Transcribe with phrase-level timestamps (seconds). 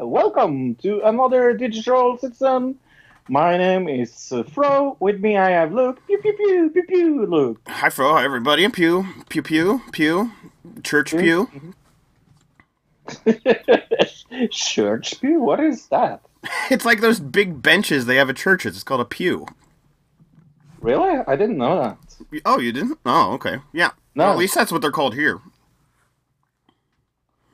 [0.00, 2.78] Welcome to another digital citizen.
[3.28, 4.96] My name is uh, Fro.
[5.00, 6.00] With me, I have Luke.
[6.06, 7.26] Pew pew pew pew pew.
[7.26, 7.60] Luke.
[7.66, 8.12] Hi, Fro.
[8.12, 8.64] Hi, everybody.
[8.64, 9.06] And Pew.
[9.28, 9.82] Pew, Pew.
[9.90, 10.30] Pew.
[10.84, 11.50] Church Pew.
[14.50, 15.40] Church pew.
[15.40, 16.20] What is that?
[16.70, 18.76] It's like those big benches they have at churches.
[18.76, 19.46] It's called a pew.
[20.80, 21.18] Really?
[21.26, 21.98] I didn't know that.
[22.44, 22.98] Oh, you didn't?
[23.04, 23.58] Oh, okay.
[23.72, 23.90] Yeah.
[24.14, 24.24] No.
[24.24, 25.40] Well, at least that's what they're called here.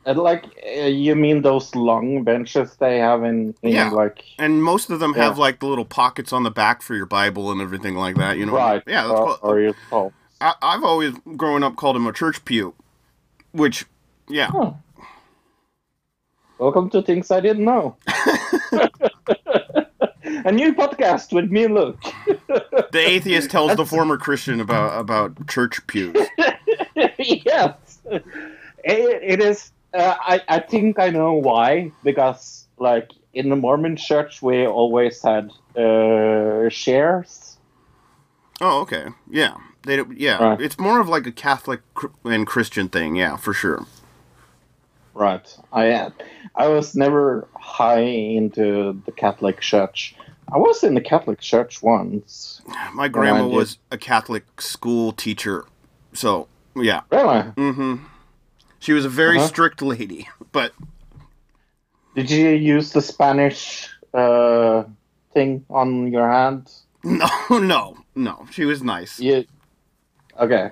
[0.06, 3.90] And like, uh, you mean those long benches they have in, in Yeah.
[3.90, 7.06] like And most of them have like the little pockets on the back for your
[7.06, 8.36] Bible and everything like that.
[8.36, 8.54] You know?
[8.54, 8.82] right?
[8.86, 9.06] Yeah.
[9.06, 10.12] That's or, or your.
[10.40, 12.74] I, I've always, growing up, called them a church pew.
[13.52, 13.86] Which,
[14.28, 14.48] yeah.
[14.48, 14.72] Huh.
[16.58, 17.96] Welcome to things I didn't know.
[20.46, 22.00] A new podcast with me and Luke.
[22.92, 26.14] The atheist tells the former Christian about about church pews.
[27.18, 28.24] yes, it,
[28.84, 29.72] it is.
[29.94, 35.22] Uh, I I think I know why because like in the Mormon Church we always
[35.22, 37.56] had uh, shares.
[38.60, 39.06] Oh, okay.
[39.30, 39.54] Yeah.
[39.82, 40.42] They yeah.
[40.42, 40.60] Right.
[40.60, 41.80] It's more of like a Catholic
[42.24, 43.16] and Christian thing.
[43.16, 43.86] Yeah, for sure.
[45.12, 45.56] Right.
[45.72, 46.10] I
[46.54, 50.16] I was never high into the Catholic Church.
[50.52, 52.62] I was in the Catholic Church once.
[52.92, 55.64] My grandma was a Catholic school teacher,
[56.12, 57.02] so yeah.
[57.10, 57.42] Really?
[57.56, 57.96] Mm hmm
[58.84, 59.48] She was a very Uh-huh.
[59.48, 60.72] strict lady, but
[62.14, 64.84] Did you use the Spanish uh,
[65.32, 66.70] thing on your hand?
[67.02, 68.46] no, no, no.
[68.50, 69.18] She was nice.
[69.18, 69.44] You
[70.38, 70.70] okay?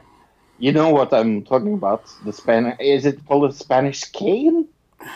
[0.59, 2.03] You know what I'm talking about?
[2.25, 4.69] The Spanish is it called a Spanish cane?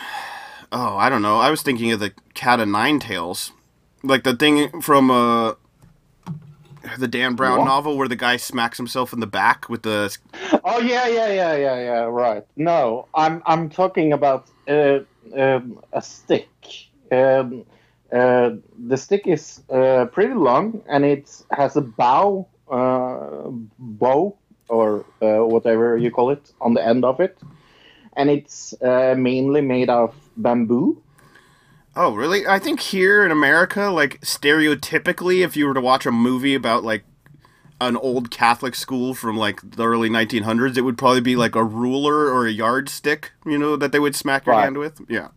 [0.69, 1.37] Oh, I don't know.
[1.39, 3.53] I was thinking of the Cat of Nine Tails,
[4.03, 5.53] like the thing from uh,
[6.97, 7.65] the Dan Brown What?
[7.65, 10.15] novel where the guy smacks himself in the back with the.
[10.63, 12.01] Oh yeah, yeah, yeah, yeah, yeah.
[12.03, 12.45] Right.
[12.55, 14.99] No, I'm I'm talking about uh,
[15.35, 16.49] um, a stick.
[17.11, 17.65] Um,
[18.11, 18.51] uh,
[18.87, 23.49] the stick is uh, pretty long and it has a bow, uh,
[23.79, 24.37] bow
[24.69, 27.37] or uh, whatever you call it on the end of it,
[28.15, 31.01] and it's uh, mainly made of bamboo.
[31.99, 32.45] Oh, really?
[32.45, 36.83] I think here in America, like stereotypically, if you were to watch a movie about
[36.83, 37.03] like
[37.81, 41.63] an old Catholic school from like the early 1900s, it would probably be like a
[41.63, 44.63] ruler or a yardstick, you know, that they would smack your Right.
[44.65, 45.01] hand with.
[45.09, 45.29] Yeah.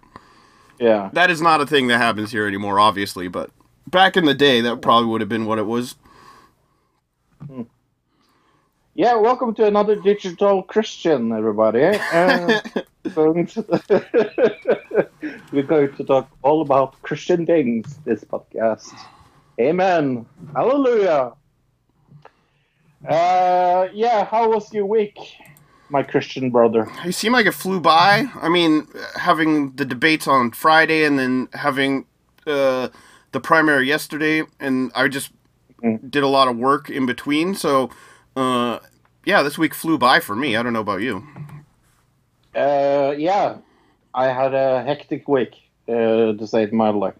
[0.79, 1.09] Yeah.
[1.15, 3.51] That is not a thing that happens here anymore, obviously, but
[3.87, 5.97] back in the day, that probably would have been what it was.
[7.47, 7.63] Hmm.
[8.95, 11.83] Yeah, welcome to another digital Christian, everybody.
[11.85, 12.61] Uh,
[15.53, 18.93] we're going to talk all about Christian things this podcast.
[19.61, 20.27] Amen.
[20.55, 21.33] Hallelujah.
[23.09, 25.17] Uh, yeah, how was your week,
[25.89, 26.91] my Christian brother?
[27.05, 28.27] You seem like it flew by.
[28.35, 28.87] I mean,
[29.17, 32.07] having the debates on Friday and then having
[32.47, 32.89] uh,
[33.33, 35.31] the primary yesterday, and I just
[35.83, 36.11] Mm.
[36.11, 37.55] did a lot of work in between.
[37.55, 37.89] So,
[38.41, 38.79] uh,
[39.25, 40.57] yeah, this week flew by for me.
[40.57, 41.27] I don't know about you.
[42.55, 43.59] Uh, yeah,
[44.15, 45.55] I had a hectic week,
[45.89, 47.13] uh, to say it mildly.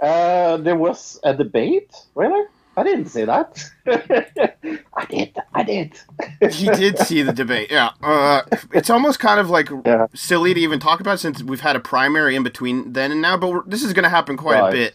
[0.00, 2.46] Uh, there was a debate, really?
[2.76, 3.62] I didn't see that.
[3.86, 5.36] I did.
[5.52, 5.98] I did.
[6.40, 7.90] You did see the debate, yeah.
[8.02, 8.42] Uh,
[8.72, 10.06] it's almost kind of like Yeah.
[10.14, 13.36] silly to even talk about since we've had a primary in between then and now.
[13.36, 14.94] But we're, this is going to happen quite a bit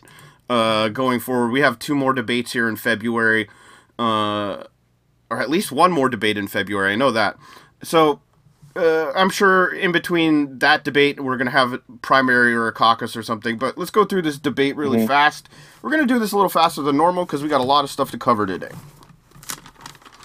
[0.50, 1.50] uh, going forward.
[1.52, 3.50] We have two more debates here in February,
[4.00, 4.64] uh,
[5.30, 6.94] or at least one more debate in February.
[6.94, 7.38] I know that.
[7.84, 8.22] So
[8.76, 12.74] uh, I'm sure in between that debate, we're going to have a primary or a
[12.74, 13.58] caucus or something.
[13.58, 15.08] But let's go through this debate really Mhm.
[15.08, 15.48] fast.
[15.82, 17.84] We're going to do this a little faster than normal because we got a lot
[17.86, 18.72] of stuff to cover today.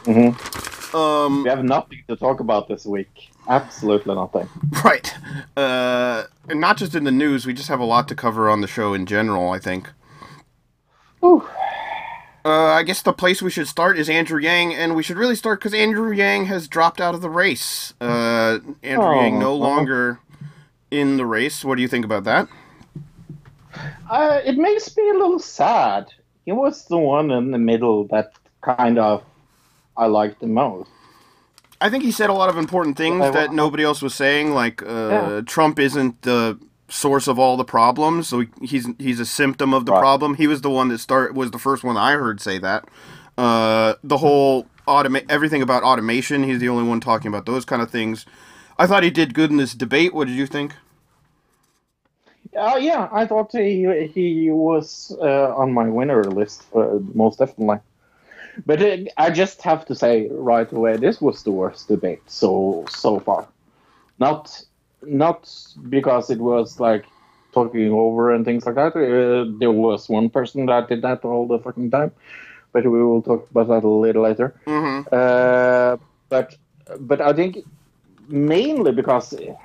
[0.04, 0.94] Mhm.
[0.94, 3.30] Um, We have nothing to talk about this week.
[3.48, 4.48] Absolutely nothing.
[4.84, 5.14] Right.
[5.56, 8.60] Uh, and not just in the news, we just have a lot to cover on
[8.62, 9.90] the show in general, I think.
[11.20, 11.46] Whew.
[12.44, 15.34] Uh, I guess the place we should start is Andrew Yang, and we should really
[15.36, 17.92] start because Andrew Yang has dropped out of the race.
[18.00, 19.56] Uh, Andrew Yang no Oh.
[19.56, 20.20] longer
[20.90, 21.64] in the race.
[21.64, 22.48] What do you think about that?
[24.10, 26.06] Uh, it makes me a little sad.
[26.46, 28.32] He was the one in the middle that
[28.62, 29.22] kind of
[29.96, 30.88] I liked the most.
[31.82, 34.52] I think he said a lot of important things that nobody else was saying.
[34.54, 35.40] Like, uh, Yeah.
[35.46, 36.58] Trump isn't the
[36.90, 38.28] source of all the problems.
[38.28, 39.94] So he's he's a symptom of the Right.
[39.94, 40.36] problem.
[40.36, 42.88] He was the one that start was the first one I heard say that.
[43.38, 46.44] Uh, the whole automate everything about automation.
[46.44, 48.26] He's the only one talking about those kind of things.
[48.78, 50.14] I thought he did good in this debate.
[50.14, 50.74] What did you think?
[52.56, 57.78] Uh, yeah, I thought he he was uh, on my winner list uh, most definitely.
[58.66, 62.86] But uh, I just have to say right away, this was the worst debate so
[62.90, 63.48] so far.
[64.18, 64.62] Not
[65.02, 65.48] not
[65.88, 67.04] because it was like
[67.52, 68.96] talking over and things like that.
[68.96, 72.12] Uh, there was one person that did that all the fucking time,
[72.72, 74.54] but we will talk about that a little later.
[74.66, 75.08] Mm-hmm.
[75.12, 75.96] Uh,
[76.28, 76.56] but
[77.00, 77.58] but I think
[78.28, 79.56] mainly because it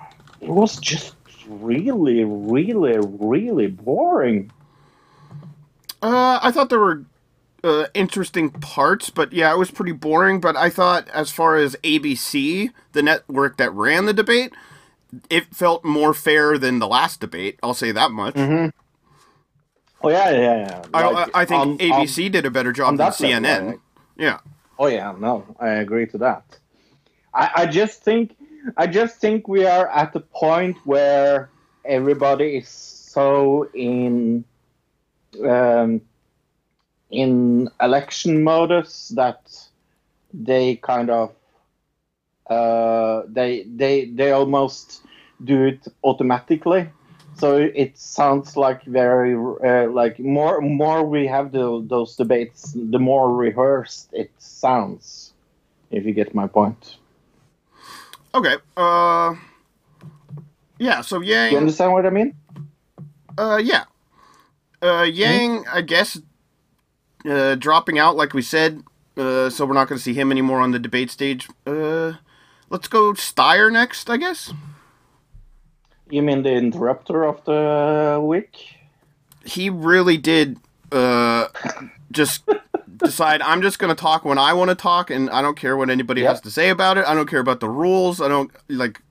[0.41, 1.15] was just
[1.47, 4.51] really, really, really boring.
[6.01, 7.05] Uh, I thought there were
[7.63, 10.39] uh, interesting parts, but yeah, it was pretty boring.
[10.39, 14.53] But I thought, as far as ABC, the network that ran the debate,
[15.29, 17.59] it felt more fair than the last debate.
[17.63, 18.35] I'll say that much.
[18.37, 20.83] Oh yeah, yeah, yeah.
[20.93, 23.79] I, Like, I, I think on- ABC did a better job than that level, CNN.
[24.17, 24.39] Yeah.
[24.77, 26.43] Oh yeah, no, I agree to that.
[27.33, 28.35] I, I just think
[28.77, 31.49] I just think we are at the point where
[31.85, 34.43] everybody is so in
[35.43, 36.01] um,
[37.09, 39.41] in election modus that
[40.33, 41.33] they kind of
[42.50, 45.03] uh, they they they almost
[45.44, 46.89] do it automatically.
[47.38, 53.00] So it sounds like very uh, like more more we have the, those debates, the
[53.00, 55.33] more rehearsed it sounds.
[55.92, 56.97] If you get my point,
[58.36, 58.57] Okay.
[58.75, 59.36] Uh.
[60.77, 61.01] Yeah.
[61.01, 61.51] So Yang.
[61.53, 62.36] you understand what I mean?
[63.38, 63.62] Uh.
[63.63, 63.86] Yeah.
[64.81, 65.03] Uh.
[65.03, 65.65] Yang.
[65.71, 66.19] I guess.
[67.25, 67.56] Uh.
[67.56, 68.83] Dropping out, like we said.
[69.15, 69.50] Uh.
[69.50, 71.48] So we're not going to see him anymore on the debate stage.
[71.65, 72.13] Uh.
[72.69, 74.09] Let's go Steyer next.
[74.09, 74.53] I guess.
[76.09, 78.71] You mean the interrupter of the week?
[79.44, 80.57] he really did
[80.91, 81.47] uh,
[82.12, 82.44] just
[82.97, 85.77] decide I'm just going to talk when I want to talk, and I don't care
[85.77, 86.29] what anybody Yep.
[86.31, 87.06] has to say about it.
[87.06, 88.21] I don't care about the rules.
[88.21, 89.01] I don't like.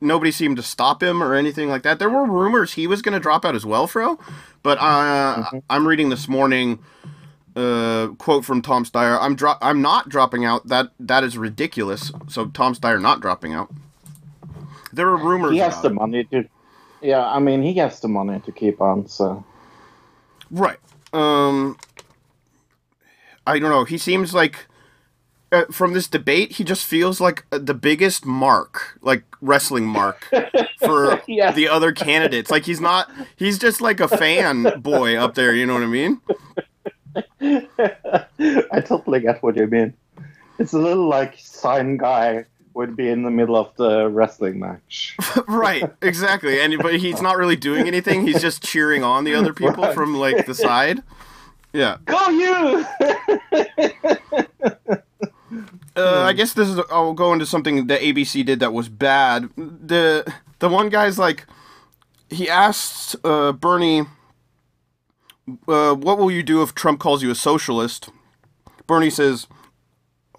[0.00, 1.98] Nobody seemed to stop him or anything like that.
[1.98, 4.18] There were rumors he was going to drop out as well, Fro,
[4.62, 6.78] but uh, I'm reading this morning
[7.58, 9.18] uh, quote from Tom Steyer.
[9.20, 10.68] I'm dro- I'm not dropping out.
[10.68, 12.12] That that is ridiculous.
[12.28, 13.72] So Tom Steyer not dropping out.
[14.92, 15.52] There are rumors.
[15.52, 15.94] He has the it.
[15.94, 16.44] money to.
[17.02, 19.08] Yeah, I mean he has the money to keep on.
[19.08, 19.44] So
[20.50, 20.78] Right.
[21.12, 21.76] Um
[23.46, 23.84] I don't know.
[23.84, 24.66] He seems like
[25.50, 30.28] uh, from this debate, he just feels like uh, the biggest mark, like wrestling mark
[30.84, 31.52] for Yeah.
[31.52, 32.50] the other candidates.
[32.50, 35.86] Like he's not he's just like a fan boy up there, you know what I
[35.86, 36.20] mean?
[37.40, 39.94] I totally get what you mean.
[40.58, 42.44] It's a little like sign guy
[42.74, 45.16] would be in the middle of the wrestling match.
[45.48, 46.60] right, exactly.
[46.60, 48.26] And but he's not really doing anything.
[48.26, 49.94] He's just cheering on the other people Right.
[49.94, 51.02] from like the side.
[51.72, 51.98] Yeah.
[52.06, 52.86] Go you!
[55.96, 56.78] Uh, I guess this is.
[56.92, 59.48] I'll go into something that ABC did that was bad.
[59.56, 61.44] The the one guy's like,
[62.30, 64.04] he asked uh, Bernie,
[65.66, 68.10] uh, "What will you do if Trump calls you a socialist?"
[68.86, 69.46] Bernie says,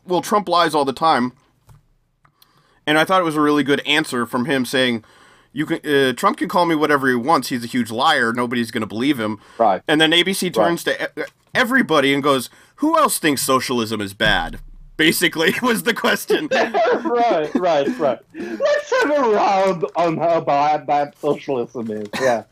[0.06, 1.34] "Well, Trump lies all the time."
[2.88, 5.04] And I thought it was a really good answer from him saying,
[5.54, 7.50] "You can uh, Trump can call me whatever he wants.
[7.50, 8.34] He's a huge liar.
[8.34, 9.82] Nobody's going to believe him." right.
[9.88, 11.24] And then ABC turns to e-
[11.54, 14.60] everybody and goes, "Who else thinks socialism is bad?"
[14.98, 16.48] Basically, was the question.
[16.52, 18.20] right, right, right.
[18.34, 22.10] Let's have a round on how bad, bad socialism is.
[22.20, 22.44] Yeah.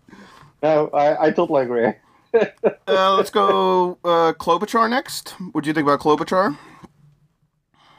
[0.63, 1.91] No, I, I totally agree.
[2.87, 5.31] Uh, let's go uh, Klobuchar next.
[5.51, 6.57] What do you think about Klobuchar?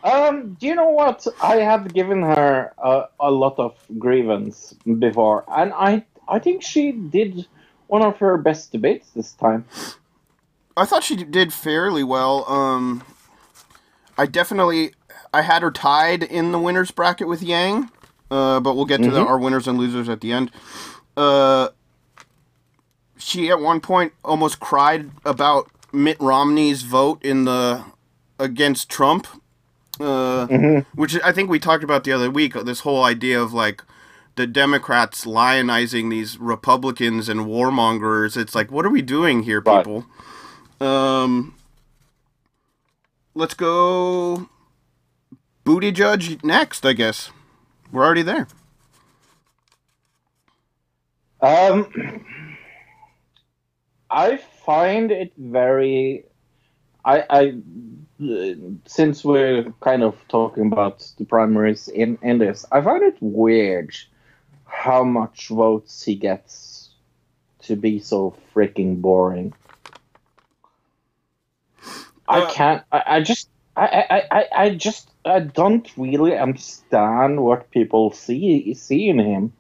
[0.02, 1.26] Um, do you know what?
[1.42, 6.92] I have given her a, a lot of grievance before, and I I think she
[6.92, 7.47] did
[7.88, 9.66] one of her best debates this time.
[10.76, 12.50] I thought she did fairly well.
[12.50, 13.02] Um,
[14.16, 14.92] I definitely
[15.35, 17.90] I had her tied in the winners bracket with Yang,
[18.30, 20.50] uh, but we'll get to the, our winners and losers at the end.
[21.16, 21.68] Uh,
[23.19, 27.85] she at one point almost cried about Mitt Romney's vote in the
[28.39, 29.27] against Trump,
[30.01, 30.47] uh,
[30.95, 32.55] which I think we talked about the other week.
[32.55, 33.83] This whole idea of like
[34.37, 38.37] the Democrats lionizing these Republicans and warmongers.
[38.37, 39.85] It's like, what are we doing here, Right.
[39.85, 40.07] people?
[40.81, 41.55] Um,
[43.35, 44.49] let's go
[45.65, 47.31] Buttigieg next, I guess.
[47.91, 48.47] We're already there.
[51.41, 52.25] Um,
[54.11, 56.25] I find it very.
[57.05, 57.55] I, I
[58.87, 63.95] since we're kind of talking about the primaries in, in this, I find it weird
[64.67, 66.91] how much votes he gets
[67.62, 69.55] to be so freaking boring.
[72.29, 72.85] I Uh, can't.
[72.93, 73.49] I, I just.
[73.77, 75.11] I, I, I, I just.
[75.28, 79.52] I don't really understand what people see see in him,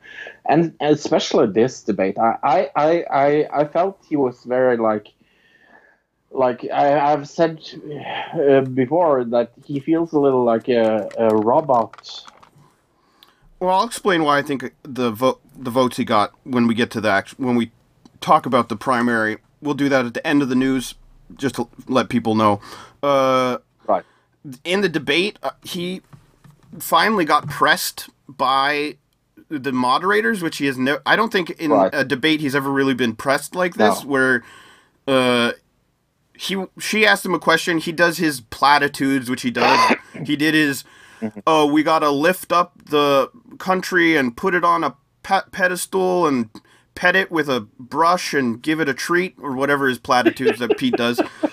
[0.48, 2.18] and especially this debate.
[2.18, 5.08] I, I, I, I, felt he was very like.
[6.30, 7.58] Like I, I've said
[8.34, 12.22] uh, before, that he feels a little like a, a robot
[13.58, 16.90] Well, I'll explain why I think the vote the votes he got when we get
[16.90, 17.72] to the act- when we
[18.20, 19.38] talk about the primary.
[19.62, 20.94] We'll do that at the end of the news,
[21.34, 22.60] just to let people know.
[23.02, 23.58] Uh.
[24.64, 26.02] In the debate, uh, he
[26.78, 28.96] finally got pressed by
[29.48, 30.98] the moderators, which he has no.
[31.06, 31.90] I don't think in Right.
[31.92, 34.08] a debate he's ever really been pressed like this, No.
[34.08, 34.44] where.
[35.06, 35.52] Uh,
[36.34, 37.78] he she asked him a question.
[37.78, 39.96] He does his platitudes, which he does.
[40.24, 40.84] he did his,
[41.46, 46.48] oh, we gotta lift up the country and put it on a pe- pedestal and
[46.94, 50.76] pet it with a brush and give it a treat or whatever his platitudes that
[50.78, 51.20] Pete does.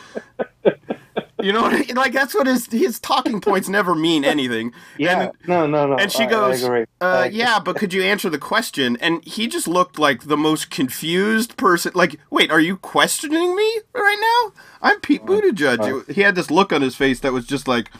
[1.46, 1.96] You know, what I mean?
[1.96, 4.74] like that's what his his talking points never mean anything.
[4.98, 5.96] Yeah, And- no, no, no.
[5.98, 6.86] and she I- I goes, agree.
[7.02, 10.72] uh, "Yeah, but could you answer the question?" And he just looked like the most
[10.72, 11.92] confused person.
[11.94, 14.54] Like, wait, are you questioning me right now?
[14.82, 16.12] I'm Pete Buttigieg.
[16.12, 17.92] He had this look on his face that was just like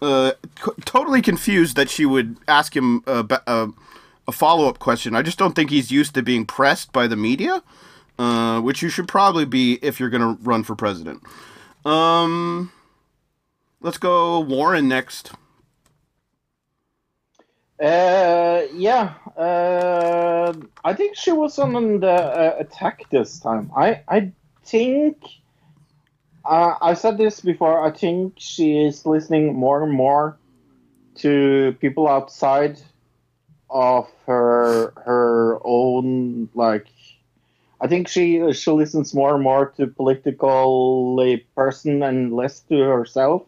[0.00, 0.32] uh,
[0.64, 3.68] c- totally confused that she would ask him a, ba- a,
[4.28, 5.14] a follow up question.
[5.14, 7.62] I just don't think he's used to being pressed by the media,
[8.18, 11.22] uh, which you should probably be if you're going to run for president.
[11.84, 12.72] Um,
[13.86, 15.30] let's go Warren next.
[17.80, 20.52] Uh, yeah, uh,
[20.84, 23.70] I think she was on the uh, attack this time.
[23.76, 24.32] I, I
[24.64, 25.18] think,
[26.44, 27.86] uh, I said this before.
[27.86, 30.36] I think she is listening more and more
[31.16, 32.80] to people outside
[33.70, 36.88] of her her own like.
[37.80, 41.18] I think she she listens more and more to political
[41.54, 43.42] person and less to herself,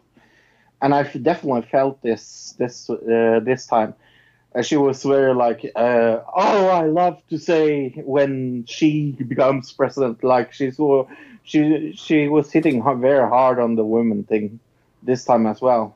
[0.81, 3.95] and I've definitely felt this this uh, this time.
[4.55, 10.23] Uh, she was very like, uh, oh, I love to say when she becomes president.
[10.23, 10.77] Like she's
[11.43, 14.59] she she was hitting very hard on the women thing
[15.03, 15.95] this time as well.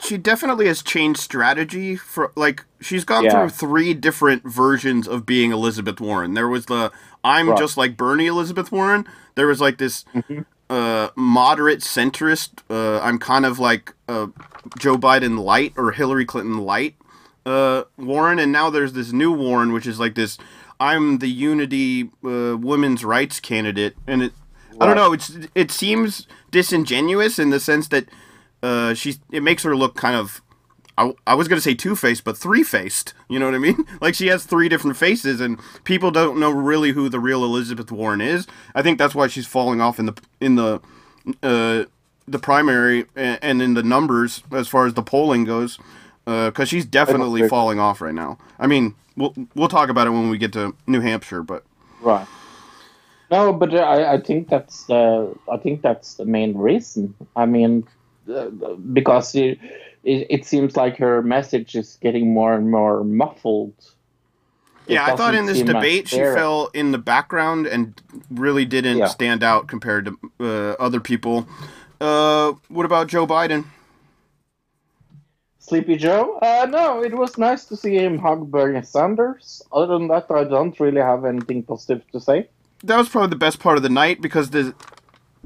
[0.00, 3.30] she definitely has changed strategy for like she's gone Yeah.
[3.30, 6.34] through three different versions of being Elizabeth Warren.
[6.34, 6.92] There was the
[7.24, 7.56] I'm Right.
[7.56, 9.06] just like Bernie Elizabeth Warren.
[9.36, 10.04] There was like this
[10.70, 12.62] uh, moderate centrist.
[12.68, 14.28] Uh, I'm kind of like uh,
[14.78, 16.96] Joe Biden light or Hillary Clinton light
[17.46, 20.36] uh, Warren, and now there's this new Warren, which is like this.
[20.78, 24.32] I'm the unity uh, women's rights candidate, and it.
[24.78, 25.14] I don't know.
[25.14, 28.08] It's it seems disingenuous in the sense that
[28.62, 29.20] uh, she's.
[29.30, 30.42] It makes her look kind of.
[30.98, 33.14] I, I was gonna say two faced, but three faced.
[33.28, 33.84] You know what I mean?
[34.00, 37.90] Like she has three different faces, and people don't know really who the real Elizabeth
[37.90, 38.46] Warren is.
[38.74, 40.80] I think that's why she's falling off in the in the
[41.42, 41.84] uh,
[42.28, 45.78] the primary and, and in the numbers as far as the polling goes,
[46.24, 48.38] because she's definitely falling off right now.
[48.58, 51.64] I mean, we'll we'll talk about it when we get to New Hampshire, but
[52.00, 52.26] Right.
[53.30, 57.14] No, but I, I think that's the I think that's the main reason.
[57.34, 57.86] I mean,
[58.32, 58.50] uh,
[58.92, 59.58] because it,
[60.06, 63.74] it it seems like her message is getting more and more muffled.
[64.86, 68.98] It yeah, I thought in this debate she fell in the background and really didn't
[68.98, 69.08] Yeah.
[69.08, 71.46] stand out compared to uh, other people.
[72.00, 73.64] Uh, what about Joe Biden?
[75.58, 76.38] Sleepy Joe?
[76.40, 79.62] Uh, no, it was nice to see him hug Bernie Sanders.
[79.72, 82.48] Other than that, I don't really have anything positive to say.
[82.84, 84.74] that was probably the best part of the night because the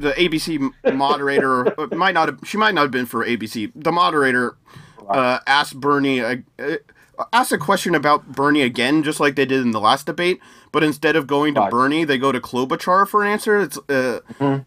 [0.00, 3.70] the ABC moderator uh, might not have, she might not have been for ABC.
[3.74, 4.56] The moderator
[5.08, 6.76] uh, asked Bernie uh, uh,
[7.32, 10.40] asked a question about Bernie again, just like they did in the last debate.
[10.72, 11.70] But instead of going to Right.
[11.70, 13.60] Bernie, they go to Klobuchar for an answer.
[13.60, 14.64] It's uh, Mhm.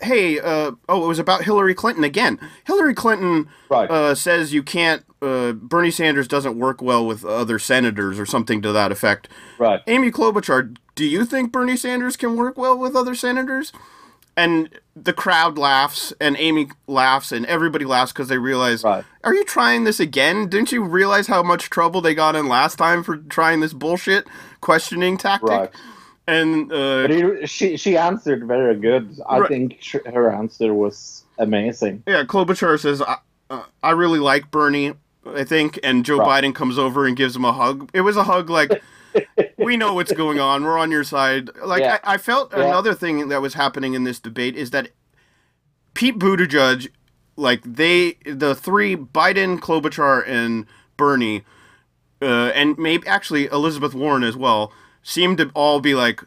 [0.00, 2.38] hey, uh, oh, it was about Hillary Clinton again.
[2.64, 3.90] Hillary Clinton Right.
[3.90, 5.04] uh, says you can't.
[5.20, 9.28] Uh, Bernie Sanders doesn't work well with other senators or something to that effect.
[9.58, 9.80] Right.
[9.86, 13.72] Amy Klobuchar, do you think Bernie Sanders can work well with other senators?
[14.36, 19.04] And the crowd laughs, and Amy laughs, and everybody laughs because they realize, Right.
[19.24, 20.48] are you trying this again?
[20.48, 24.26] Didn't you realize how much trouble they got in last time for trying this bullshit
[24.62, 25.48] questioning tactic?
[25.50, 25.70] Right.
[26.28, 29.18] And uh, But he, she she answered very good.
[29.28, 29.48] I Right.
[29.48, 32.02] think her answer was amazing.
[32.06, 33.16] yeah, Klobuchar says, I,
[33.50, 34.94] uh, I really like Bernie,
[35.26, 36.20] I think, and Joe.
[36.20, 37.90] Biden comes over and gives him a hug.
[37.92, 38.82] It was a hug like,
[39.64, 40.64] we know what's going on.
[40.64, 41.50] We're on your side.
[41.64, 41.98] Like Yeah.
[42.04, 42.64] I, I felt Yeah.
[42.64, 44.88] another thing that was happening in this debate is that
[45.94, 46.88] Pete Buttigieg,
[47.36, 50.66] like they, the three Biden, Klobuchar, and
[50.96, 51.44] Bernie,
[52.20, 56.22] uh, and maybe actually Elizabeth Warren as well, seem to all be like,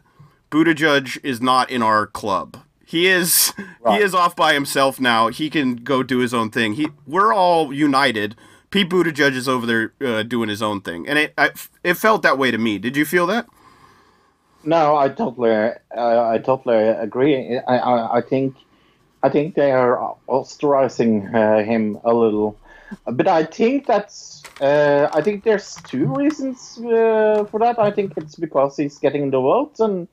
[0.50, 2.58] Buttigieg is not in our club.
[2.84, 3.98] He is Right.
[3.98, 5.28] he is off by himself now.
[5.28, 6.74] He can go do his own thing.
[6.74, 8.36] He we're all united.
[8.70, 11.50] Pete Buttigieg is over there uh, doing his own thing, and it I,
[11.84, 12.78] it felt that way to me.
[12.78, 13.46] Did you feel that?
[14.64, 17.58] No, I totally, uh, I totally agree.
[17.58, 18.56] I, I, I think,
[19.22, 22.58] I think they are ostracizing uh, him a little,
[23.06, 27.78] but I think that's, uh, I think there's two reasons uh, for that.
[27.78, 30.08] I think it's because he's getting the votes, and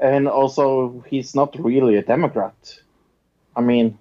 [0.00, 2.80] and also he's not really a Democrat.
[3.54, 3.98] I mean,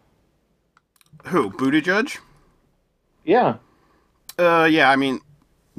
[1.26, 2.18] Who Buttigieg?
[3.24, 3.58] yeah,
[4.38, 4.90] Uh, yeah.
[4.90, 5.20] I mean,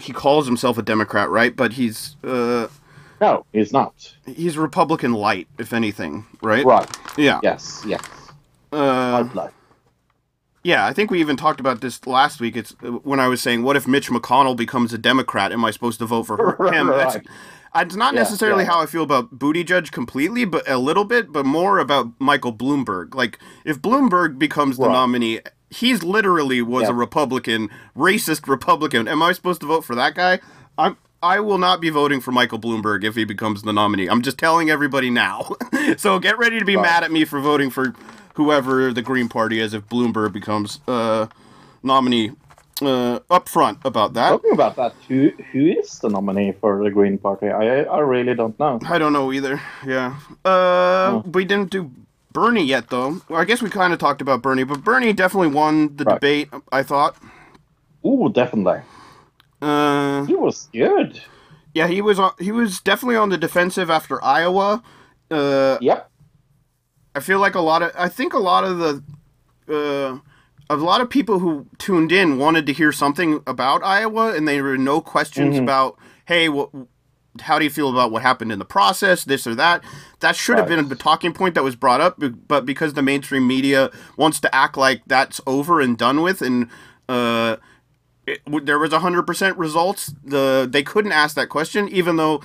[0.00, 1.54] he calls himself a Democrat, right?
[1.54, 2.68] But he's uh
[3.20, 4.14] no, he's not.
[4.26, 6.64] he's Republican light, if anything, right?
[6.66, 6.90] Right?
[7.16, 7.40] Yeah.
[7.42, 8.02] Yes, yes.
[8.72, 9.50] Uh, I'd.
[10.62, 12.56] Yeah, I think we even talked about this last week.
[12.56, 15.52] It's uh, when I was saying, "What if Mitch McConnell becomes a Democrat?
[15.52, 17.16] Am I supposed to vote for her, him?" That's,
[17.76, 18.70] it's not Yeah, necessarily yeah.
[18.70, 23.14] how I feel about Buttigieg completely, but a little bit, but more about Michael Bloomberg.
[23.14, 24.92] Like, if Bloomberg becomes the Right.
[24.92, 29.08] nominee, he's literally was a Republican, racist Republican.
[29.08, 30.40] Am I supposed to vote for that guy?
[30.78, 30.96] I'm.
[31.22, 34.06] I will not be voting for Michael Bloomberg if he becomes the nominee.
[34.06, 35.56] I'm just telling everybody now.
[35.96, 36.82] so get ready to be Right.
[36.82, 37.94] mad at me for voting for
[38.34, 41.26] whoever the Green Party is if Bloomberg becomes uh,
[41.82, 42.32] nominee.
[42.82, 44.28] Uh, up front about that.
[44.28, 47.48] Talking about that, who who is the nominee for the Green Party?
[47.48, 48.78] I I really don't know.
[48.86, 49.58] I don't know either.
[49.86, 50.16] Yeah.
[50.44, 51.90] Uh, we didn't do
[52.36, 53.22] Bernie yet, though.
[53.30, 56.14] Well, I guess we kind of talked about Bernie, but Bernie definitely won the Right.
[56.20, 56.48] debate.
[56.70, 57.16] I thought.
[58.04, 58.80] Ooh, definitely.
[59.62, 61.22] Uh, He was good.
[61.72, 62.32] yeah, he was on.
[62.38, 64.82] He was definitely on the defensive after Iowa.
[65.30, 66.10] Uh, Yep.
[67.14, 67.90] I feel like a lot of.
[67.98, 69.02] I think a lot of the.
[69.68, 70.18] Uh,
[70.68, 74.62] a lot of people who tuned in wanted to hear something about Iowa, and there
[74.64, 76.70] were no questions about, hey, what,
[77.42, 79.82] how do you feel about what happened in the process, this or that.
[80.20, 83.46] That should have been a talking point that was brought up, but because the mainstream
[83.46, 86.68] media wants to act like that's over and done with, and
[87.08, 87.56] uh,
[88.26, 92.42] it, there was hundred percent results, the they couldn't ask that question, even though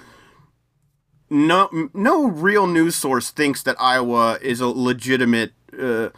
[1.30, 6.10] no no real news source thinks that Iowa is a legitimate uh,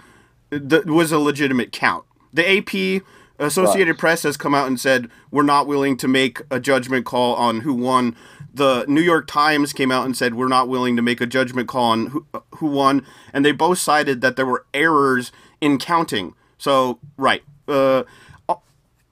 [0.52, 2.06] th- was a legitimate count.
[2.34, 3.04] The AP
[3.40, 4.00] Associated Right.
[4.00, 7.62] Press has come out and said we're not willing to make a judgment call on
[7.62, 8.16] who won.
[8.54, 11.68] The New York Times came out and said we're not willing to make a judgment
[11.68, 16.36] call on who, who won, and they both cited that there were errors in counting.
[16.58, 18.04] So right, uh,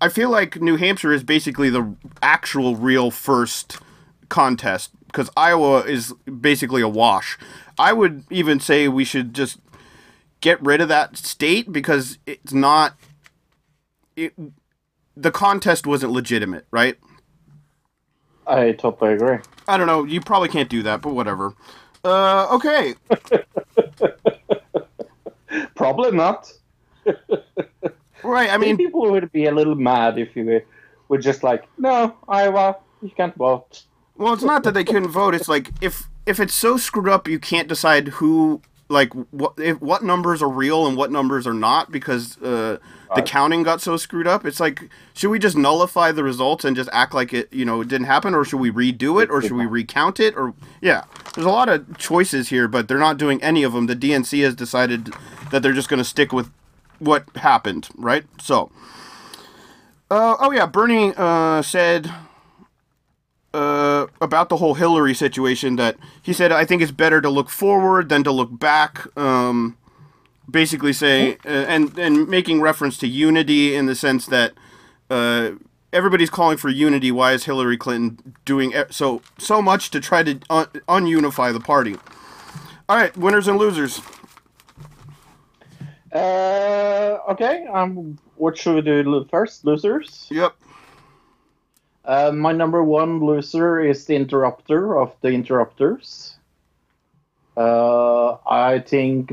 [0.02, 3.78] I feel like New Hampshire is basically the actual real first
[4.30, 7.38] contest because Iowa is basically a wash.
[7.78, 9.60] I would even say we should just
[10.40, 12.96] get rid of that state because it's not
[14.16, 14.34] it
[15.16, 16.98] the contest wasn't legitimate, right?
[18.48, 19.38] I totally agree.
[19.68, 21.54] I don't know, you probably can't do that, but whatever.
[22.04, 22.96] Uh okay.
[25.76, 26.52] Probably not.
[28.24, 30.64] Right, I mean, people would be a little mad if you were,
[31.08, 33.84] were just like, no, Iowa, you can't vote.
[34.16, 35.34] Well, it's not that they couldn't vote.
[35.34, 39.82] It's like if if it's so screwed up, you can't decide who like what if,
[39.82, 42.78] what numbers are real and what numbers are not because uh,
[43.16, 44.46] the counting got so screwed up.
[44.46, 47.82] It's like should we just nullify the results and just act like it you know
[47.82, 51.06] it didn't happen, or should we redo it, or should we recount it, or yeah,
[51.34, 53.88] there's a lot of choices here, but they're not doing any of them.
[53.88, 55.14] The DNC has decided
[55.52, 56.52] that they're just going to stick with
[57.00, 58.26] what happened, right?
[58.40, 58.72] So.
[60.10, 62.12] Uh, oh yeah, Bernie uh, said
[63.54, 67.50] uh, about the whole Hillary situation that he said I think it's better to look
[67.50, 69.06] forward than to look back.
[69.18, 69.78] Um,
[70.50, 74.54] basically saying uh, and and making reference to unity in the sense that
[75.10, 75.52] uh,
[75.94, 77.12] everybody's calling for unity.
[77.12, 81.96] Why is Hillary Clinton doing so so much to try to un- ununify the party?
[82.90, 84.02] All right, winners and losers.
[86.14, 89.64] Uh, okay, um, what should we do first?
[89.64, 90.28] Losers?
[90.30, 90.56] Yep.
[92.04, 96.36] Uh, my number one loser is the interrupter of the interrupters.
[97.56, 99.32] Uh, I think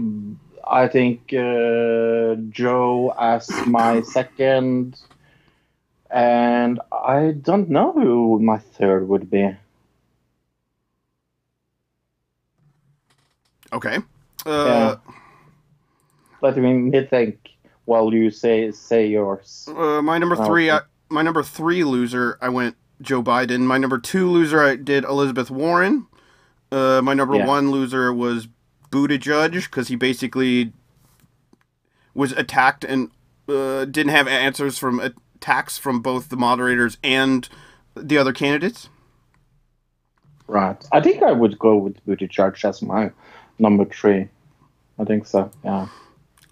[0.68, 5.00] I think uh, Joe as my second,
[6.11, 9.57] and I don't know who my third would be.
[13.72, 13.98] Okay.
[14.44, 14.96] Uh,
[16.42, 17.50] Let me think
[17.85, 19.68] while you say say yours.
[19.68, 23.60] Uh, my number three, I, my number three loser, I went Joe Biden.
[23.60, 26.06] My number two loser, I did Elizabeth Warren.
[26.70, 27.46] Uh, my number Yeah.
[27.46, 28.48] one loser was
[28.90, 30.72] Buttigieg because he basically
[32.14, 33.10] was attacked and
[33.48, 37.48] uh, didn't have answers from attacks from both the moderators and
[37.94, 38.88] the other candidates.
[40.46, 40.82] Right.
[40.92, 43.10] I think I would go with Buttigieg as my
[43.58, 44.28] number three.
[44.98, 45.50] I think so.
[45.64, 45.88] Yeah.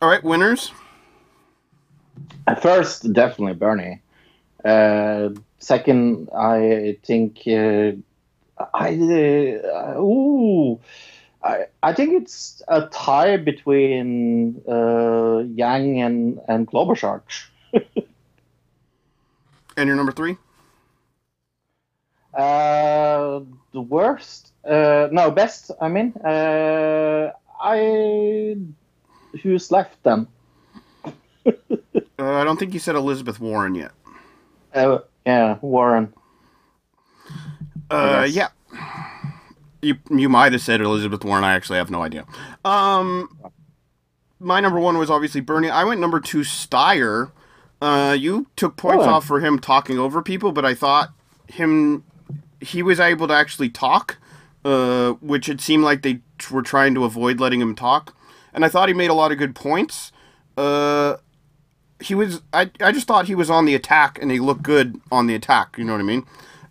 [0.00, 0.72] All right, winners.
[2.46, 4.00] At first, definitely Bernie.
[4.66, 7.92] Uh, second, I think uh,
[8.74, 10.80] I uh, ooh,
[11.42, 17.22] I I think it's a tie between uh, Yang and and Klobuchar.
[19.78, 20.38] And your number three.
[22.32, 23.40] Uh,
[23.72, 25.70] the worst, uh, no, best.
[25.80, 28.56] I mean, uh, I
[29.42, 30.26] who's left then?
[32.18, 33.92] Uh, I don't think you said Elizabeth Warren yet.
[34.76, 36.12] Uh, yeah, Warren.
[37.90, 38.48] Uh, yeah.
[39.82, 41.44] You you might have said Elizabeth Warren.
[41.44, 42.24] I actually have no idea.
[42.64, 43.28] Um,
[44.38, 45.70] my number one was obviously Bernie.
[45.70, 47.30] I went number two, Steyer.
[47.80, 49.10] Uh, you took points Oh.
[49.10, 51.10] off for him talking over people, but I thought
[51.48, 52.04] him
[52.60, 54.18] he was able to actually talk,
[54.64, 56.20] uh, which it seemed like they t-
[56.54, 58.14] were trying to avoid letting him talk,
[58.52, 60.10] and I thought he made a lot of good points.
[60.56, 61.16] Uh,
[62.00, 65.00] he was I I just thought he was on the attack and he looked good
[65.10, 65.76] on the attack.
[65.78, 66.24] You know what I mean?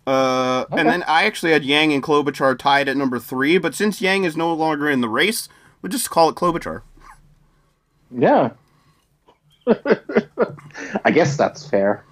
[0.06, 4.00] Uh, and then I actually had Yang and Klobuchar tied at number three, but since
[4.00, 5.48] Yang is no longer in the race,
[5.82, 6.82] we'll just call it Klobuchar.
[8.16, 8.50] Yeah.
[11.04, 12.04] I guess that's fair.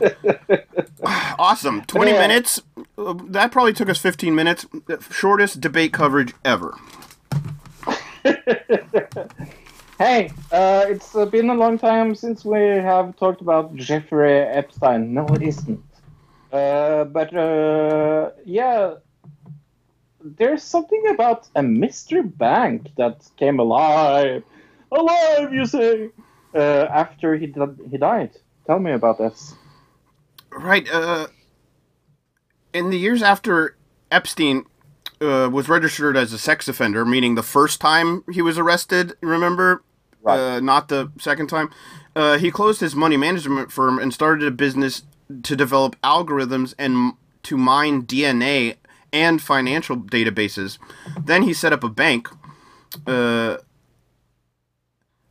[1.02, 1.82] Awesome.
[1.86, 2.18] 20 Yeah.
[2.18, 2.60] minutes.
[2.96, 4.66] That probably took us 15 minutes.
[5.10, 6.76] Shortest debate coverage ever.
[10.00, 15.12] Hey, uh, it's uh, been a long time since we have talked about Jeffrey Epstein.
[15.12, 15.84] No, it isn't.
[16.50, 18.94] Uh, but uh, yeah,
[20.24, 24.42] there's something about a mystery bank that came alive,
[24.90, 26.08] alive, you say,
[26.54, 27.52] uh, after he
[27.90, 28.30] he died.
[28.66, 29.54] Tell me about this.
[30.50, 30.90] Right.
[30.90, 31.26] Uh,
[32.72, 33.76] in the years after
[34.10, 34.64] Epstein
[35.20, 39.82] uh, was registered as a sex offender, meaning the first time he was arrested, remember?
[40.22, 40.38] Right.
[40.38, 41.70] Uh, not the second time.
[42.14, 45.02] Uh, he closed his money management firm and started a business
[45.42, 48.76] to develop algorithms and to mine DNA
[49.12, 50.78] and financial databases.
[51.18, 52.28] Then he set up a bank.
[53.06, 53.58] Uh,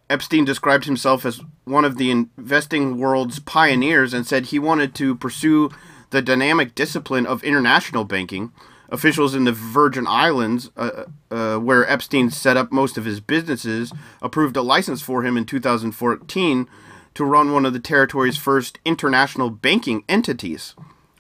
[0.10, 5.16] Epstein described himself as one of the investing world's pioneers and said he wanted to
[5.16, 5.70] pursue
[6.10, 8.52] the dynamic discipline of international banking.
[8.92, 13.94] Officials in the Virgin Islands, uh, uh, where Epstein set up most of his businesses,
[14.22, 16.68] approved a license for him in 2014
[17.14, 20.76] to run one of the territory's first international banking entities.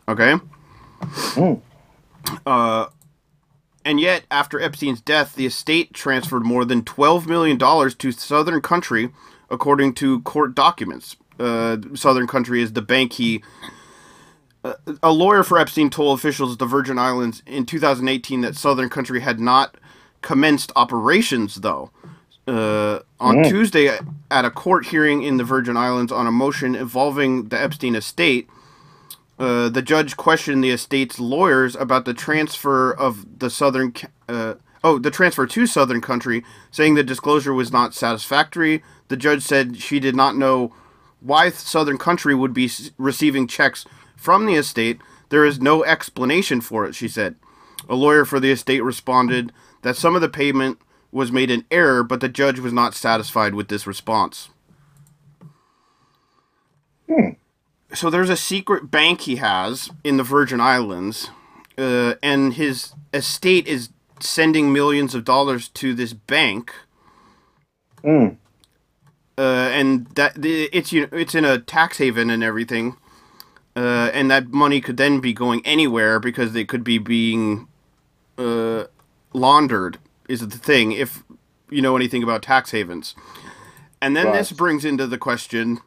[0.07, 0.35] Okay?
[1.37, 1.61] Oh.
[2.45, 2.87] Uh,
[3.85, 9.09] and yet, after Epstein's death, the estate transferred more than $12 million to Southern Country,
[9.49, 11.15] according to court documents.
[11.39, 13.43] Uh, Southern Country is the bank he.
[14.63, 18.89] Uh, a lawyer for Epstein told officials at the Virgin Islands in 2018 that Southern
[18.89, 19.75] Country had not
[20.21, 21.91] commenced operations, though.
[22.47, 23.95] Uh, on Tuesday,
[24.31, 28.49] at a court hearing in the Virgin Islands on a motion involving the Epstein estate,
[29.39, 33.93] uh, the judge questioned the estate's lawyers about the transfer of the southern
[34.27, 39.41] uh, oh the transfer to southern country saying the disclosure was not satisfactory the judge
[39.41, 40.73] said she did not know
[41.21, 43.85] why southern country would be receiving checks
[44.19, 47.35] from the estate there is no explanation for it she said
[47.87, 49.51] a lawyer for the estate responded
[49.81, 50.79] that some of the payment
[51.11, 54.49] was made in error but the judge was not satisfied with this response
[57.93, 61.29] so there's a secret bank he has in the Virgin Islands,
[61.77, 66.73] uh, and his estate is sending millions of dollars to this bank.
[68.03, 68.37] Mm.
[69.37, 72.97] Uh, and that it's you know, it's in a tax haven and everything,
[74.19, 77.69] and that money could then be going anywhere because it could be being
[78.37, 78.83] uh,
[79.31, 79.97] laundered.
[80.27, 81.23] Is the thing if
[81.69, 83.15] you know anything about tax havens,
[84.01, 85.79] and then this brings into the question: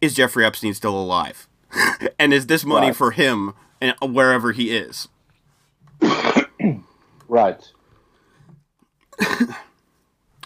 [0.00, 1.48] Is Jeffrey Epstein still alive?
[2.20, 2.96] and is this money Right.
[2.96, 5.08] for him and wherever he is?
[7.26, 7.68] Right.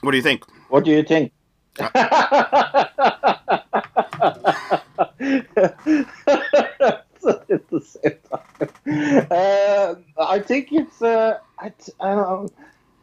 [0.01, 0.45] What do you think?
[0.71, 1.33] What do you think?
[5.21, 5.79] At
[7.71, 9.27] the same time.
[9.31, 11.03] Uh, I think it's.
[11.03, 12.53] Uh, I, don't.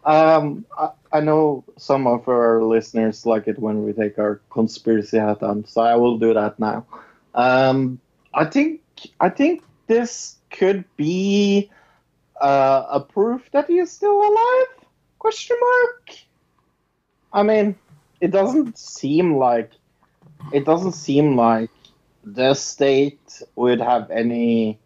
[0.06, 5.18] Um, I, I know some of our listeners like it when we take our conspiracy
[5.18, 6.86] hat on, so I will do that now.
[7.34, 8.00] Um,
[8.34, 8.82] I think.
[9.20, 11.70] I think this could be
[12.42, 14.68] uh, a proof that he is still alive?
[15.20, 16.10] Question mark.
[17.34, 17.76] I mean,
[18.22, 19.72] it doesn't seem like
[20.54, 21.70] it doesn't seem like
[22.26, 24.80] the state would have any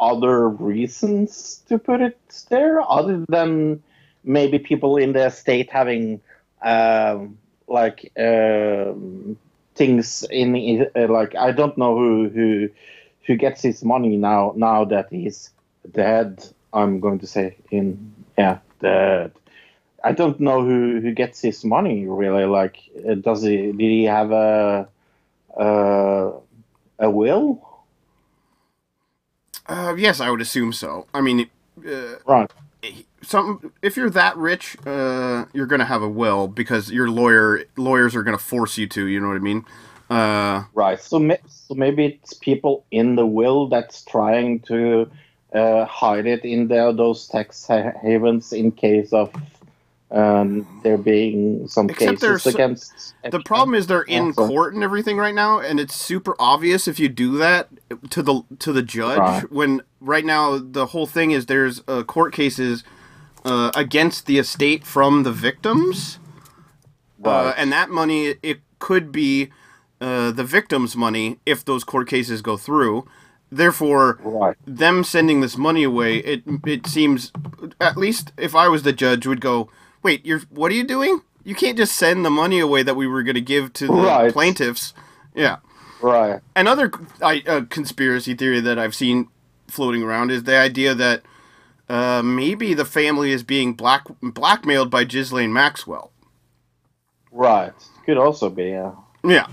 [0.00, 2.18] other reasons to put it
[2.50, 3.82] there other than
[4.24, 6.20] maybe people in the state having
[6.62, 9.36] um, like um,
[9.74, 12.70] things in uh, like I don't know who who
[13.26, 15.50] who gets his money now now that he's
[15.92, 16.46] dead.
[16.74, 19.32] I'm going to say in yeah dead.
[20.04, 22.44] I don't know who who gets his money really.
[22.44, 22.78] Like,
[23.08, 24.88] uh, does he did he have a
[25.56, 26.32] uh,
[27.02, 27.68] a will?
[29.66, 31.06] Uh, yes, I would assume so.
[31.14, 31.48] I mean,
[31.86, 32.50] uh, Right.
[33.22, 38.16] some if you're that rich, uh, you're gonna have a will because your lawyer lawyers
[38.16, 39.06] are gonna force you to.
[39.06, 39.64] You know what I mean?
[40.10, 41.00] Uh, Right.
[41.00, 45.10] So, ma- so maybe it's people in the will that's trying to
[45.54, 49.32] uh, hide it in the, those tax ha- havens in case of
[50.12, 53.14] um, there being some Except cases against.
[53.30, 56.86] the problem is they're in Also- court and everything right now, and it's super obvious
[56.86, 57.68] if you do that
[58.10, 59.18] to the to the judge.
[59.18, 59.50] Right.
[59.52, 62.84] When right now the whole thing is there's uh, court cases
[63.44, 66.18] uh, against the estate from the victims.
[67.24, 69.48] Uh, and that money it could be
[70.00, 73.06] uh, the victim's money if those court cases go through.
[73.50, 74.56] Therefore, Right.
[74.66, 77.30] them sending this money away, it it seems,
[77.80, 79.68] at least if I was the judge, would go,
[80.02, 81.22] wait, you're what are you doing?
[81.44, 83.92] You can't just send the money away that we were going to give to the
[83.92, 84.32] Right.
[84.32, 84.94] plaintiffs.
[85.34, 85.56] Yeah.
[86.00, 86.40] Right.
[86.54, 89.28] Another I, uh, conspiracy theory that I've seen
[89.68, 91.22] floating around is the idea that
[91.88, 96.12] uh, maybe the family is being black blackmailed by Ghislaine Maxwell.
[97.30, 97.72] Right.
[98.06, 98.64] Could also be.
[98.70, 98.92] Yeah.
[99.24, 99.46] Yeah.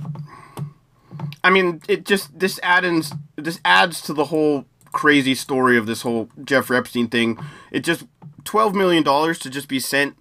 [1.43, 6.01] I mean, it just this adds this adds to the whole crazy story of this
[6.01, 7.37] whole Jeffrey Epstein thing.
[7.71, 8.05] It just
[8.43, 10.17] twelve million dollars to just be sent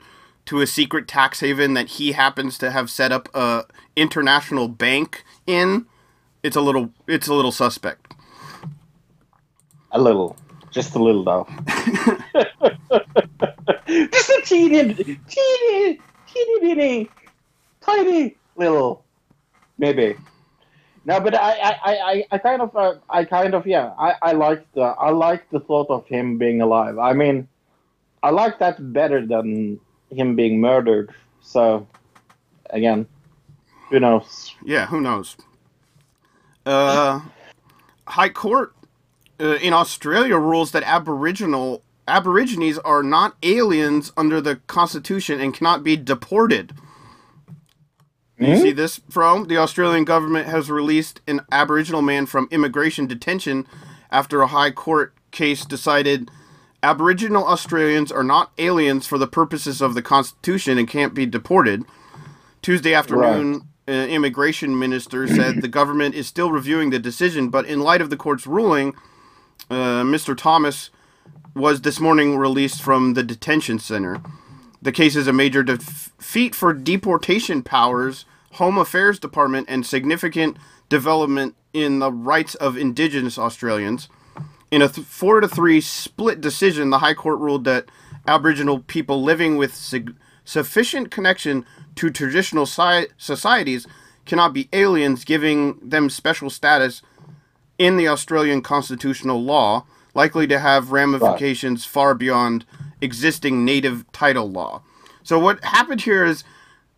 [0.48, 3.64] to a secret tax haven that he happens to have set up a
[3.96, 5.84] international bank in.
[6.42, 8.14] It's a little it's a little suspect.
[9.92, 10.36] A little.
[10.70, 11.46] Just a little, though.
[13.86, 15.98] Just a teeny, teeny, teeny,
[16.60, 17.10] teeny,
[17.80, 19.04] tiny little,
[19.78, 20.14] maybe.
[21.04, 24.32] No, but I, I, I, I- kind of, uh, I kind of, yeah, I, I
[24.32, 26.98] like the, I like the thought of him being alive.
[26.98, 27.48] I mean,
[28.22, 31.14] I like that better than him being murdered.
[31.42, 31.86] So,
[32.70, 33.06] again,
[33.90, 34.54] who knows?
[34.64, 35.36] Yeah, who knows?
[36.66, 37.20] Uh,
[38.06, 38.74] High Court
[39.40, 45.84] uh, in Australia rules that Aboriginal Aborigines are not aliens under the Constitution and cannot
[45.84, 46.72] be deported.
[48.38, 48.62] You Hmm?
[48.62, 53.66] see this from the Australian government has released an Aboriginal man from immigration detention
[54.10, 56.30] after a High Court case decided
[56.82, 61.84] Aboriginal Australians are not aliens for the purposes of the Constitution and can't be deported.
[62.62, 67.80] Tuesday afternoon, an immigration minister said the government is still reviewing the decision, but in
[67.80, 68.94] light of the court's ruling,
[69.70, 70.36] uh, Mr.
[70.36, 70.90] Thomas
[71.54, 74.22] was this morning released from the detention center.
[74.80, 80.56] The case is a major defeat for deportation powers, Home Affairs Department, and significant
[80.88, 84.08] development in the rights of Indigenous Australians.
[84.70, 87.86] In a th- four to three split decision, the High Court ruled that
[88.26, 91.64] Aboriginal people living with sig- sufficient connection
[91.96, 93.86] to traditional si- societies
[94.26, 97.00] cannot be aliens, giving them special status
[97.78, 102.66] in the Australian constitutional law, likely to have ramifications far beyond
[103.00, 104.82] existing native title law.
[105.22, 106.44] So what happened here is,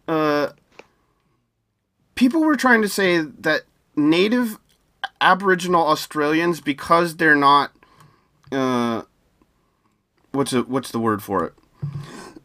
[0.08, 0.50] uh,
[2.14, 3.62] people were trying to say that
[3.94, 4.58] native
[5.20, 7.72] Aboriginal Australians, because they're not,
[8.52, 9.02] uh,
[10.32, 11.54] what's a, what's the word for it?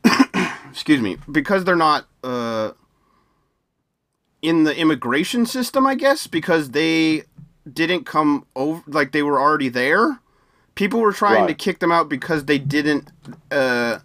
[0.71, 2.71] Excuse me, because they're not uh,
[4.41, 7.23] in the immigration system, I guess, because they
[7.71, 10.19] didn't come over, like they were already there.
[10.75, 13.09] People were trying to kick them out because they didn't
[13.49, 13.99] uh,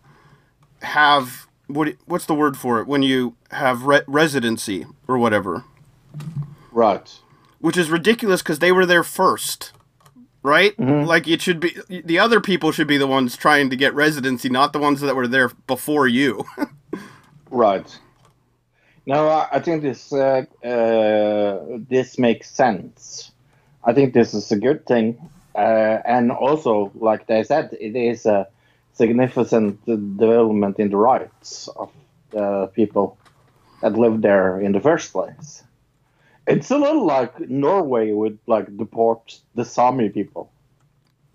[0.83, 1.94] have what?
[2.06, 5.64] What's the word for it when you have re- residency or whatever?
[6.70, 7.18] Right.
[7.60, 9.72] Which is ridiculous because they were there first,
[10.42, 10.74] right?
[11.06, 14.48] Like it should be the other people should be the ones trying to get residency,
[14.48, 16.44] not the ones that were there before you.
[17.50, 17.98] Right.
[19.06, 23.32] No, I I think this uh, uh, this makes sense.
[23.82, 25.18] I think this is a good thing,
[25.54, 28.46] uh, and also, like they said, it is a
[28.92, 31.90] significant development in the rights of
[32.30, 33.16] the people
[33.80, 35.64] that lived there in the first place.
[36.46, 40.50] It's a little like Norway would like deport the Sami people.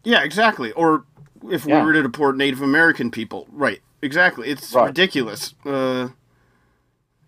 [0.04, 0.72] yeah, exactly.
[0.74, 1.04] Or
[1.50, 1.80] if Yeah.
[1.80, 3.82] we were to deport Native American people, right?
[4.02, 4.50] Exactly.
[4.50, 4.88] It's Right.
[4.88, 5.56] ridiculous.
[5.65, 6.10] Uh,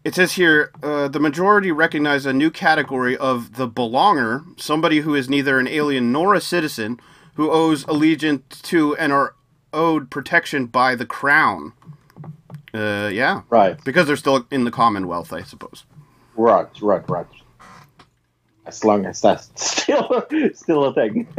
[0.03, 5.15] it says here uh, the majority recognize a new category of the belonger, somebody who
[5.15, 6.99] is neither an alien nor a citizen,
[7.35, 9.33] who owes allegiance to and are
[9.73, 11.73] owed protection by the crown.
[12.73, 13.77] Uh, yeah, Right.
[13.83, 15.83] because they're still in the Commonwealth, I suppose.
[16.35, 17.25] Right, right, right.
[18.67, 21.27] As long as that's still still a thing.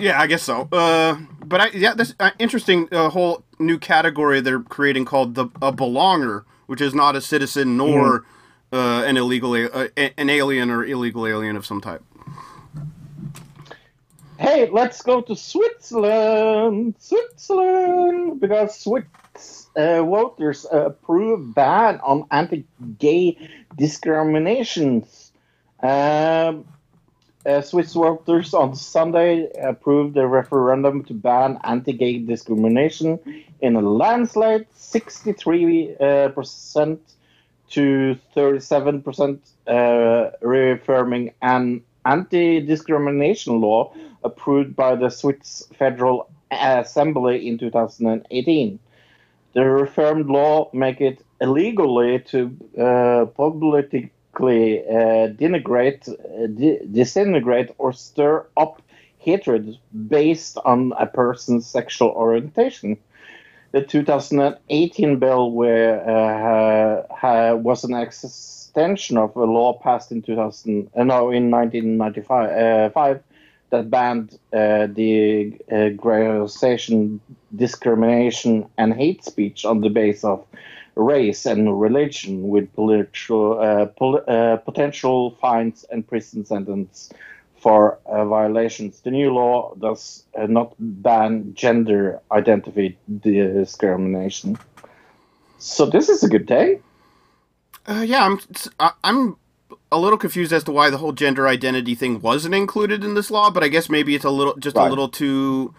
[0.00, 0.68] yeah, I guess so.
[0.72, 5.44] Uh, but I, yeah, this uh, interesting uh, whole new category they're creating called the
[5.60, 8.24] a belonger, which is not a citizen nor
[8.72, 12.02] uh, an illegal a- uh, an alien or illegal alien of some type.
[14.38, 23.38] hey, let's go to Switzerland, Switzerland, because Swiss uh, voters approve ban on anti-gay
[23.76, 25.21] discriminations.
[25.82, 26.64] Um,
[27.44, 33.18] uh, Swiss voters on Sunday approved a referendum to ban anti-gay discrimination
[33.60, 37.00] in a landslide, 63 uh, percent
[37.70, 43.92] to 37 percent, uh, reaffirming an anti-discrimination law
[44.22, 48.78] approved by the Swiss Federal Assembly in 2018.
[49.54, 53.24] The reformed law make it illegally to uh,
[54.88, 58.82] uh, denigrate, uh, di- disintegrate, or stir up
[59.18, 62.96] hatred based on a person's sexual orientation.
[63.72, 71.04] The 2018 bill where, uh, was an extension of a law passed in 2000, uh,
[71.04, 73.22] no, in 1995 uh, five,
[73.70, 75.88] that banned uh, the uh,
[77.56, 80.44] discrimination, and hate speech on the basis of
[80.94, 87.10] race and religion, with political, uh, pol- uh, potential fines and prison sentence
[87.56, 89.00] for uh, violations.
[89.00, 94.58] The new law does uh, not ban gender identity discrimination.
[95.58, 96.82] So this is a good thing.
[97.86, 98.40] Uh, yeah, I'm
[99.04, 99.36] I'm
[99.92, 103.30] a little confused as to why the whole gender identity thing wasn't included in this
[103.30, 105.74] law, but I guess maybe it's a little just a little too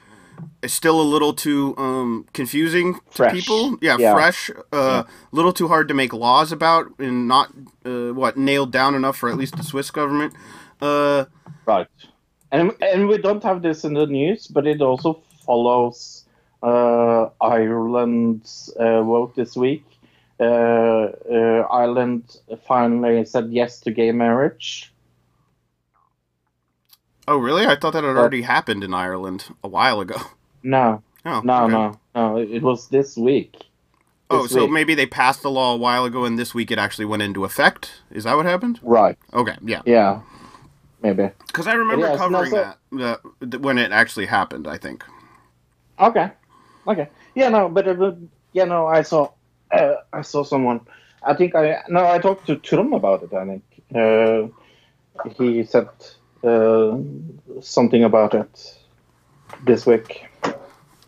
[0.61, 3.33] it's still a little too um, confusing to Fresh.
[3.33, 3.77] people.
[3.81, 4.13] Yeah, Yeah.
[4.13, 4.49] fresh.
[4.49, 7.51] A uh, little too hard to make laws about and not
[7.85, 10.33] uh, what nailed down enough for at least the Swiss government.
[10.81, 11.25] Uh,
[11.65, 11.87] Right.
[12.51, 16.25] And and we don't have this in the news, but it also follows
[16.61, 19.83] uh, Ireland's uh, vote this week.
[20.39, 24.92] Uh, uh, Ireland finally said yes to gay marriage.
[27.27, 27.65] Oh, really?
[27.65, 30.15] I thought that had already happened in Ireland a while ago.
[30.65, 31.73] No, Oh, no, okay.
[31.73, 32.37] no, no.
[32.37, 33.65] It was this week.
[34.29, 34.71] Oh, so week.
[34.71, 37.43] maybe they passed the law a while ago, and this week it actually went into
[37.43, 38.01] effect.
[38.11, 38.79] Is that what happened?
[38.81, 39.17] Right.
[39.33, 39.81] Okay, yeah.
[39.85, 40.21] Yeah.
[41.01, 41.29] Maybe.
[41.47, 43.19] Because I remember no, covering so- that
[43.51, 44.67] uh, when it actually happened.
[44.69, 45.03] I think.
[45.99, 46.31] Okay.
[46.87, 47.09] Okay.
[47.35, 47.49] Yeah.
[47.49, 47.67] No.
[47.67, 48.17] But uh, but-
[48.53, 48.63] yeah.
[48.63, 48.87] No.
[48.87, 49.31] I saw.
[49.69, 50.79] Uh, I saw someone.
[51.23, 52.05] I think I no.
[52.07, 53.33] I talked to Trump about it.
[53.33, 54.47] I think uh,
[55.37, 55.89] he said
[56.43, 56.97] uh,
[57.61, 58.77] something about it
[59.65, 60.25] this week.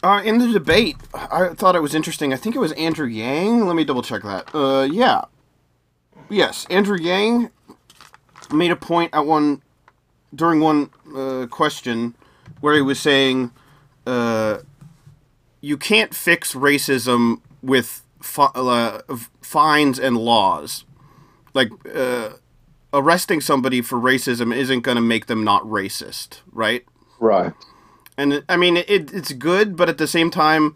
[0.04, 2.32] Uh, in the debate, I thought it was interesting.
[2.32, 3.66] I think it was Andrew Yang.
[3.66, 4.54] Let me double check that.
[4.54, 5.22] Uh, yeah.
[6.30, 7.50] Yes, Andrew Yang
[8.52, 9.62] made a point at one
[10.34, 12.16] during one uh, question
[12.62, 13.52] where he was saying,
[14.06, 14.60] uh,
[15.62, 19.02] "You can't fix racism with fi- uh,
[19.42, 20.86] fines and laws.
[21.54, 22.30] Like uh,
[22.96, 26.84] arresting somebody for racism isn't going to make them not racist, right?"
[27.20, 27.54] Right.
[28.18, 30.74] and I mean it, it's good, but at the same time,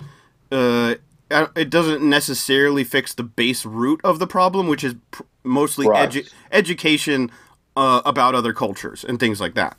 [0.51, 0.95] uh,
[1.31, 5.87] uh, it doesn't necessarily fix the base root of the problem, which is pr- mostly
[5.87, 6.09] Right.
[6.09, 7.31] edu- education
[7.75, 9.77] uh, about other cultures and things like that.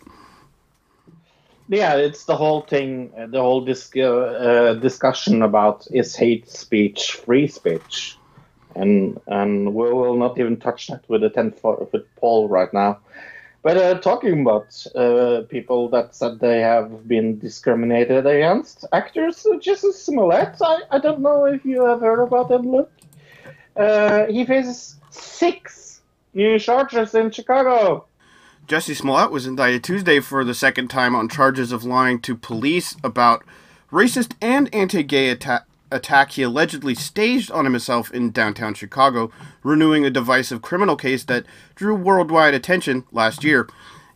[1.68, 7.12] Yeah, it's the whole thing, uh, the whole dis- uh, discussion about is hate speech
[7.24, 8.16] free speech,
[8.74, 12.98] and and we will not even touch that with a ten foot pole right now.
[13.62, 19.58] But uh, talking about uh, people that said they have been discriminated against, actors uh,
[19.58, 22.70] Justin Smollett, I, I don't know if you have heard about him.
[22.70, 22.90] Look,
[23.76, 26.00] uh, he faces six
[26.32, 28.06] new charges in Chicago.
[28.66, 32.96] Jussie Smollett was indicted Tuesday for the second time on charges of lying to police
[33.02, 33.44] about
[33.90, 39.30] racist and anti-gay atta- attack he allegedly staged on himself in downtown Chicago,
[39.62, 43.68] renewing a divisive criminal case that drew worldwide attention last year.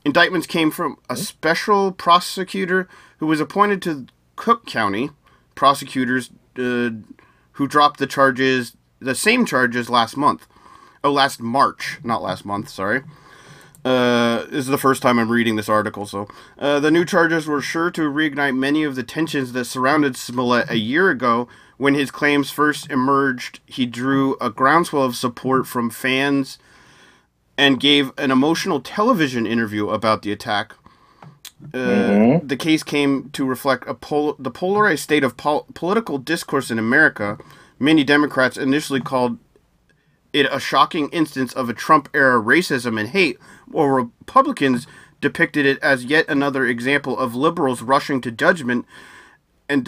[0.05, 4.07] Indictments came from a special prosecutor who was appointed to
[4.37, 5.11] Cook County
[5.55, 6.91] prosecutors uh,
[7.53, 10.47] who dropped the charges, the same charges last month.
[11.03, 13.03] Oh, last March, not last month, sorry.
[13.85, 16.27] Uh, this is the first time I'm reading this article, so.
[16.59, 20.71] Uh, the new charges were sure to reignite many of the tensions that surrounded Smollett
[20.71, 25.91] a year ago when his claims first emerged, he drew a groundswell of support from
[25.91, 26.59] fans
[27.57, 30.75] and gave an emotional television interview about the attack.
[31.73, 32.49] Uh, Mhm.
[32.49, 36.79] The case came to reflect a pol- the polarized state of pol- political discourse in
[36.79, 37.39] America.
[37.79, 39.39] Many Democrats initially called
[40.33, 44.87] it a shocking instance of a Trump era racism and hate, while Republicans
[45.21, 48.85] depicted it as yet another example of liberals rushing to judgment
[49.69, 49.85] and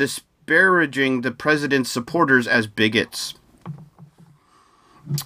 [0.47, 3.35] disparaging the president's supporters as bigots.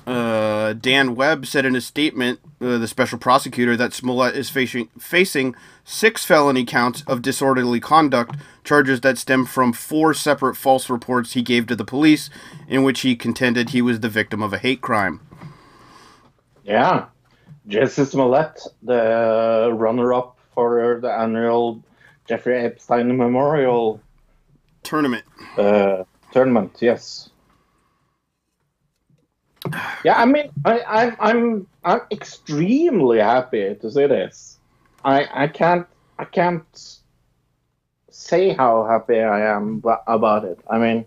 [0.06, 4.88] Uh, Dan Webb said in a statement, uh, the special prosecutor, that Smollett is facing
[4.98, 5.54] facing
[5.84, 11.42] six felony counts of disorderly conduct, charges that stem from four separate false reports he
[11.42, 12.30] gave to the police,
[12.66, 15.20] in which he contended he was the victim of a hate crime.
[16.64, 17.06] Yeah.
[17.68, 21.82] Jussie Smollett, the runner up for the annual
[22.26, 24.00] Jeffrey Epstein Memorial
[24.90, 25.24] Tournament.
[25.56, 27.30] uh, tournament, yes.
[30.04, 34.58] Yeah, I mean, I, I, I'm I'm extremely happy to see this.
[35.04, 35.86] I I can't
[36.18, 36.64] I can't
[38.10, 40.58] say how happy I am about it.
[40.68, 41.04] I mean,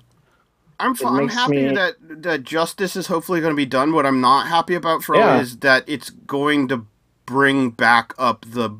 [0.79, 3.91] I'm, I'm happy me- that that justice is hopefully going to be done.
[3.91, 5.41] What I'm not happy about, Fro, Yeah.
[5.41, 6.85] is that it's going to
[7.25, 8.77] bring back up the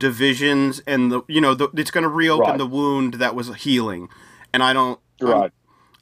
[0.00, 2.58] divisions and the you know the, it's going to reopen Right.
[2.58, 4.08] the wound that was healing.
[4.52, 4.98] And I don't.
[5.20, 5.52] I'm- right?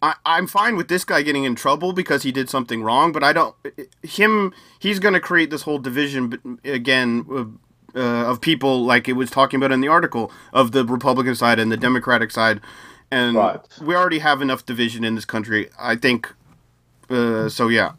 [0.02, 3.22] I, I'm fine with this guy getting in trouble because he did something wrong, but
[3.22, 3.54] I don't.
[4.02, 9.12] Him, he's going to create this whole division again uh, uh, of people, like it
[9.12, 12.62] was talking about in the article, of the Republican side and the Democratic side,
[13.10, 13.60] and Right.
[13.82, 15.68] we already have enough division in this country.
[15.78, 16.32] I think.
[17.10, 17.92] Uh, so yeah,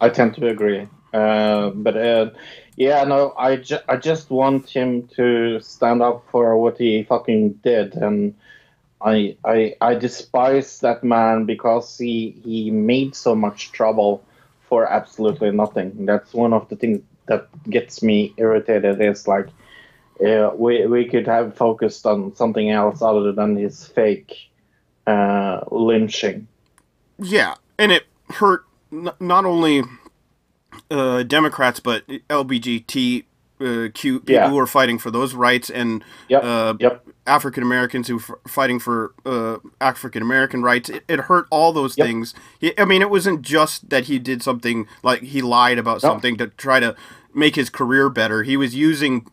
[0.00, 0.88] I tend to agree.
[1.12, 2.30] Uh, but uh,
[2.76, 7.52] yeah, no, I, ju- I just want him to stand up for what he fucking
[7.62, 8.34] did, and
[9.06, 14.24] I I I despise that man because he he made so much trouble
[14.68, 16.06] for absolutely nothing.
[16.06, 19.00] That's one of the things that gets me irritated.
[19.00, 19.48] Is like.
[20.18, 24.34] Uh, we, we could have focused on something else other than his fake
[25.06, 26.48] uh, lynching.
[27.18, 29.82] yeah, and it hurt n- not only
[30.90, 33.24] uh, Democrats but LBGT.
[33.58, 34.50] Uh, Q people Yeah.
[34.50, 36.44] who are fighting for those rights and Yep.
[36.44, 37.06] uh, Yep.
[37.26, 40.90] African Americans who are fighting for uh, African American rights.
[40.90, 42.06] It, it hurt all those Yep.
[42.06, 42.34] things.
[42.60, 46.10] He, I mean, it wasn't just that he did something like he lied about No.
[46.10, 46.94] something to try to
[47.34, 48.42] make his career better.
[48.42, 49.26] He was using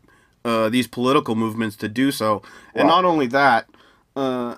[0.46, 2.42] uh, these political movements to do so,
[2.74, 3.66] and not only that,
[4.16, 4.56] uh,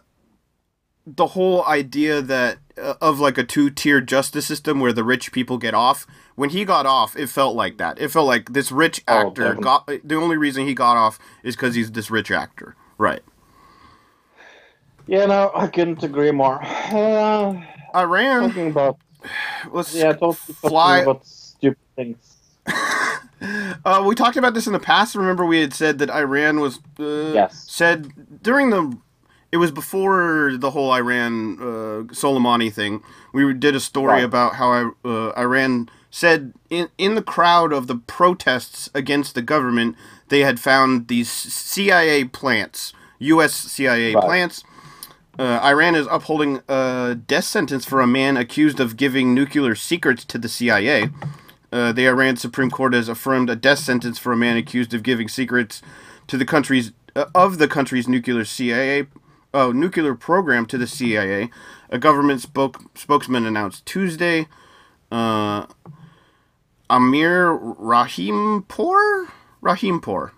[1.08, 5.58] the whole idea that uh, of like a two-tier justice system where the rich people
[5.58, 6.06] get off.
[6.36, 8.00] When he got off, it felt like that.
[8.00, 9.64] It felt like this rich Oh, actor definitely.
[9.64, 9.88] got.
[10.04, 13.22] The only reason he got off is because he's this rich actor, right?
[15.08, 16.60] Yeah, no, I couldn't agree more.
[16.64, 17.62] Uh,
[17.96, 18.42] Iran.
[18.48, 18.98] talking about
[19.72, 21.00] Let's yeah, talking fly.
[21.02, 22.38] about stupid things.
[23.86, 25.16] Uh, we talked about this in the past.
[25.16, 27.66] Remember, we had said that Iran was uh, Yes.
[27.68, 28.98] said during the.
[29.52, 31.64] It was before the whole Iran uh,
[32.14, 33.04] Soleimani thing.
[33.34, 34.24] We did a story Right.
[34.24, 39.96] about how uh, Iran said in in the crowd of the protests against the government,
[40.30, 43.54] they had found these CIA plants, U.S.
[43.54, 44.24] CIA Right.
[44.24, 44.64] plants.
[45.38, 50.24] Uh, Iran is upholding a death sentence for a man accused of giving nuclear secrets
[50.26, 51.10] to the CIA.
[51.74, 55.04] Uh, the Iran Supreme Court has affirmed a death sentence for a man accused of
[55.04, 55.82] giving secrets
[56.28, 59.08] to the country's uh, of the country's nuclear CIA
[59.56, 61.50] oh, nuclear program to the CIA.
[61.90, 64.48] A government spoke, spokesman announced Tuesday.
[65.12, 65.66] Uh,
[66.90, 69.28] Amir Rahimpour,
[69.64, 70.32] Rahimpour,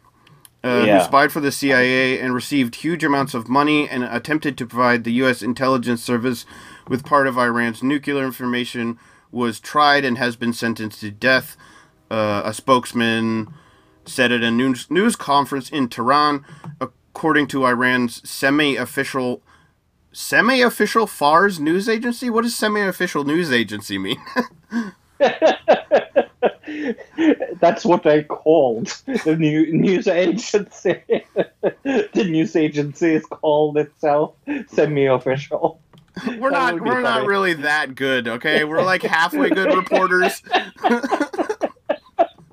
[0.63, 0.99] uh, Yeah.
[0.99, 5.03] who spied for the CIA and received huge amounts of money and attempted to provide
[5.03, 5.41] the U.S.
[5.41, 6.45] intelligence service
[6.87, 8.97] with part of Iran's nuclear information,
[9.31, 11.57] was tried and has been sentenced to death.
[12.09, 13.53] Uh, a spokesman
[14.05, 16.45] said at a news, news conference in Tehran,
[16.79, 19.41] according to Iran's semi-official
[20.13, 22.29] semi-official Fars news agency.
[22.29, 24.17] What does semi-official news agency mean?
[27.59, 31.01] That's what they called the new news agency.
[31.83, 34.35] the news agency is called itself
[34.67, 35.79] semi-official.
[36.39, 38.63] we're That not we're not really that good, okay?
[38.63, 40.41] We're like halfway good reporters.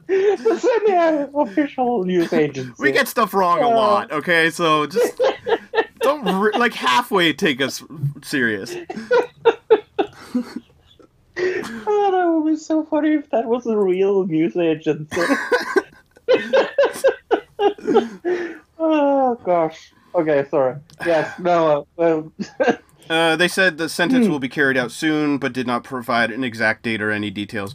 [0.07, 2.75] the semi-official news agency.
[2.79, 4.51] We get stuff wrong a lot, okay?
[4.51, 5.21] So just
[6.01, 7.83] don't re- like halfway take us
[8.23, 8.77] serious.
[11.37, 15.21] Oh, that would be so funny if that was a real news agency.
[18.79, 19.93] oh gosh.
[20.15, 20.77] Okay, sorry.
[21.05, 21.87] Yes, no.
[21.99, 22.23] Uh,
[23.11, 26.43] Uh, they said the sentence will be carried out soon, but did not provide an
[26.43, 27.75] exact date or any details.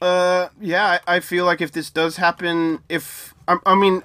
[0.00, 4.02] Uh, yeah, I, I feel like if this does happen, if I, I mean,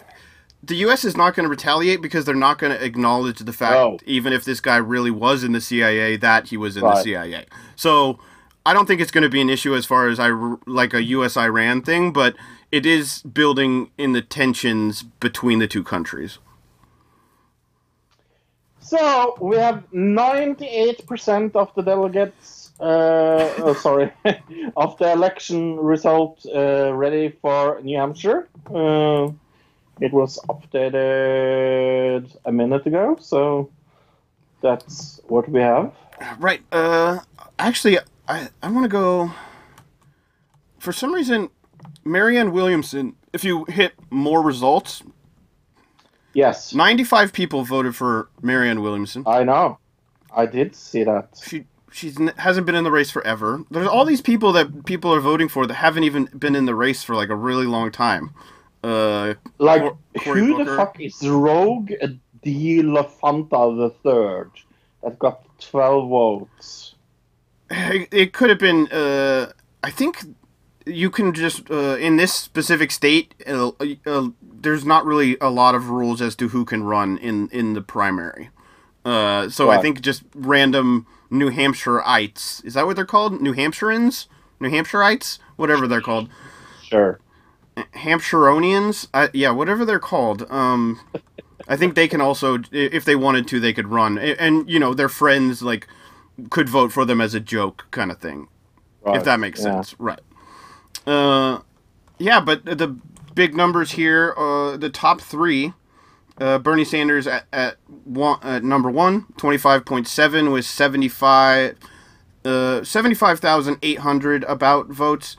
[0.64, 1.06] the U.S.
[1.06, 4.00] is not going to retaliate because they're not going to acknowledge the fact, No.
[4.06, 7.46] even if this guy really was in the CIA, that he was in the CIA.
[7.76, 8.18] So
[8.66, 10.30] I don't think it's going to be an issue as far as I
[10.66, 11.38] like a U.S.
[11.38, 12.36] Iran thing, but
[12.72, 16.40] it is building in the tensions between the two countries.
[18.80, 24.12] So we have 98% of the delegates, uh, oh, sorry,
[24.78, 28.48] of the election result uh, ready for New Hampshire.
[28.68, 29.32] Uh,
[30.02, 33.70] it was updated a minute ago, so
[34.62, 35.94] that's what we have.
[36.40, 36.62] Right.
[36.72, 37.20] Uh,
[37.58, 39.32] actually, I I want to go.
[40.80, 41.50] For some reason,
[42.04, 43.16] Marianne Williamson.
[43.34, 45.04] If you hit more results,
[46.34, 49.24] Yes, ninety-five people voted for Marianne Williamson.
[49.26, 49.78] I know.
[50.36, 51.40] I did see that.
[51.46, 53.64] She she's hasn't been in the race forever.
[53.72, 56.76] There's all these people that people are voting for that haven't even been in the
[56.76, 58.32] race for like a really long time.
[58.84, 60.72] Uh, Like, Cor- who Booker.
[60.72, 61.92] the fuck is Rogue
[62.44, 62.82] D.
[62.84, 64.52] LaFanta the Third
[65.04, 66.95] that got 12 votes?
[67.70, 68.88] It, it could have been.
[68.92, 69.52] Uh,
[69.84, 70.24] I think
[70.86, 73.34] you can just uh, in this specific state.
[73.48, 73.72] Uh,
[74.06, 77.74] uh, there's not really a lot of rules as to who can run in in
[77.74, 78.50] the primary.
[79.04, 82.66] Uh, so I think just random New Hampshireites.
[82.66, 83.40] Is that what they're called?
[83.42, 84.26] New Hampshireans?
[84.60, 85.38] New Hampshireites?
[85.58, 86.28] Whatever they're called.
[86.84, 87.20] Sure.
[87.94, 89.08] Hampshireonians?
[89.14, 90.46] I, yeah, whatever they're called.
[90.50, 91.00] Um,
[91.68, 94.18] I think they can also, if they wanted to, they could run.
[94.18, 95.88] A- And, you know, their friends, like,
[96.50, 98.48] could vote for them as a joke kind of thing.
[99.06, 99.18] Right.
[99.18, 99.82] if that makes yeah.
[99.82, 99.96] sense.
[100.00, 100.22] Right.
[101.06, 101.60] Uh,
[102.18, 102.96] yeah, but the
[103.36, 105.74] big numbers here, uh, the top three,
[106.40, 111.78] uh, Bernie Sanders at, at, one, at number one, 25.7 with 75,
[112.44, 115.38] uh, 75,800 about votes.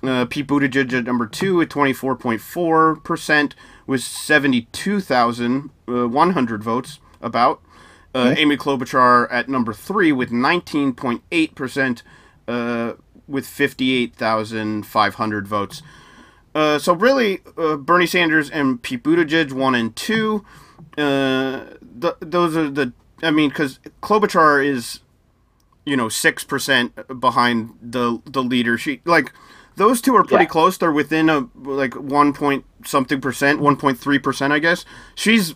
[0.00, 3.52] Uh, Pete Buttigieg at number two at 24.4%
[3.84, 7.60] with 72,100 votes about.
[8.18, 12.02] Uh, Amy Klobuchar at number three with 19.8%,
[12.48, 12.92] uh,
[13.28, 15.82] with 58,500 votes.
[16.54, 20.44] Uh, so really, uh, Bernie Sanders and Pete Buttigieg one and two.
[20.96, 21.64] Uh,
[22.00, 22.92] th- those are the.
[23.22, 25.00] I mean, because Klobuchar is,
[25.84, 28.78] you know, six percent behind the the leader.
[28.78, 29.32] She like
[29.76, 30.48] those two are pretty Yeah.
[30.48, 30.78] close.
[30.78, 34.84] They're within a like one point something percent, one point three percent, I guess.
[35.14, 35.54] She's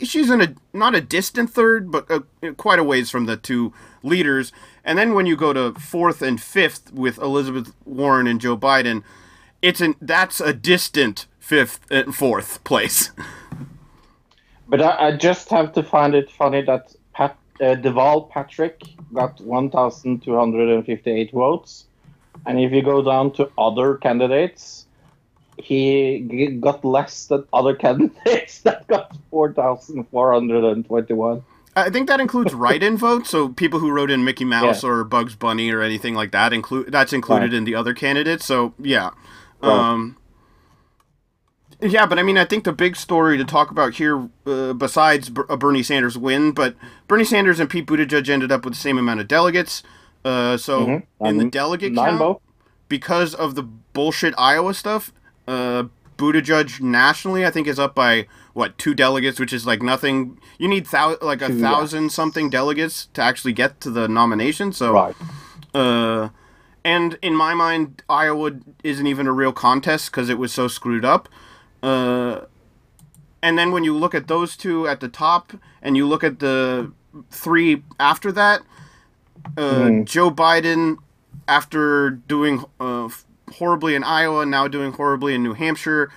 [0.00, 3.72] she's in a not a distant third, but a, quite a ways from the two
[4.02, 4.52] leaders.
[4.84, 9.02] And then when you go to fourth and fifth with Elizabeth Warren and Joe Biden,
[9.62, 13.10] it's an that's a distant fifth and fourth place.
[14.68, 18.82] But I, I just have to find it funny that Pat, uh, Deval Patrick
[19.14, 21.86] got 1,258 votes.
[22.46, 24.77] And if you go down to other candidates,
[25.58, 31.42] he got less than other candidates that got 4,421.
[31.76, 34.90] I think that includes write-in votes, so people who wrote in Mickey Mouse Yeah.
[34.90, 37.58] or Bugs Bunny or anything like that include that's included Right.
[37.58, 38.44] in the other candidates.
[38.46, 39.10] So yeah,
[39.62, 39.70] Right.
[39.72, 40.16] um,
[41.80, 45.30] yeah, but I mean, I think the big story to talk about here, uh, besides
[45.48, 46.74] a Bernie Sanders win, but
[47.06, 49.82] Bernie Sanders and Pete Buttigieg ended up with the same amount of delegates.
[50.24, 51.02] Uh, so Mhm.
[51.20, 52.40] in the delegate Nine count, votes.
[52.88, 55.12] because of the bullshit Iowa stuff,
[55.48, 55.84] uh,
[56.16, 60.38] Buttigieg nationally, I think, is up by what two delegates, which is like nothing.
[60.58, 61.70] You need thou- like a Two, yeah.
[61.70, 64.72] thousand something delegates to actually get to the nomination.
[64.72, 65.16] So, Right.
[65.74, 66.28] uh,
[66.84, 71.04] and in my mind, Iowa isn't even a real contest because it was so screwed
[71.04, 71.28] up.
[71.82, 72.40] Uh,
[73.42, 76.40] and then when you look at those two at the top, and you look at
[76.40, 76.90] the
[77.30, 78.62] three after that,
[79.56, 80.02] uh, Hmm.
[80.04, 80.96] Joe Biden,
[81.46, 83.08] after doing uh,
[83.58, 86.10] horribly in Iowa, now doing horribly in New Hampshire,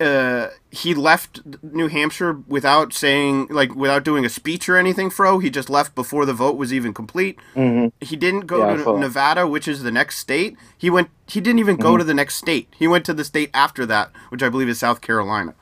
[0.00, 5.38] uh, he left New Hampshire without saying, like, without doing a speech or anything, Fro.
[5.38, 7.38] He just left before the vote was even complete.
[7.54, 8.98] hmm He didn't go Yeah, to that.
[8.98, 10.56] Nevada, which is the next state.
[10.78, 11.10] He went.
[11.28, 11.82] He didn't even Mm-hmm.
[11.82, 12.68] go to the next state.
[12.78, 15.54] He went to the state after that, which I believe is South Carolina.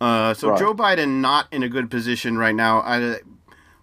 [0.00, 0.58] Uh, so Right.
[0.58, 2.80] Joe Biden not in a good position right now.
[2.80, 3.18] I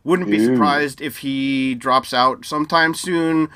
[0.03, 3.49] wouldn't be surprised if he drops out sometime soon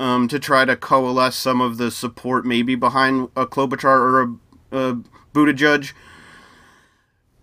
[0.00, 4.90] um, to try to coalesce some of the support maybe behind a Klobuchar or a,
[4.90, 4.94] a
[5.34, 5.92] Buttigieg.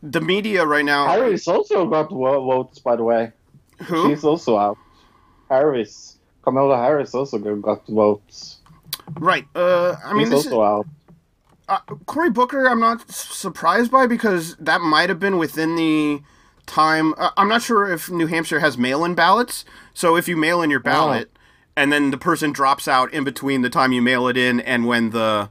[0.02, 1.08] The media right now.
[1.08, 3.32] Harris also got votes, by the way.
[3.84, 4.10] who?
[4.10, 4.78] She's also out.
[5.50, 6.18] Harris.
[6.44, 8.58] Kamala Harris also got votes.
[9.20, 9.46] Right.
[9.56, 10.88] Uh, I mean, She's this is, also out.
[11.70, 16.22] uh, Cory Booker, I'm not surprised by because that might have been within the
[16.66, 17.14] time.
[17.18, 19.64] Uh, I'm not sure if New Hampshire has mail-in ballots.
[19.94, 21.37] So if you mail in your ballot,
[21.78, 24.88] and then the person drops out in between the time you mail it in and
[24.88, 25.50] when the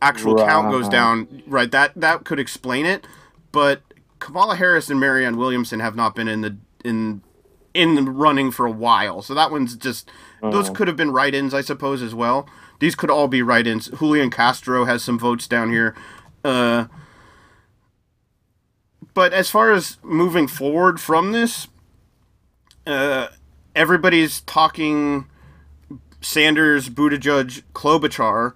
[0.00, 1.70] actual count goes down, right?
[1.70, 3.06] That that could explain it.
[3.52, 3.82] But
[4.18, 7.22] Kamala Harris and Marianne Williamson have not been in the in
[7.74, 9.20] in the running for a while.
[9.20, 10.10] So that one's just
[10.40, 10.72] those Oh.
[10.72, 12.48] could have been write-ins, I suppose, as well.
[12.80, 13.88] These could all be write-ins.
[13.88, 15.94] Julian Castro has some votes down here.
[16.44, 16.86] Uh,
[19.12, 21.68] but as far as moving forward from this,
[22.86, 23.28] uh,
[23.74, 25.26] everybody's talking
[26.28, 28.52] Sanders, Buttigieg, Klobuchar.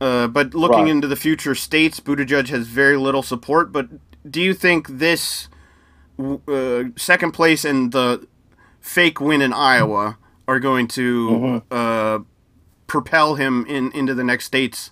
[0.00, 0.90] Uh, but looking Right.
[0.90, 3.72] into the future states, Buttigieg has very little support.
[3.72, 3.88] But
[4.28, 5.48] do you think this
[6.18, 8.26] uh, second place and the
[8.80, 12.18] fake win in Iowa are going to uh,
[12.86, 14.90] propel him in into the next states?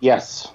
[0.00, 0.48] Yes.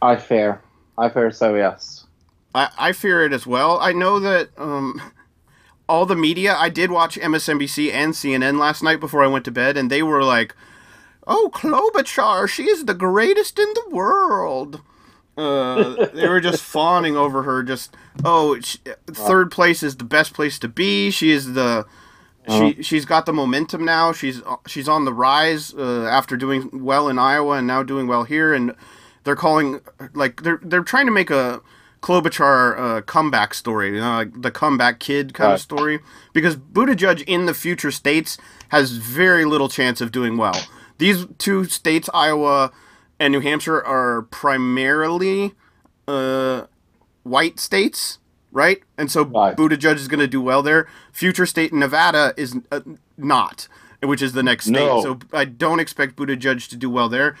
[0.00, 0.60] I fear.
[0.98, 2.06] I fear so, yes.
[2.54, 3.78] I, I fear it as well.
[3.80, 5.00] I know that um,
[5.92, 6.56] all the media.
[6.56, 10.02] I did watch MSNBC and CNN last night before I went to bed, and they
[10.02, 10.54] were like,
[11.26, 14.80] "Oh, Klobuchar, she is the greatest in the world."
[15.36, 17.62] Uh, they were just fawning over her.
[17.62, 21.10] Just oh, she, third place is the best place to be.
[21.10, 21.84] She is the
[22.48, 24.12] she she's got the momentum now.
[24.12, 28.24] She's she's on the rise uh, after doing well in Iowa and now doing well
[28.24, 28.54] here.
[28.54, 28.74] And
[29.24, 29.80] they're calling
[30.14, 31.60] like they're they're trying to make a
[32.02, 36.00] Klobuchar uh, comeback story, you know, like the comeback kid kind of story.
[36.32, 38.36] Because Buttigieg in the future states
[38.70, 40.60] has very little chance of doing well.
[40.98, 42.72] These two states, Iowa
[43.20, 45.52] and New Hampshire, are primarily
[46.08, 46.66] uh,
[47.22, 48.18] white states,
[48.50, 48.82] right?
[48.98, 49.56] And so Right.
[49.56, 50.88] Buttigieg is going to do well there.
[51.12, 52.80] Future state Nevada is uh,
[53.16, 53.68] not,
[54.02, 54.74] which is the next state.
[54.74, 55.02] No.
[55.02, 57.36] So I don't expect Buttigieg to do well there.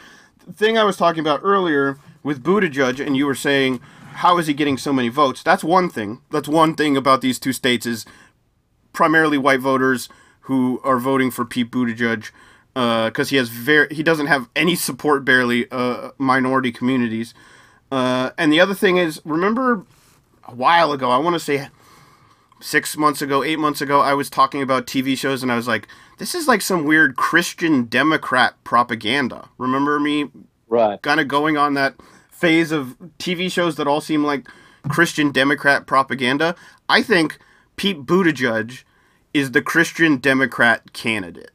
[0.46, 3.80] The thing I was talking about earlier with Buttigieg, and you were saying,
[4.14, 5.42] how is he getting so many votes?
[5.42, 6.20] That's one thing.
[6.30, 8.04] That's one thing about these two states is
[8.92, 10.08] primarily white voters
[10.42, 12.30] who are voting for Pete Buttigieg
[12.74, 17.34] because he has very he doesn't have any support barely uh, minority communities.
[17.90, 19.84] Uh, and the other thing is, remember
[20.48, 21.68] a while ago, I want to say
[22.60, 25.68] six months ago, eight months ago, I was talking about TV shows and I was
[25.68, 25.86] like,
[26.18, 29.48] this is like some weird Christian Democrat propaganda.
[29.58, 30.30] Remember me
[30.68, 31.02] Right.
[31.02, 31.94] kind of going on that
[32.42, 34.48] phase of TV shows that all seem like
[34.88, 36.56] Christian Democrat propaganda.
[36.88, 37.38] I think
[37.76, 38.82] Pete Buttigieg
[39.32, 41.52] is the Christian Democrat candidate.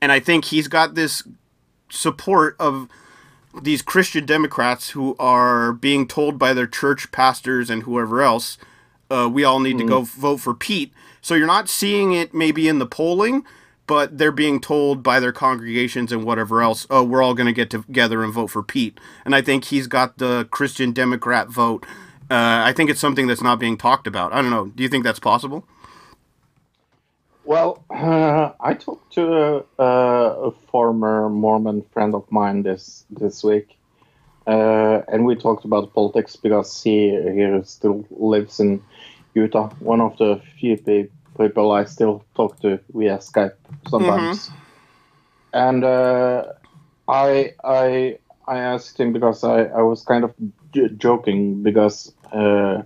[0.00, 1.24] And I think he's got this
[1.90, 2.88] support of
[3.60, 8.56] these Christian Democrats who are being told by their church pastors and whoever else,
[9.10, 10.92] uh, we all need to go vote for Pete.
[11.20, 13.44] So you're not seeing it maybe in the polling,
[13.90, 17.52] but they're being told by their congregations and whatever else, oh, we're all going to
[17.52, 19.00] get together and vote for Pete.
[19.24, 21.84] And I think he's got the Christian Democrat vote.
[22.30, 24.32] Uh, I think it's something that's not being talked about.
[24.32, 24.66] I don't know.
[24.66, 25.66] Do you think that's possible?
[27.44, 33.76] Well, uh, I talked to a, former Mormon friend of mine this this week,
[34.46, 38.84] uh, and we talked about politics because he he still lives in
[39.34, 39.70] Utah.
[39.80, 41.08] One of the few pe-
[41.38, 43.54] people I still talk to via Skype
[43.88, 44.50] sometimes,
[45.52, 46.44] and uh,
[47.08, 50.34] I I I asked him because I, I was kind of
[50.72, 52.12] j- joking because.
[52.32, 52.82] Uh,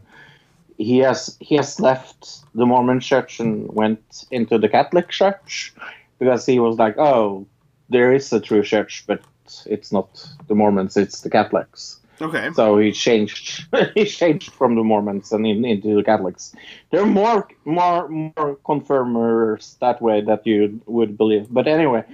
[0.76, 5.72] he has he has left the Mormon church and went into the Catholic church
[6.18, 7.46] because he was like, oh,
[7.88, 9.22] there is a true church, but
[9.66, 12.00] it's not the Mormons, it's the Catholics.
[12.24, 12.50] Okay.
[12.54, 16.54] So he changed he changed from the Mormons and in, into the Catholics.
[16.90, 21.48] There are more more more confirmers that way that you would believe.
[21.50, 22.04] But anyway,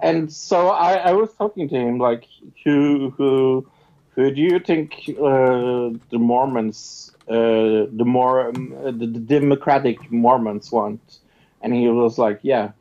[0.00, 2.24] and so I, I was talking to him like
[2.64, 3.68] who who
[4.14, 10.72] who do you think uh, the Mormons uh, the more um, the, the Democratic Mormons
[10.72, 11.18] want?
[11.62, 12.72] And he was like, yeah,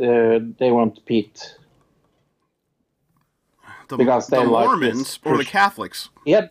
[0.00, 1.56] uh, they want Pete.
[3.88, 6.10] The, Because they the like Mormons or the Catholics?
[6.26, 6.48] Yeah,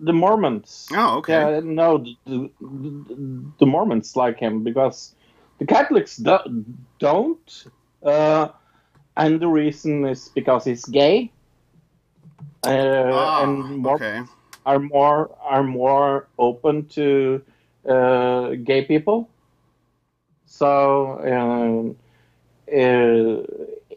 [0.00, 0.88] the Mormons.
[0.92, 1.34] Oh, okay.
[1.34, 5.14] Yeah, no, the, the, the Mormons like him because
[5.58, 6.38] the Catholics do,
[6.98, 7.64] don't.
[8.02, 8.48] Uh,
[9.16, 11.30] and the reason is because he's gay.
[12.64, 14.22] Uh, Ah, and more, okay.
[14.66, 17.42] are more are more open to
[17.88, 19.28] uh, gay people.
[20.46, 21.96] So, um,
[22.68, 23.42] uh,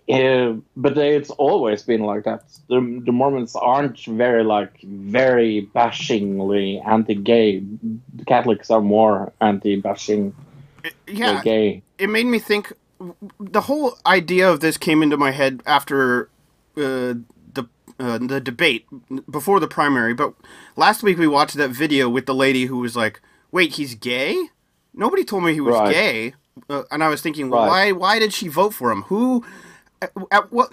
[0.08, 2.44] but it's always been like that.
[2.68, 7.60] The, the Mormons aren't very like very bashingly anti-gay.
[8.16, 10.34] The Catholics are more anti-bashing
[11.08, 11.84] Yeah, gay.
[11.98, 12.74] it made me think
[13.40, 16.30] the whole idea of this came into my head after
[16.78, 17.16] uh,
[17.54, 17.68] the
[18.00, 18.86] uh, the debate
[19.30, 20.34] before the primary, but
[20.76, 24.50] last week we watched that video with the lady who was like, "Wait, he's gay?
[24.94, 25.94] Nobody told me he was Right.
[25.94, 26.34] gay."
[26.70, 27.68] Uh, and I was thinking, well, Right.
[27.68, 29.04] why why did she vote for him?
[29.04, 29.44] Who
[30.04, 30.72] at, at what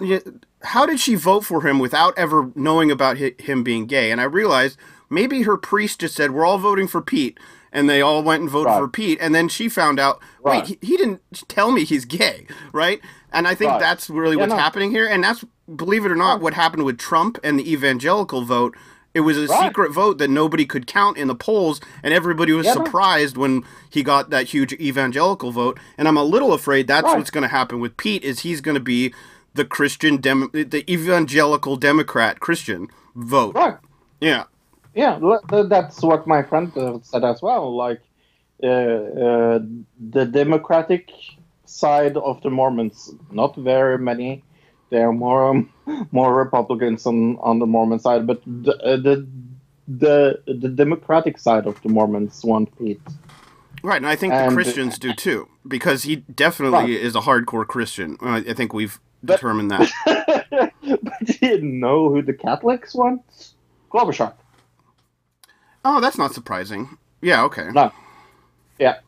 [0.63, 4.11] how did she vote for him without ever knowing about him being gay?
[4.11, 4.77] And I realized
[5.09, 7.39] maybe her priest just said, "We're all voting for Pete."
[7.73, 8.79] And they all went and voted Right.
[8.79, 10.19] for Pete, and then she found out.
[10.43, 12.99] Wait, he, he didn't tell me he's gay, right?
[13.31, 13.79] And I think Right.
[13.79, 14.57] that's really Yeah, what's no.
[14.57, 15.07] happening here.
[15.07, 18.75] And that's, believe it or not, what happened with Trump and the evangelical vote.
[19.13, 19.67] It was a Right.
[19.67, 23.63] secret vote that nobody could count in the polls, and everybody was Yeah, surprised when
[23.89, 25.79] he got that huge evangelical vote.
[25.97, 27.17] And I'm a little afraid that's Right.
[27.17, 28.23] what's going to happen with Pete.
[28.23, 29.13] Is he's going to be
[29.53, 33.55] the Christian, dem- the evangelical Democrat Christian vote?
[33.55, 33.75] Right.
[34.21, 34.45] Yeah.
[34.95, 35.19] Yeah,
[35.67, 37.75] that's what my friend uh, said as well.
[37.75, 38.01] Like,
[38.63, 39.59] uh, uh,
[40.09, 41.09] the Democratic
[41.65, 44.43] side of the Mormons, not very many.
[44.91, 45.69] There are more um,
[46.11, 49.25] more Republicans on, on the Mormon side, but the, uh, the
[49.87, 53.01] the the Democratic side of the Mormons want Pete.
[53.83, 57.05] Right, and I think And- the Christians do too, because he definitely Right.
[57.07, 58.17] is a hardcore Christian.
[58.21, 59.89] I I think we've But- determined that.
[61.03, 63.21] but you know who the Catholics want?
[63.91, 64.33] Klobuchar.
[65.83, 66.97] Oh, that's not surprising.
[67.21, 67.69] Yeah, okay.
[67.73, 67.91] No.
[68.77, 68.99] Yeah.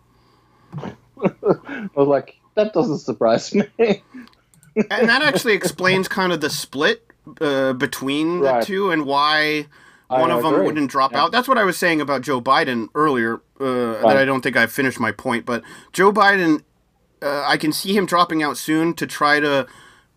[0.81, 3.65] I was like, that doesn't surprise me.
[4.75, 7.03] and that actually explains kind of the split
[7.41, 8.65] uh, between the Right.
[8.65, 9.67] two and why
[10.09, 11.23] I one of them wouldn't drop Yeah.
[11.23, 11.31] out.
[11.31, 13.41] That's what I was saying about Joe Biden earlier.
[13.59, 15.63] Uh, That I don't think I finished my point, but
[15.93, 16.63] Joe Biden,
[17.21, 19.65] uh, I can see him dropping out soon to try to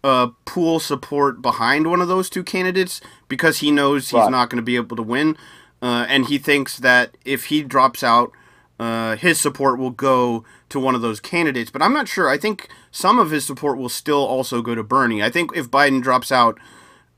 [0.05, 4.31] uh, pool support behind one of those two candidates because he knows he's Right.
[4.31, 5.37] not going to be able to win,
[5.83, 8.33] uh, and he thinks that if he drops out.
[8.79, 10.45] Uh, his support will go
[10.77, 12.29] to one of those candidates, but I'm not sure.
[12.29, 15.23] I think some of his support will still also go to Bernie.
[15.23, 16.59] I think if Biden drops out,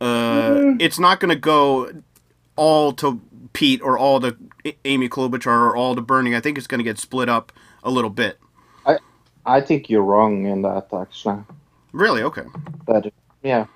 [0.01, 1.91] uh, it's not going to go
[2.57, 3.21] all to
[3.53, 4.37] Pete or all to
[4.85, 6.35] Amy Klobuchar or all to Bernie.
[6.37, 7.53] I think it's going to get split up
[7.83, 8.39] a little bit.
[8.87, 8.99] I
[9.47, 11.43] I think you're wrong in that, actually.
[11.93, 12.23] Really?
[12.23, 12.45] Okay.
[12.87, 13.11] That,
[13.43, 13.67] yeah.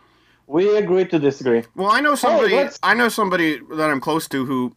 [0.46, 1.62] We agree to disagree.
[1.74, 2.54] Well, I know somebody.
[2.56, 4.74] let's- I know somebody that I'm close to who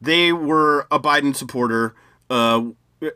[0.00, 1.94] they were a Biden supporter
[2.30, 2.62] uh,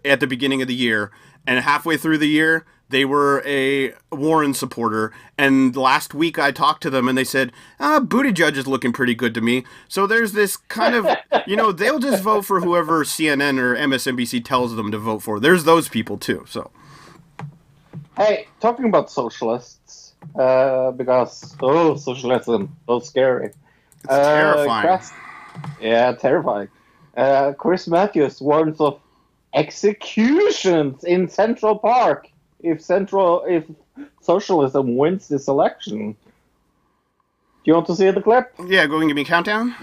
[0.05, 1.11] at the beginning of the year,
[1.47, 5.12] and halfway through the year they were a Warren supporter.
[5.38, 9.14] And last week I talked to them, and they said, "Ah, Buttigieg is looking pretty
[9.14, 11.07] good to me." So there's this kind of,
[11.47, 15.40] you know, they'll just vote for whoever CNN or MSNBC tells them to vote for.
[15.40, 16.45] There's those people too.
[16.47, 16.70] So
[18.16, 23.53] Hey, talking about socialists, uh, because, oh, socialism, so scary.
[24.05, 25.01] It's terrifying.
[25.80, 26.68] yeah, terrifying.
[27.16, 29.01] Uh, Chris Matthews warns of
[29.55, 32.28] executions in Central Park
[32.62, 33.64] if Central if
[34.20, 36.16] socialism wins this election.
[36.16, 38.53] Do you want to see the clip?
[38.66, 39.74] yeah, go and give me a countdown.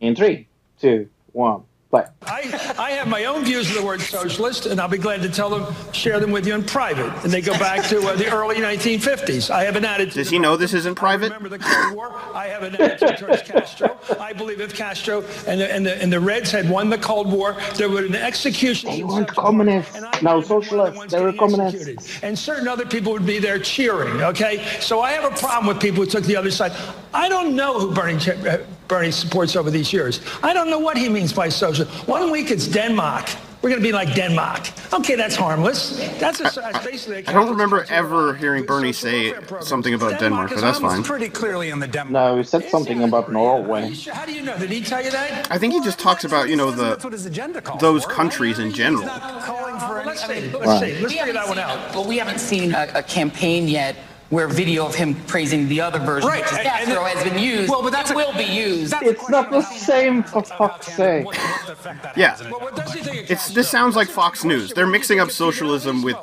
[0.00, 0.46] In three,
[0.80, 2.04] two, one, play.
[2.22, 5.28] I, I have my own views of the word socialist, and I'll be glad to
[5.28, 7.12] tell them, share them with you in private.
[7.24, 9.50] And they go back to uh, the early 1950s.
[9.50, 10.14] I have an attitude.
[10.14, 11.32] Does he know this isn't private?
[11.32, 12.12] I Remember the Cold War?
[12.34, 13.98] I have an attitude towards Castro.
[14.20, 17.30] I believe if Castro and the, and the, and the Reds had won the Cold
[17.30, 18.96] War, there would have been executions.
[18.96, 19.96] They weren't communists.
[19.96, 21.12] and I No, believe they're one of the socialists.
[21.12, 21.80] They were communists.
[21.88, 22.24] executed.
[22.24, 24.64] And certain other people would be there cheering, okay?
[24.80, 26.72] So I have a problem with people who took the other side.
[27.12, 28.14] I don't know who Bernie,
[28.48, 28.58] uh,
[28.90, 30.20] Bernie supports over these years.
[30.42, 31.86] I don't know what he means by social.
[32.06, 33.26] One week it's Denmark.
[33.62, 34.62] We're going to be like Denmark.
[34.92, 35.96] Okay, that's harmless.
[36.18, 37.28] That's, a, that's basically.
[37.28, 41.04] I don't remember ever hearing Bernie say something about Denmark, but that's fine.
[41.04, 42.32] Pretty clearly in the Denmark.
[42.32, 43.94] No, he said something about Norway.
[44.12, 44.58] How do you know?
[44.58, 45.52] Did he tell you that?
[45.52, 48.16] I think he just talks about you know the his agenda calls those for, right?
[48.16, 49.06] countries in general.
[49.50, 50.50] Calling for Well, any- let's I see.
[50.50, 51.00] Let's see.
[51.02, 51.92] Let's figure that one out.
[51.92, 53.94] But we haven't seen a, a campaign yet
[54.30, 57.24] where video of him praising the other version, Right, which is and- and Castro, has
[57.24, 57.68] been used.
[57.70, 58.94] Well, but that's it a- will be used.
[59.02, 60.46] It's not the same, for about
[60.84, 61.26] fuck's sake.
[61.26, 62.30] What- the effect that Yeah.
[62.30, 64.72] has in Well, what does he think of It's this sounds like Fox News.
[64.72, 66.16] They're What do you mixing up socialism with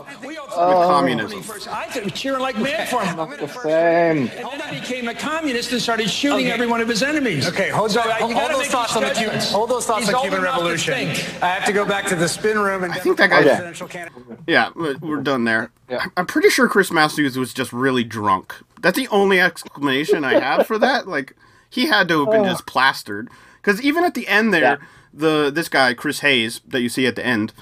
[0.57, 0.67] Castro?
[0.67, 1.73] We all with communism.
[1.73, 3.17] I could cheering like mad for him.
[3.17, 4.27] Not the same.
[4.27, 6.51] And then he became a communist and started shooting Okay.
[6.51, 7.47] every one of his enemies.
[7.47, 9.39] Okay, hold, So, that- uh, hold, those thoughts on the Cuban.
[9.39, 10.93] Hold those thoughts He's on old Cuban Revolution.
[11.41, 13.47] I have to go back to the spin room and I think that guy- Okay.
[13.49, 14.23] presidential candidate.
[14.47, 15.71] Yeah, we- we're done there.
[15.89, 16.05] Yeah.
[16.17, 18.53] I'm pretty sure Chris Matthews was just really drunk.
[18.81, 21.07] That's the only explanation I have for that.
[21.07, 21.33] Like
[21.69, 23.29] he had to have been just plastered.
[23.61, 24.75] Because even at the end there, Yeah.
[25.13, 27.53] The this guy Chris Hayes that you see at the end,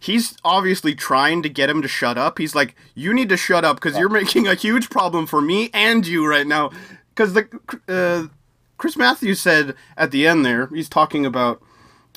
[0.00, 2.38] he's obviously trying to get him to shut up.
[2.38, 5.70] He's like, "You need to shut up because you're making a huge problem for me
[5.72, 6.70] and you right now."
[7.14, 7.46] Because the
[7.88, 8.28] uh,
[8.78, 11.62] Chris Matthews said at the end there, he's talking about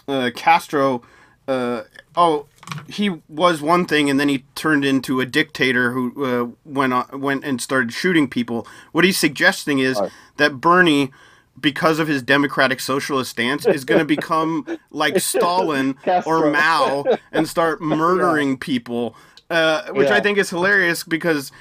[0.07, 1.03] uh, Castro.
[1.47, 1.83] Uh,
[2.15, 2.47] oh,
[2.89, 7.21] he was one thing and then he turned into a dictator who uh, went on,
[7.21, 8.67] went and started shooting people.
[8.91, 10.11] What he's suggesting is Right.
[10.35, 11.11] that Bernie,
[11.59, 15.95] because of his democratic socialist stance, is going to become like Stalin
[16.25, 19.15] or Mao and start murdering people,
[19.49, 21.51] uh, which I think is hilarious because.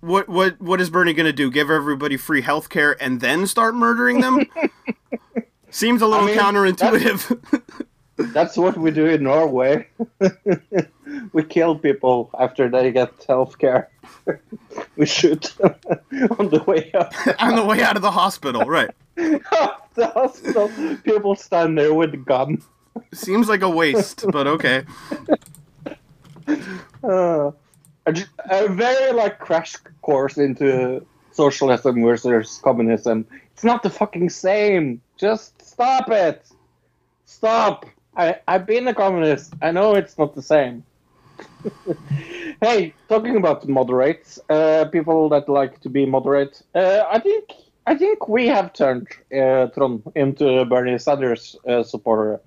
[0.00, 1.50] What what what is Bernie going to do?
[1.50, 4.44] Give everybody free health care and then start murdering them?
[5.70, 7.64] Seems a little mean, counterintuitive.
[8.16, 9.88] That's what we do in Norway.
[11.32, 13.88] we kill people after they get health care.
[14.96, 15.54] we shoot
[16.38, 17.12] on the way up.
[17.40, 18.90] on the way out of the hospital, right?
[19.96, 20.70] hospital,
[21.04, 22.62] people stand there with gun.
[23.12, 24.84] Seems like a waste, but okay.
[27.02, 27.50] Uh,
[28.06, 28.16] a,
[28.50, 33.26] a very like crash course into socialism versus communism.
[33.52, 35.00] It's not the fucking same.
[35.16, 36.46] Just stop it.
[37.24, 37.86] Stop.
[38.16, 39.54] I, I've been a communist.
[39.60, 40.84] I know it's not the same.
[42.60, 47.50] hey, talking about moderates, uh, people that like to be moderate, uh, I think
[47.88, 52.40] I think we have turned uh, Trond into Bernie Sanders uh, supporter.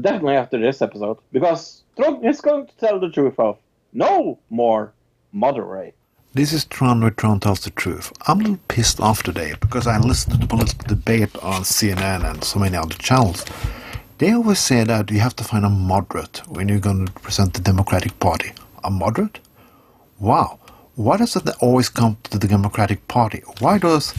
[0.00, 3.58] Definitely after this episode, because Trond is going to tell the truth of
[3.92, 4.92] no more
[5.32, 5.94] moderate.
[6.34, 8.12] This is Trond where Trond tells the truth.
[8.26, 12.28] I'm a little pissed off today because I listened to the political debate on CNN
[12.28, 13.44] and so many other channels.
[14.18, 17.54] They always say that you have to find a moderate when you're going to present
[17.54, 18.52] the Democratic Party.
[18.84, 19.38] A moderate?
[20.18, 20.58] Wow.
[20.94, 23.42] Why does it always come to the Democratic Party?
[23.60, 24.14] Why does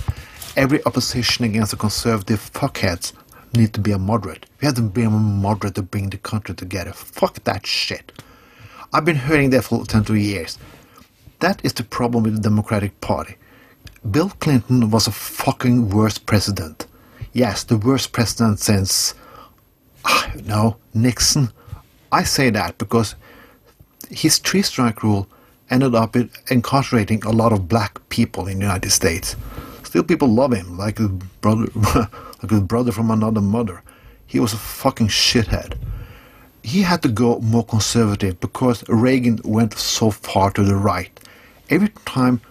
[0.56, 3.14] every opposition against the conservative fuckheads
[3.54, 4.46] need to be a moderate?
[4.62, 6.94] We have to be a moderate to bring the country together.
[6.94, 8.12] Fuck that shit.
[8.94, 10.58] I've been hearing that for 10 years.
[11.40, 13.36] That is the problem with the Democratic Party.
[14.10, 16.88] Bill Clinton was a fucking worst president.
[17.34, 19.14] Yes, the worst president since,
[20.04, 21.52] ah, no, Nixon.
[22.12, 23.16] I say that because
[24.10, 25.28] his three strike rule
[25.70, 26.16] ended up
[26.50, 29.36] incarcerating a lot of black people in the United States.
[29.92, 31.68] Still, people love him like a brother,
[32.42, 33.84] like a brother from another mother.
[34.26, 35.78] He was a fucking shithead
[36.64, 41.12] he had to go more conservative because Reagan went so far to the right.
[41.70, 42.42] Every time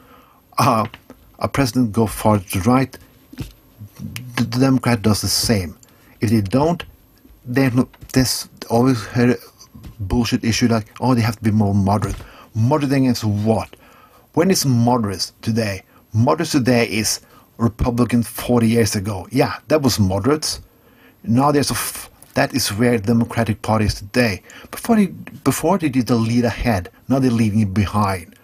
[0.58, 0.86] uh,
[1.38, 2.96] a president goes far to the right,
[4.36, 5.76] the Democrat does the same.
[6.20, 6.82] If they don't,
[7.44, 9.36] then there's always a
[10.00, 12.16] bullshit issue like, oh, they have to be more moderate.
[12.54, 13.76] Moderate against what?
[14.34, 15.82] When is moderate today?
[16.12, 17.20] Moderate today is
[17.60, 19.28] Republican 40 years ago.
[19.30, 20.60] Yeah, that was moderates.
[21.22, 24.42] Now there's a f- that is where Democratic Party is today.
[24.70, 28.34] Before they, before they did the lead ahead, now they're leaving it behind.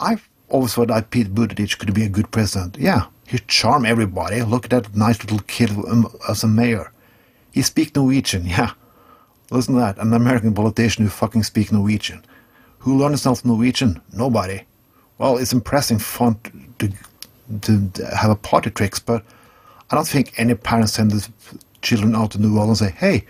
[0.00, 2.76] I've always thought that Pete Buttigieg could be a good president.
[2.78, 4.42] Yeah, he charm everybody.
[4.42, 6.90] Look at that nice little kid um, as a mayor.
[7.52, 8.46] He speaks Norwegian.
[8.46, 8.72] Yeah,
[9.50, 9.98] listen to that.
[9.98, 12.24] An American politician who fucking speaks Norwegian.
[12.80, 14.00] Who learned himself Norwegian?
[14.12, 14.62] Nobody.
[15.18, 16.40] Well, it's impressive fun
[16.78, 16.90] to,
[17.62, 19.24] to, have a party tricks, but
[19.90, 21.28] I don't think any parents send the
[21.82, 23.24] children out to New Orleans and say, "Hey,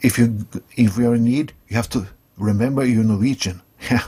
[0.00, 0.46] if you
[0.76, 2.06] if we are in need, you have to
[2.36, 3.60] remember you're Norwegian."
[3.90, 4.04] Yeah.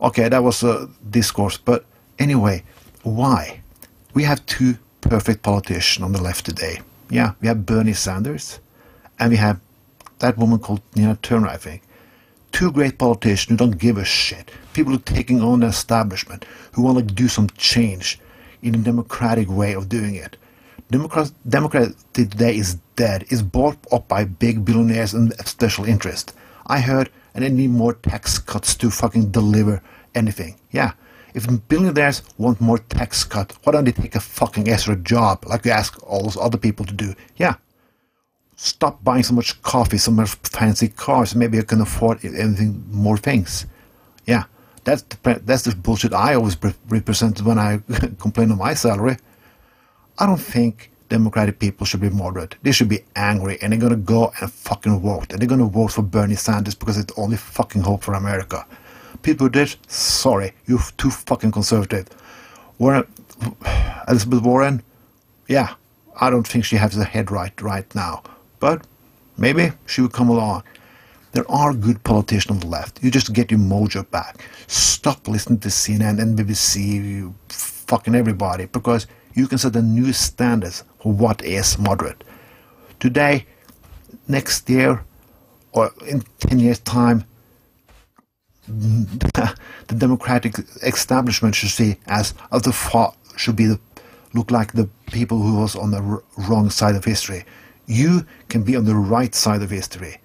[0.00, 1.84] Okay, that was a discourse, but
[2.18, 2.62] anyway,
[3.02, 3.62] why?
[4.12, 6.80] We have two perfect politicians on the left today.
[7.10, 8.60] Yeah, we have Bernie Sanders,
[9.18, 9.58] and we have
[10.18, 11.82] that woman called Nina Turner, I think.
[12.54, 14.48] Two great politicians who don't give a shit.
[14.74, 18.20] People who are taking on the establishment, who want to do some change
[18.62, 20.36] in a democratic way of doing it.
[20.88, 26.32] Democrat, Democrat today is dead, is bought up by big billionaires and special interests.
[26.68, 29.82] I heard, and they need more tax cuts to fucking deliver
[30.14, 30.54] anything.
[30.70, 30.92] Yeah.
[31.34, 35.62] If billionaires want more tax cut, why don't they take a fucking extra job like
[35.62, 37.16] they ask all those other people to do?
[37.36, 37.56] Yeah.
[38.64, 41.34] Stop buying so much coffee, so much fancy cars.
[41.34, 43.66] Maybe you can afford anything more things.
[44.24, 44.44] Yeah.
[44.84, 47.80] That's the, that's the bullshit I always pre- represented when I
[48.18, 49.18] complain of my salary.
[50.18, 52.56] I don't think Democratic people should be moderate.
[52.62, 55.30] They should be angry and they're gonna go and fucking vote.
[55.30, 58.66] And they're gonna vote for Bernie Sanders because it's the only fucking hope for America.
[59.20, 62.08] People did, sorry, you're too fucking conservative.
[62.78, 63.06] Warren,
[64.08, 64.82] Elizabeth Warren,
[65.48, 65.74] yeah,
[66.18, 68.22] I don't think she has her head right right now.
[68.64, 68.86] But
[69.36, 70.62] maybe she will come along.
[71.32, 73.04] There are good politicians on the left.
[73.04, 74.42] You just get your mojo back.
[74.68, 80.82] Stop listening to CNN and BBC, fucking everybody, because you can set a new standards
[80.98, 82.24] for what is moderate.
[83.00, 83.44] Today,
[84.28, 85.04] next year,
[85.72, 87.26] or in 10 years' time,
[88.66, 93.78] the democratic establishment should see as, of the far, should be the,
[94.32, 97.44] look like the people who was on the wrong side of history.
[97.86, 100.18] You can be on the right side of history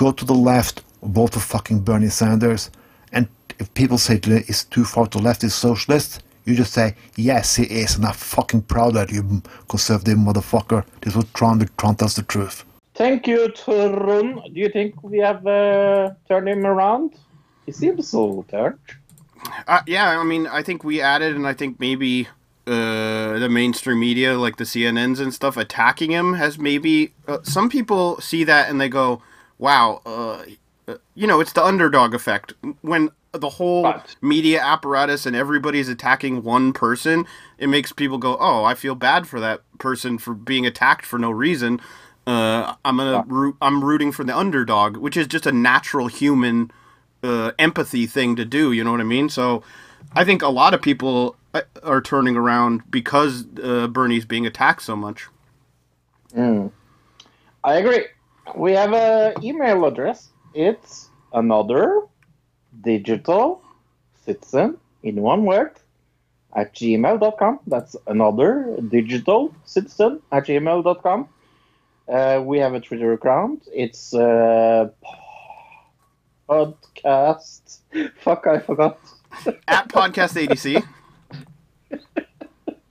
[0.00, 2.70] go to the left vote for fucking Bernie Sanders.
[3.12, 6.54] And if people say to you, it's too far to the left, he's socialist, you
[6.54, 10.86] just say, yes, he is, and I'm fucking proud of you, conservative motherfucker.
[11.02, 12.64] This was Trond, Trump tells the truth.
[12.94, 14.40] Thank you, Trond.
[14.54, 17.16] Do you think we have uh, turned him around?
[17.66, 18.78] He seems so turned.
[19.66, 22.26] Uh, yeah, I mean, I think we added, and I think maybe
[22.66, 27.12] uh, the mainstream media, like the CNNs and stuff, attacking him has maybe.
[27.26, 29.22] Uh, some people see that and they go,
[29.58, 30.44] wow, uh,
[30.88, 32.52] uh, you know, it's the underdog effect.
[32.82, 34.16] When the whole Right.
[34.20, 37.26] media apparatus and everybody's attacking one person,
[37.58, 41.18] it makes people go, oh, I feel bad for that person for being attacked for
[41.18, 41.80] no reason.
[42.26, 43.56] Uh, I'm gonna root.
[43.62, 46.70] I'm rooting for the underdog, which is just a natural human
[47.22, 48.72] uh, empathy thing to do.
[48.72, 49.28] You know what I mean?
[49.28, 49.62] So,
[50.14, 51.36] I think a lot of people
[51.82, 55.28] are turning around because uh, Bernie's being attacked so much.
[56.36, 58.06] I agree.
[58.54, 60.30] We have a email address.
[60.54, 62.02] It's another
[62.80, 63.62] digital
[64.24, 65.72] citizen in one word
[66.54, 67.60] at gmail.com.
[67.66, 71.28] That's another digital citizen at gmail.com.
[72.08, 73.68] Uh, we have a Twitter account.
[73.72, 74.90] It's uh,
[76.48, 77.78] podcast.
[78.20, 78.98] Fuck, I forgot.
[79.68, 80.84] At Podcast ADC,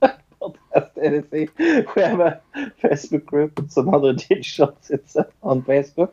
[0.02, 1.48] Podcast editing.
[1.58, 2.40] We have a
[2.82, 3.58] Facebook group.
[3.58, 6.12] It's another digital citizen on Facebook.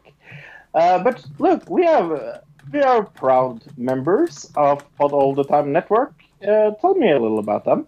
[0.73, 2.39] Uh, but look, we have uh,
[2.71, 6.13] we are proud members of Pod All the Time Network.
[6.41, 7.87] Uh, tell me a little about them.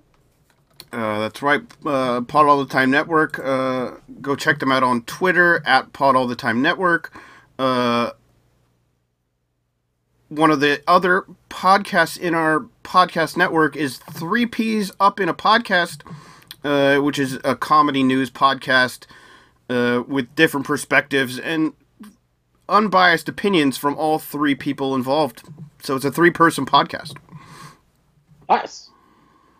[0.94, 1.62] uh, that's right.
[1.86, 3.38] Uh, Pod All the Time Network.
[3.40, 3.92] Uh,
[4.22, 7.14] go check them out on Twitter at Pod All the Time Network.
[7.60, 8.12] Uh,
[10.30, 15.34] one of the other podcasts in our podcast network is Three Ps Up in a
[15.34, 16.02] Podcast,
[16.64, 19.06] uh, which is a comedy news podcast
[19.70, 21.74] uh, with different perspectives and
[22.68, 25.44] unbiased opinions from all three people involved.
[25.82, 27.18] So it's a three person podcast.
[28.48, 28.90] Nice.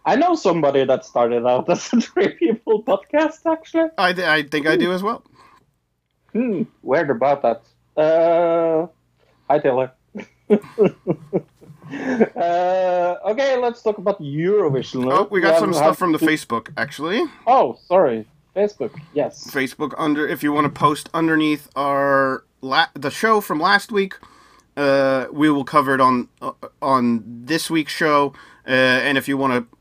[0.06, 3.40] I know somebody that started out as a three people podcast.
[3.46, 5.24] Actually, I, th- I think I do as well.
[6.32, 7.64] hmm, weird about that.
[8.02, 8.88] Uh,
[9.50, 9.92] hi Taylor.
[12.36, 15.12] uh, okay, let's talk about Eurovision.
[15.12, 17.24] Oh, we got some stuff from the to- Facebook actually.
[17.48, 18.26] Oh, sorry,
[18.56, 18.92] Facebook.
[19.14, 19.50] Yes.
[19.52, 24.16] Facebook under if you want to post underneath our la- the show from last week,
[24.78, 28.34] uh, we will cover it on uh, on this week's show.
[28.68, 29.78] Uh, and if you want to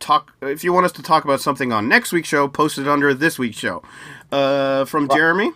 [0.00, 2.88] talk, if you want us to talk about something on next week's show, post it
[2.88, 3.82] under this week's show.
[4.30, 5.52] Uh, from Jeremy.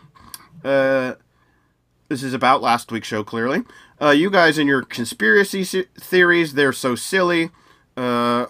[2.09, 3.63] This is about last week's show, clearly.
[4.01, 7.51] Uh, you guys and your conspiracy theories, they're so silly.
[7.97, 8.47] Uh,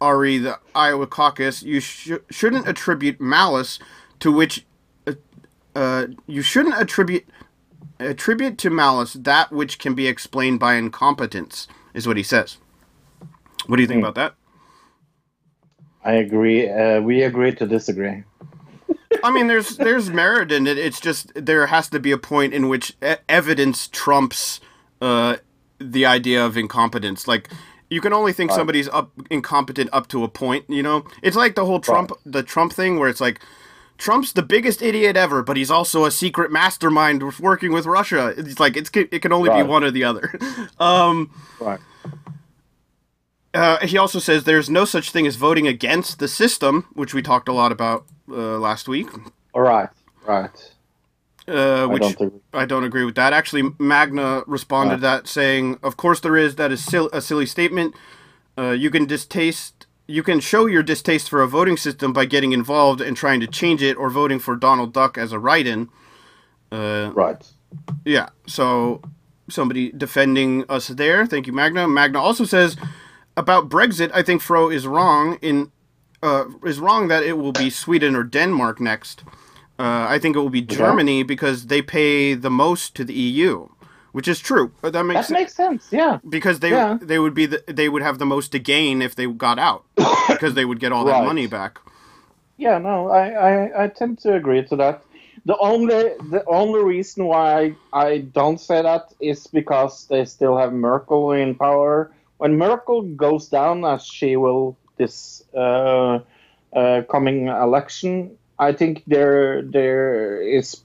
[0.00, 3.78] Ari, the Iowa caucus, you sh- shouldn't attribute malice
[4.20, 4.64] to which.
[5.06, 5.12] Uh,
[5.74, 7.24] uh, you shouldn't attribute
[7.98, 12.58] attribute to malice that which can be explained by incompetence, is what he says.
[13.66, 14.34] What do you think about that?
[16.04, 16.68] I agree.
[16.70, 18.22] Uh, we agree to disagree.
[19.24, 20.78] I mean, there's there's merit in it.
[20.78, 22.94] It's just there has to be a point in which
[23.28, 24.60] evidence trumps
[25.00, 25.36] uh,
[25.78, 27.26] the idea of incompetence.
[27.28, 27.48] Like
[27.90, 30.64] you can only think somebody's up incompetent up to a point.
[30.68, 33.40] You know, it's like the whole Trump the Trump thing where it's like.
[33.98, 38.34] Trump's the biggest idiot ever, but he's also a secret mastermind working with Russia.
[38.36, 39.62] It's like it's it can only Right.
[39.62, 40.38] be one or the other.
[40.78, 41.80] um, Right.
[43.56, 47.22] Uh, he also says there's no such thing as voting against the system, which we
[47.22, 49.08] talked a lot about uh, last week.
[49.54, 49.88] All right.
[50.24, 50.72] Right.
[51.48, 52.40] Uh, which don't agree.
[52.52, 53.32] I don't agree with that.
[53.32, 56.56] Actually, Magna responded to that saying, "Of course there is.
[56.56, 57.94] That is sil- a silly statement.
[58.58, 59.86] Uh, you can distaste.
[60.08, 63.46] You can show your distaste for a voting system by getting involved and trying to
[63.46, 65.88] change it, or voting for Donald Duck as a write-in.
[66.72, 67.44] Uh, Right.
[68.04, 68.28] yeah.
[68.48, 69.00] So
[69.48, 71.26] somebody defending us there.
[71.26, 71.86] Thank you, Magna.
[71.86, 72.76] Magna also says
[73.36, 74.10] about Brexit.
[74.14, 75.70] I think Fro is wrong in
[76.22, 79.22] uh, is wrong that it will be Sweden or Denmark next.
[79.78, 83.68] Uh, I think it will be Germany because they pay the most to the EU,
[84.12, 84.72] which is true.
[84.82, 85.88] Uh, That makes That makes sense.
[85.92, 86.18] Yeah.
[86.28, 86.98] because they yeah.
[87.00, 89.84] they would be the, they would have the most to gain if they got out
[90.28, 91.78] because they would get all that money back.
[92.56, 92.78] Yeah.
[92.78, 95.02] No, I, I, I tend to agree to that.
[95.44, 100.72] The only the only reason why I don't say that is because they still have
[100.72, 102.10] Merkel in power.
[102.38, 106.20] When Merkel goes down, as she will this uh,
[106.72, 110.82] uh, coming election, I think there there is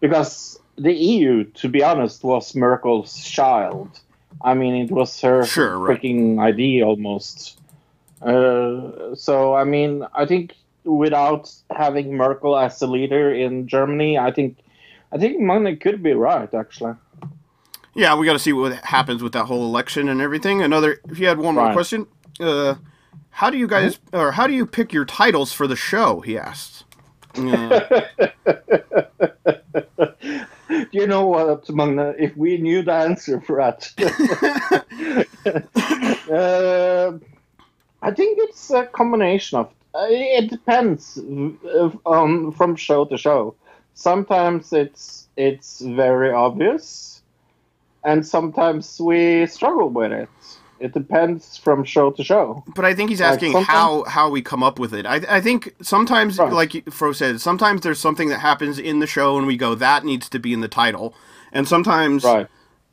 [0.00, 3.88] because the EU, to be honest, was Merkel's child.
[4.42, 6.00] I mean, it was her Sure, right.
[6.00, 7.58] freaking idea almost.
[8.22, 14.30] Uh, so I mean, I think without having Merkel as the leader in Germany, I
[14.30, 14.58] think
[15.12, 16.94] I think Magne could be right actually.
[17.94, 20.62] Yeah, we got to see what happens with that whole election and everything.
[20.62, 22.06] Another, if you had one more question,
[22.38, 22.76] uh,
[23.30, 26.20] how do you guys, or how do you pick your titles for the show?
[26.20, 26.84] He asked.
[27.34, 27.80] Uh,
[30.90, 32.14] you know what, Magne?
[32.18, 33.90] If we knew the answer for that,
[36.30, 37.12] uh,
[38.02, 39.72] I think it's a combination of.
[39.92, 41.18] Uh, it depends
[42.06, 43.56] um, from show to show.
[43.94, 47.09] Sometimes it's it's very obvious,
[48.04, 50.28] and sometimes we struggle with it.
[50.78, 52.64] It depends from show to show.
[52.74, 55.04] but I think he's asking sometimes- how how we come up with it.
[55.06, 56.52] I I think sometimes, Right.
[56.52, 60.04] like Fro said, sometimes there's something that happens in the show and we go that
[60.04, 61.12] needs to be in the title,
[61.52, 62.46] and sometimes Right.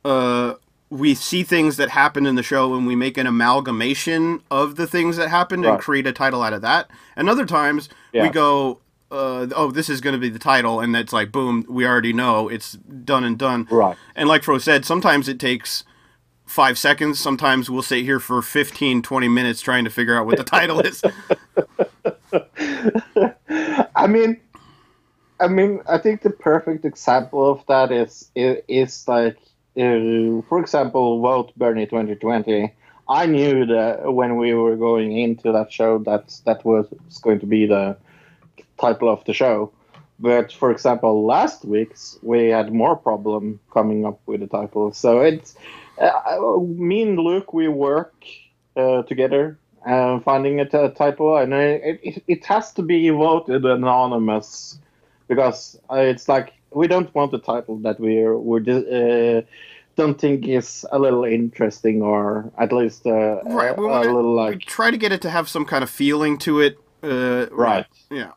[0.04, 0.54] uh,
[0.90, 4.86] we see things that happen in the show and we make an amalgamation of the
[4.86, 6.90] things that happened and create a title out of that.
[7.16, 8.80] And other times we go,
[9.10, 12.12] uh, oh, this is going to be the title, and that's like, boom, we already
[12.12, 13.66] know it's done and done.
[13.70, 13.96] Right.
[14.14, 15.84] And like Fro said, sometimes it takes
[16.44, 17.18] five seconds.
[17.18, 20.80] Sometimes we'll sit here for 15, 20 minutes trying to figure out what the title
[20.80, 21.02] is.
[23.96, 24.40] I mean,
[25.40, 29.36] I mean, I think the perfect example of that is is, is like,
[29.76, 32.74] uh, for example, vote Bernie 2020.
[33.08, 36.86] I knew that when we were going into that show that that was
[37.22, 37.96] going to be the
[38.80, 39.72] title of the show.
[40.20, 44.92] But for example, last week's we had more problem coming up with the title.
[44.92, 45.54] So it's
[46.00, 48.14] uh, me and Luke we work
[48.76, 53.64] uh, together uh, finding a t- title, and it, it it has to be voted
[53.64, 54.78] anonymous
[55.28, 59.42] because it's like we don't want a title that we're we uh,
[59.96, 64.12] don't think is a little interesting or at least uh, Right, a, we a wanna-
[64.12, 66.78] little We like try to get it to have some kind of feeling to it.
[67.02, 67.86] Uh, right.
[68.10, 68.32] Yeah.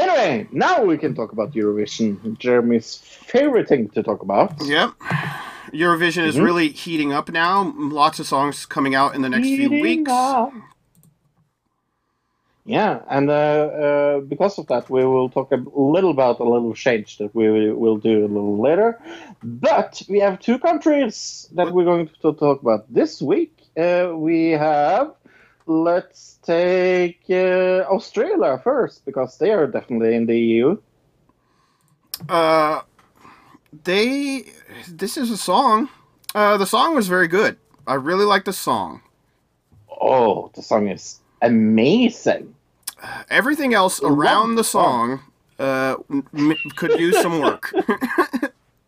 [0.00, 2.96] Anyway, now we can talk about Eurovision, Jeremy's
[3.32, 4.52] favorite thing to talk about.
[4.64, 4.90] Yep.
[5.72, 6.44] Eurovision is Mhm.
[6.44, 7.72] really heating up now.
[7.76, 10.10] Lots of songs coming out in the next few weeks.
[10.10, 10.52] up.
[12.64, 15.56] Yeah, and uh, uh, because of that, we will talk a
[15.96, 18.98] little about a little change that we will do a little later.
[19.42, 23.52] But we have two countries that we're going to talk about this week.
[23.76, 25.12] Uh, we have,
[25.70, 30.76] let's take uh, Australia first, because they are definitely in the EU.
[32.28, 32.82] Uh,
[33.84, 34.46] they.
[34.88, 35.88] This is a song.
[36.34, 37.56] Uh, the song was very good.
[37.86, 39.02] I really like the song.
[40.00, 42.54] Oh, the song is amazing.
[43.30, 45.20] Everything else around the song.
[45.58, 47.72] uh, m- could use some work.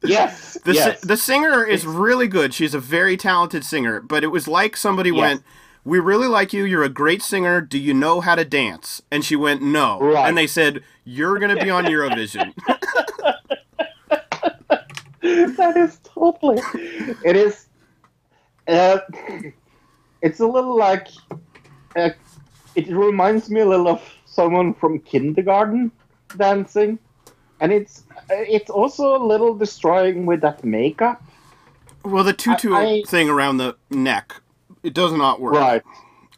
[0.05, 2.53] Yes, The, si- the singer is really good.
[2.55, 5.19] She's a very talented singer, but it was like somebody Yes.
[5.21, 5.43] went,
[5.85, 6.65] "We really like you.
[6.65, 7.61] You're a great singer.
[7.61, 10.29] Do you know how to dance?" And she went, "No." Right.
[10.29, 12.53] And they said, "You're going to be on Eurovision."
[15.21, 16.61] that is totally.
[17.25, 17.67] It is.
[18.69, 18.99] Uh,
[20.21, 21.09] it's a little like.
[21.97, 22.11] Uh,
[22.75, 25.93] it reminds me a little of someone from kindergarten
[26.37, 26.99] dancing,
[27.61, 31.23] and it's it's also a little destroying with that makeup.
[32.05, 34.41] well, the tutu I- I- thing around the neck,
[34.83, 35.55] it does not work.
[35.55, 35.83] Right.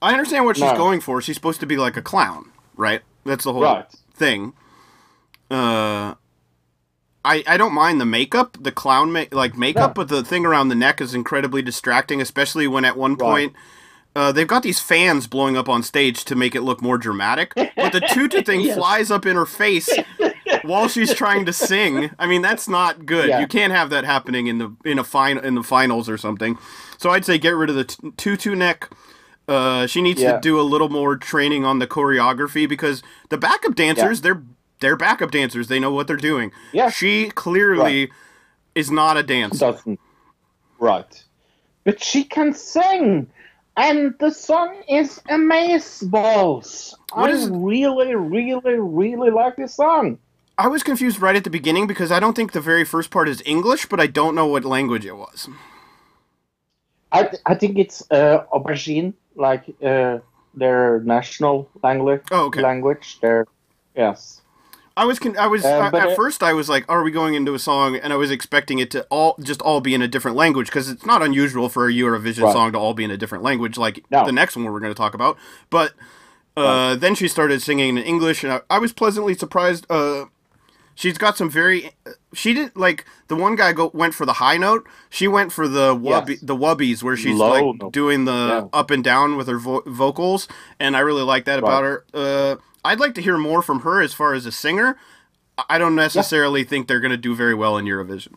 [0.03, 0.76] I understand what she's No.
[0.76, 1.20] going for.
[1.22, 3.03] She's supposed to be like a clown, right?
[3.24, 3.86] That's the whole Right.
[4.14, 4.53] thing.
[5.51, 6.14] Uh,
[7.24, 9.95] I I don't mind the makeup, the clown ma- like makeup, No.
[10.05, 13.18] but the thing around the neck is incredibly distracting, especially when at one Right.
[13.20, 13.53] point.
[14.17, 17.53] Uh, they've got these fans blowing up on stage to make it look more dramatic,
[17.55, 18.77] but the tutu thing Yes.
[18.77, 19.89] flies up in her face
[20.62, 22.11] while she's trying to sing.
[22.19, 23.29] I mean, that's not good.
[23.29, 23.41] Yeah.
[23.41, 26.57] You can't have that happening in the in a final in the finals or something.
[26.99, 28.89] So I'd say get rid of the t- tutu neck.
[29.49, 30.35] Uh, she needs Yeah.
[30.37, 34.43] to do a little more training on the choreography because the backup dancers, they're
[34.80, 35.67] they're backup dancers.
[35.68, 36.53] They know what they're doing.
[36.72, 36.88] Yeah.
[36.91, 38.11] She clearly
[38.76, 39.59] is not a dancer.
[39.59, 39.99] Doesn't.
[40.79, 41.25] Right.
[41.84, 43.29] But she can sing,
[43.76, 46.95] and the song is amazeballs.
[47.13, 50.18] What I is- really, really, really like this song.
[50.57, 53.29] I was confused right at the beginning because I don't think the very first part
[53.29, 55.49] is English, but I don't know what language it was.
[57.11, 60.18] I, I think it's uh, aubergine, like uh,
[60.55, 62.22] their national language.
[62.30, 62.61] Oh, okay.
[62.61, 63.18] Language.
[63.21, 63.46] Their
[63.96, 64.42] yes.
[64.96, 67.11] I was con- I was Uh, I- at it- first I was like, are we
[67.11, 67.96] going into a song?
[67.96, 70.88] And I was expecting it to all just all be in a different language because
[70.88, 72.53] it's not unusual for a Eurovision Right.
[72.53, 74.25] song to all be in a different language, like No.
[74.25, 75.37] the next one we're going to talk about.
[75.71, 75.92] But
[76.57, 79.84] uh, then she started singing in English, and I, I was pleasantly surprised.
[79.91, 80.26] Uh,
[80.95, 81.91] she's got some very
[82.33, 84.87] she didn't like the one guy go went for the high note.
[85.11, 86.38] She went for the wubby, Yes.
[86.42, 87.92] the wubbies where she's Low like note.
[87.92, 88.79] doing the Yeah.
[88.79, 90.46] up and down with her vo- vocals,
[90.79, 92.04] and I really like that about her.
[92.14, 94.97] Uh, I'd like to hear more from her as far as a singer.
[95.69, 98.35] I- don't necessarily think they're going to do very well in Eurovision.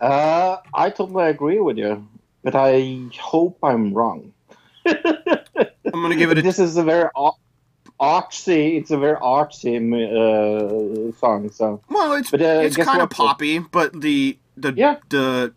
[0.00, 2.06] Uh, I totally agree with you,
[2.42, 4.32] but I hope I'm wrong.
[4.86, 7.34] I'm gonna give it a this is a very ar-
[8.00, 8.78] artsy.
[8.78, 11.50] It's a very artsy uh, song.
[11.50, 12.12] So well.
[12.14, 14.96] It's But, uh, it's kind of poppy, but the the Yeah.
[15.08, 15.52] the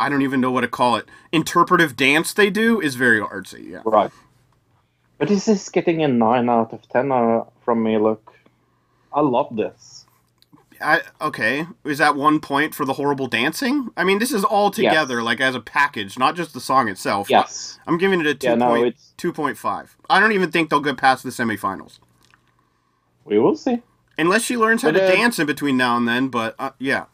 [0.00, 1.06] I don't even know what to call it.
[1.30, 3.70] Interpretive dance they do is very artsy.
[3.70, 3.82] Yeah.
[3.84, 4.10] right.
[5.22, 7.98] But this is getting a nine out of ten uh, from me.
[7.98, 8.32] Look,
[9.12, 10.06] I love this.
[10.80, 13.90] I, okay, is that one point for the horrible dancing?
[13.96, 17.28] I mean, this is all together, like as a package, not just the song itself.
[17.30, 17.78] Yes.
[17.86, 19.96] I'm giving it a two Yeah, point two point five.
[20.10, 22.00] I don't even think they'll get past the semifinals
[23.24, 23.82] We will see.
[24.18, 26.28] unless she learns how But, to uh, dance in between now and then.
[26.28, 27.06] But uh, yeah,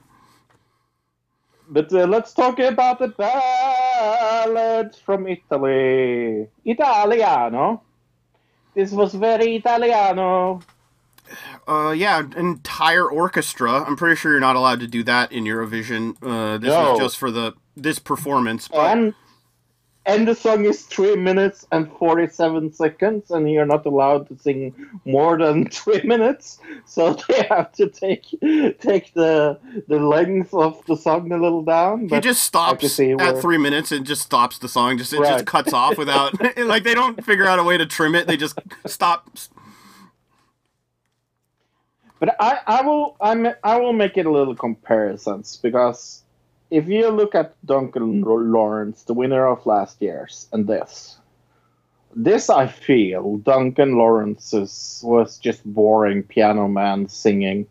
[1.69, 6.49] But uh, let's talk about the ballad from Italy.
[6.65, 7.83] Italiano.
[8.79, 10.61] This was very Italiano.
[11.67, 13.83] uh, yeah, entire orchestra.
[13.85, 16.15] I'm pretty sure you're not allowed to do that in Eurovision.
[16.23, 16.93] Uh, this No.
[16.93, 18.69] was just for the this performance.
[18.69, 19.15] But And
[20.09, 24.75] and the song is three minutes and forty-seven seconds, and you're not allowed to sing
[25.05, 26.59] more than three minutes.
[26.87, 28.25] So they have to take
[28.81, 32.09] take the the length of the song a little down.
[32.09, 34.97] he just stops at where- three minutes and just stops the song.
[34.97, 38.15] Just it just cuts off without like they don't figure out a way to trim
[38.15, 38.27] it.
[38.27, 39.31] They just stop.
[42.19, 46.25] But I, I will I'm, I will make it a little comparisons because
[46.71, 51.19] if you look at Duncan Laurence, the winner of last year's, and this,
[52.15, 57.67] this I feel Duncan Laurence's was just boring piano man singing.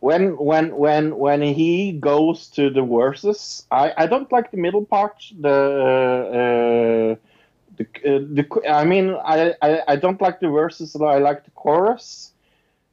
[0.00, 4.84] When when when when he goes to the verses, I, I don't like the middle
[4.84, 5.24] part.
[5.40, 5.48] The
[7.18, 7.28] uh,
[7.76, 10.94] the, uh, the I mean I, I I don't like the verses.
[10.96, 12.32] I like the chorus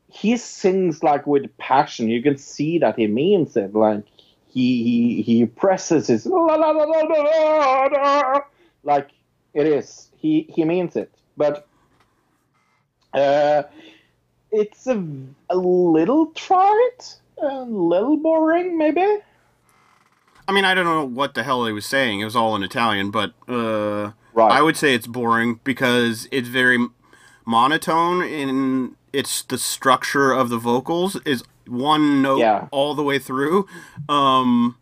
[0.09, 2.09] he sings like with passion.
[2.09, 3.73] You can see that he means it.
[3.75, 4.03] Like
[4.49, 8.39] he he he presses his la, la, la, la, la, la,
[8.83, 9.09] like
[9.53, 10.09] it is.
[10.17, 11.11] He he means it.
[11.37, 11.67] But
[13.13, 13.63] uh,
[14.51, 15.03] it's a,
[15.49, 19.05] a little trite, a little boring, maybe.
[20.47, 22.19] I mean, I don't know what the hell he was saying.
[22.19, 24.51] It was all in Italian, but uh, Right.
[24.51, 26.77] I would say it's boring because it's very
[27.45, 32.67] monotone in it's the structure of the vocals is one note Yeah.
[32.71, 33.67] all the way through.
[34.07, 34.75] Um,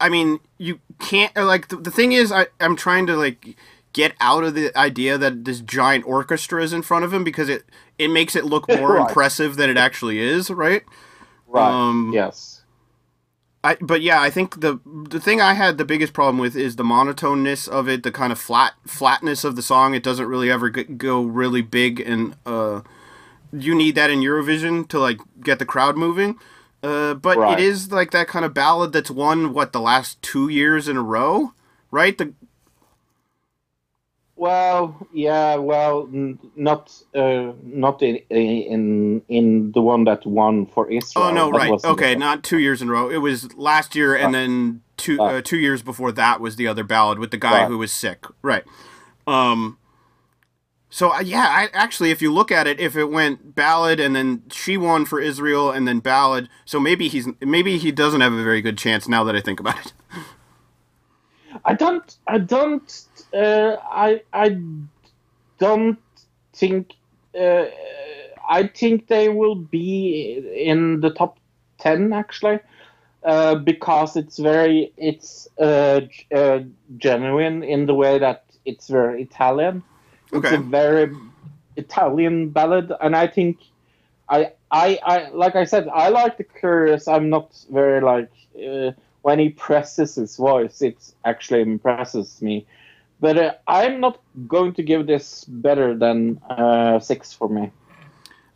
[0.00, 3.56] I- mean, you can't like the, the thing is, I I'm trying to like
[3.92, 7.48] get out of the idea that this giant orchestra is in front of him because
[7.48, 7.64] it
[7.98, 9.08] it makes it look more Right.
[9.08, 10.82] impressive than it actually is, right?
[11.46, 11.70] Right.
[11.70, 12.62] Um, yes.
[13.64, 16.76] I, but yeah, I think the the thing I had the biggest problem with is
[16.76, 19.92] the monotoneness of it, the kind of flat flatness of the song.
[19.94, 22.82] It doesn't really ever go really big, and uh,
[23.52, 26.38] you need that in Eurovision to like get the crowd moving.
[26.82, 27.58] Uh, but Right.
[27.58, 30.96] it is like that kind of ballad that's won what the last two years in
[30.96, 31.52] a row,
[31.90, 32.16] right?
[32.18, 32.34] The
[34.36, 40.90] Well, yeah, well, n- not uh, not in in in the one that won for
[40.90, 41.26] Israel.
[41.26, 41.70] oh no, That right?
[41.82, 43.10] the- Okay, not two years in a row.
[43.10, 45.36] It was last year, and then two Right.
[45.36, 48.26] uh, two years before that was the other ballad with the guy who was sick,
[48.42, 48.64] right?
[49.26, 49.78] Um.
[50.96, 54.44] So yeah, I actually, if you look at it, if it went ballad and then
[54.50, 58.42] she won for Israel and then ballad, so maybe he's maybe he doesn't have a
[58.42, 59.92] very good chance now that I think about it.
[61.66, 62.16] I don't.
[62.26, 63.04] I don't.
[63.34, 64.58] Uh, I I
[65.58, 65.98] don't
[66.54, 66.94] think.
[67.38, 67.66] Uh,
[68.48, 71.38] I think they will be in the top
[71.76, 72.60] ten actually,
[73.22, 76.00] uh, because it's very it's uh,
[76.34, 76.60] uh,
[76.96, 79.82] genuine in the way that it's very Italian.
[80.32, 81.14] It's a very
[81.76, 83.58] Italian ballad, and I think.
[84.28, 87.06] I, I, I, like I said, I like the chorus.
[87.06, 88.90] I'm not very like uh,
[89.22, 92.66] when he presses his voice, it actually impresses me.
[93.20, 97.72] But uh, I'm not going to give this better than uh, six for me.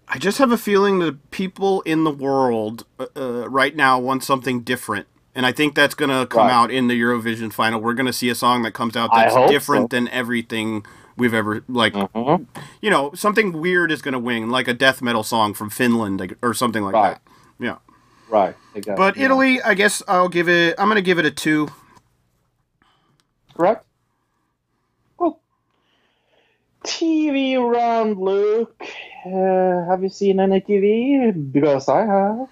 [0.08, 4.24] I just have a feeling that people in the world uh, uh, right now want
[4.24, 5.06] something different.
[5.34, 6.52] And I think that's going to come Right.
[6.52, 7.80] out in the Eurovision final.
[7.80, 9.96] We're going to see a song that comes out that's different so.
[9.96, 10.84] than everything
[11.20, 12.46] we've ever like Mhm.
[12.80, 16.34] you know, something weird is going to win, like a death metal song from Finland
[16.42, 17.10] or something like Right.
[17.14, 17.22] that.
[17.64, 17.76] Yeah.
[18.28, 18.56] Right.
[18.74, 18.96] Exactly.
[19.04, 19.24] But yeah.
[19.26, 21.68] Italy, I guess I'll give it I'm going to give it a 2.
[23.56, 23.84] Correct.
[25.18, 25.40] Cool.
[26.84, 28.82] TV round, Luke.
[29.26, 31.30] Uh, have you seen any TV?
[31.52, 32.48] Because I have.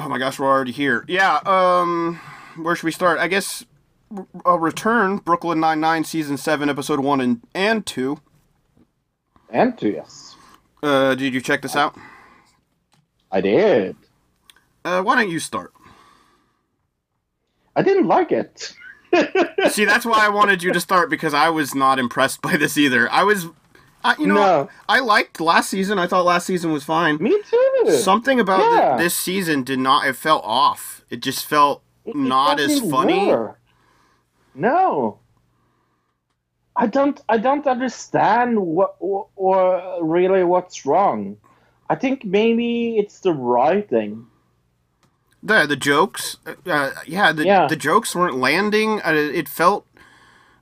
[0.00, 1.04] Oh my gosh, we're already here.
[1.08, 2.20] Yeah, um
[2.56, 3.18] where should we start?
[3.18, 3.64] I guess
[4.44, 8.18] a return Brooklyn Nine-Nine season 7 episode 1 and and 2.
[9.50, 10.36] And two, yes.
[10.82, 11.96] Uh did you check this out?
[13.30, 13.96] I did.
[14.84, 15.72] Uh, why don't you start?
[17.76, 18.74] I didn't like it.
[19.70, 22.76] See, that's why I wanted you to start because I was not impressed by this
[22.78, 23.10] either.
[23.10, 23.46] I was,
[24.02, 24.68] I, you know, No.
[24.88, 25.98] I liked last season.
[25.98, 27.16] I thought last season was fine.
[27.18, 27.90] Me too.
[27.92, 28.96] Something about Yeah.
[28.96, 30.06] this season did not.
[30.06, 31.04] It felt off.
[31.10, 33.28] It just felt It not as funny.
[33.28, 33.58] work.
[34.58, 35.20] No.
[36.76, 37.20] I don't.
[37.28, 41.36] I don't understand what or, or really what's wrong.
[41.90, 44.26] I think maybe it's the writing.
[45.42, 47.66] The the jokes, uh, yeah, the Yeah.
[47.68, 49.00] the jokes weren't landing.
[49.02, 49.86] Uh, it felt,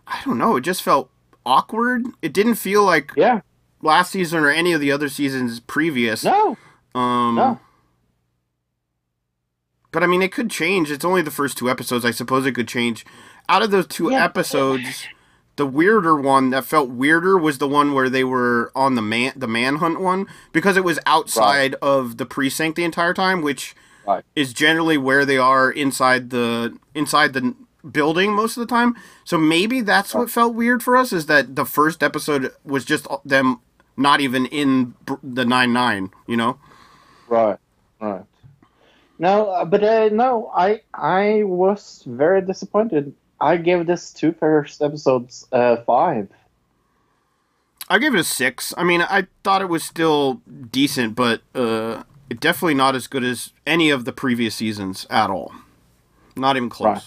[0.07, 0.57] I don't know.
[0.57, 1.11] It just felt
[1.45, 2.07] awkward.
[2.23, 3.41] It didn't feel like Yeah.
[3.83, 6.25] last season or any of the other seasons previous.
[6.25, 6.57] No.
[6.95, 7.61] Um, No.
[9.93, 10.91] But I mean, it could change.
[10.91, 12.05] It's only the first two episodes.
[12.05, 13.07] I suppose it could change.
[13.49, 14.25] Out of those two Yeah.
[14.25, 15.07] episodes,
[15.57, 19.33] the weirder one that felt weirder was the one where they were on the man
[19.37, 23.75] the manhunt one because it was outside of the precinct the entire time, which
[24.07, 24.23] Right.
[24.37, 27.55] is generally where they are inside the inside the
[27.91, 28.95] building most of the time.
[29.25, 33.07] So maybe that's what felt weird for us is that the first episode was just
[33.25, 33.61] them
[33.97, 36.11] not even in the nine nine.
[36.27, 36.59] You know.
[37.29, 37.59] Right.
[38.01, 38.25] Right.
[39.19, 43.15] No, uh, but uh, no, I I was very disappointed.
[43.47, 46.29] I gave this two first episodes uh, five.
[47.89, 48.75] I gave it a six.
[48.77, 50.43] I mean, I thought it was still
[50.73, 52.03] decent, but uh,
[52.41, 55.53] definitely not as good as any of the previous seasons at all.
[56.37, 56.87] Not even close.
[56.89, 57.03] Right.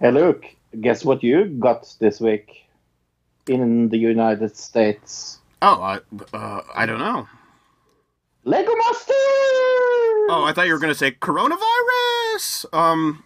[0.00, 0.44] Hey, Luke,
[0.80, 2.64] guess what you got this week
[3.46, 5.38] in the United States?
[5.62, 6.00] Oh, I
[6.32, 7.28] uh, I don't know.
[8.42, 9.12] Lego Master!
[10.30, 12.72] Oh, I thought you were gonna say coronavirus.
[12.72, 13.22] Um,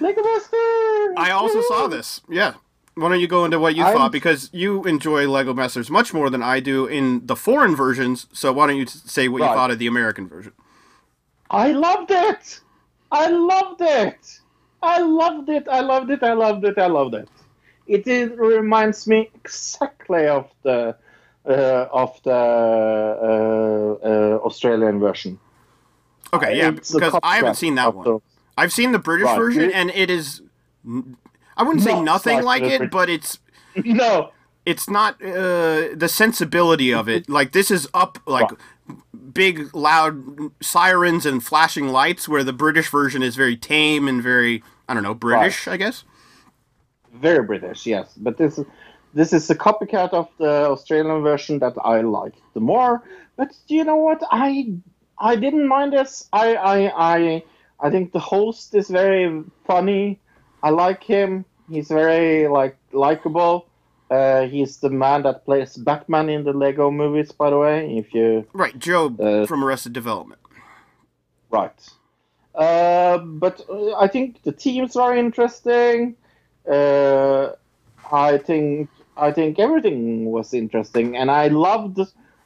[0.00, 1.14] Lego Master!
[1.16, 2.20] I also saw this.
[2.28, 2.54] Yeah.
[2.94, 4.12] Why don't you go into what you I'm- thought?
[4.12, 8.26] Because you enjoy Lego Masters much more than I do in the foreign versions.
[8.32, 10.52] So why don't you say what you thought of the American version?
[11.50, 12.60] I loved it!
[13.12, 14.40] I loved it!
[14.82, 15.66] I loved it!
[15.68, 16.22] I loved it!
[16.22, 16.78] I loved it!
[16.78, 17.28] I loved it!
[17.86, 20.96] It, it reminds me exactly of the
[21.46, 25.38] uh, of the uh, uh, Australian version.
[26.36, 28.04] Okay, yeah, It's because I haven't seen that one.
[28.04, 28.20] the-
[28.56, 29.36] I've seen the British Right.
[29.36, 30.42] version, and it is.
[31.56, 33.38] I wouldn't say nothing like like it, but it's
[33.84, 34.30] no,
[34.66, 37.28] it's not uh, the sensibility of it.
[37.28, 38.50] Like this is up like
[39.32, 44.62] big loud sirens and flashing lights, where the British version is very tame and very
[44.88, 46.04] I don't know British, I guess.
[47.12, 48.14] very British, yes.
[48.16, 48.66] But this is
[49.14, 53.02] this is a copycat of the Australian version that I like the more.
[53.36, 54.22] But you know what?
[54.30, 54.74] I
[55.18, 56.28] I didn't mind this.
[56.32, 57.42] I I I
[57.80, 60.20] I think the host is very funny.
[60.62, 61.44] I like him.
[61.70, 63.66] He's very like likable.
[64.10, 67.96] Uh, he's the man that plays Batman in the Lego movies, by the way.
[67.96, 70.40] If you Right, Joe Uh, from Arrested Development.
[71.50, 71.88] Right.
[72.54, 76.16] Uh, but uh, I think the teams are interesting.
[76.70, 77.52] Uh,
[78.12, 82.00] I think I think everything was interesting, and I loved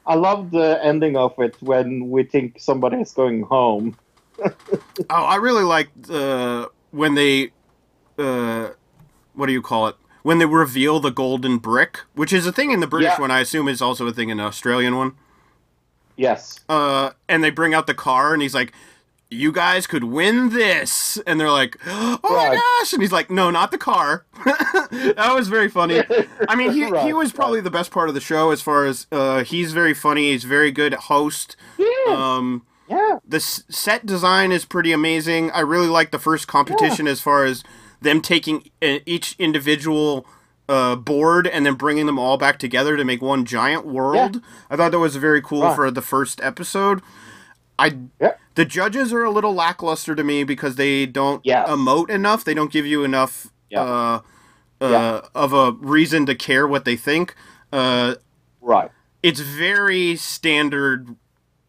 [0.09, 3.95] I love the ending of it when we think somebody is going home.
[5.09, 7.51] Oh, I really liked uh, when they,
[8.17, 8.69] uh,
[9.33, 9.95] what do you call it?
[10.23, 13.21] When they reveal the golden brick, which is a thing in the British Yeah.
[13.21, 15.13] one, I assume is also a thing in the Australian one.
[16.15, 16.59] Yes.
[16.67, 18.73] Uh, and they bring out the car, and he's like,
[19.29, 22.59] "You guys could win this," and they're like, "Oh my Right.
[22.79, 26.01] gosh!" And he's like, "No, not the car." that was very funny.
[26.47, 29.07] I mean, he he was probably the best part of the show as far as
[29.11, 30.31] uh, he's very funny.
[30.31, 31.55] He's very good host.
[31.77, 32.09] Yes.
[32.17, 33.19] Um, yeah.
[33.27, 35.51] the s- set design is pretty amazing.
[35.51, 37.63] I really like the first competition as far as
[38.01, 40.25] them taking uh, each individual
[40.67, 44.35] uh, board and then bringing them all back together to make one giant world.
[44.37, 44.41] Yeah.
[44.71, 45.75] I thought that was very cool Right.
[45.75, 47.01] for the first episode.
[47.77, 48.31] I Yeah.
[48.59, 51.65] The judges are a little lackluster to me because they don't Yes.
[51.69, 52.43] emote enough.
[52.43, 53.83] They don't give you enough Yeah.
[53.83, 54.19] uh,
[54.81, 55.21] uh, Yeah.
[55.33, 57.35] of a reason to care what they think.
[57.71, 58.15] Uh,
[58.59, 58.91] Right.
[59.23, 61.15] it's very standard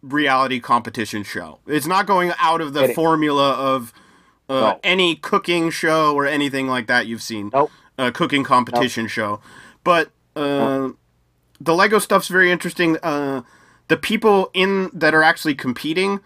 [0.03, 1.61] reality competition show.
[1.69, 3.93] It's not going out of the formula of
[4.49, 4.81] uh, No.
[4.83, 7.51] any cooking show or anything like that you've seen.
[7.53, 7.71] Nope.
[7.99, 9.41] A cooking competition show.
[9.85, 10.89] But uh,
[11.61, 12.97] the Lego stuff's very interesting.
[13.01, 13.43] Uh,
[13.87, 16.19] the people in that are actually competing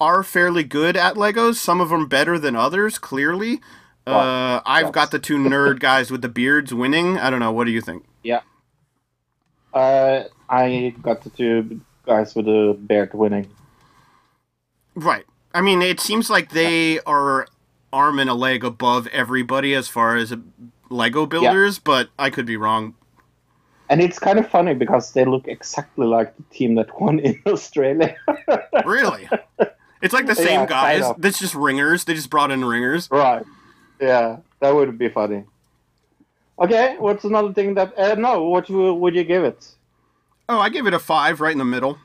[0.00, 1.56] are fairly good at Legos.
[1.56, 3.60] Some of them better than others, clearly.
[4.06, 7.18] Uh, I've got the two nerd guys with the beards winning.
[7.18, 7.52] I don't know.
[7.52, 8.04] What do you think?
[8.22, 8.40] Yeah.
[9.74, 13.50] Uh, I got the two guys with the beard winning.
[14.94, 15.26] Right.
[15.52, 17.46] I mean, it seems like they are
[17.92, 20.36] arm and a leg above everybody as far as uh,
[20.88, 22.94] Lego builders, but I could be wrong.
[23.90, 27.40] And it's kind of funny because they look exactly like the team that won in
[27.46, 28.16] Australia.
[28.84, 29.28] Really?
[30.00, 31.00] It's like the same Yeah, guys.
[31.02, 31.22] kind of.
[31.22, 32.04] That's just ringers.
[32.04, 33.08] They just brought in ringers.
[33.10, 33.44] Right.
[34.00, 35.44] Yeah, that would be funny.
[36.60, 37.96] Okay, what's another thing that?
[37.98, 39.66] Uh, no, what would would you give it?
[40.48, 41.98] Oh, I give it a five, right in the middle.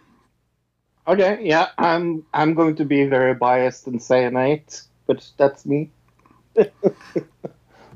[1.08, 5.66] Okay, yeah, I'm I'm going to be very biased and say an eight, but that's
[5.66, 5.90] me.
[6.58, 6.64] All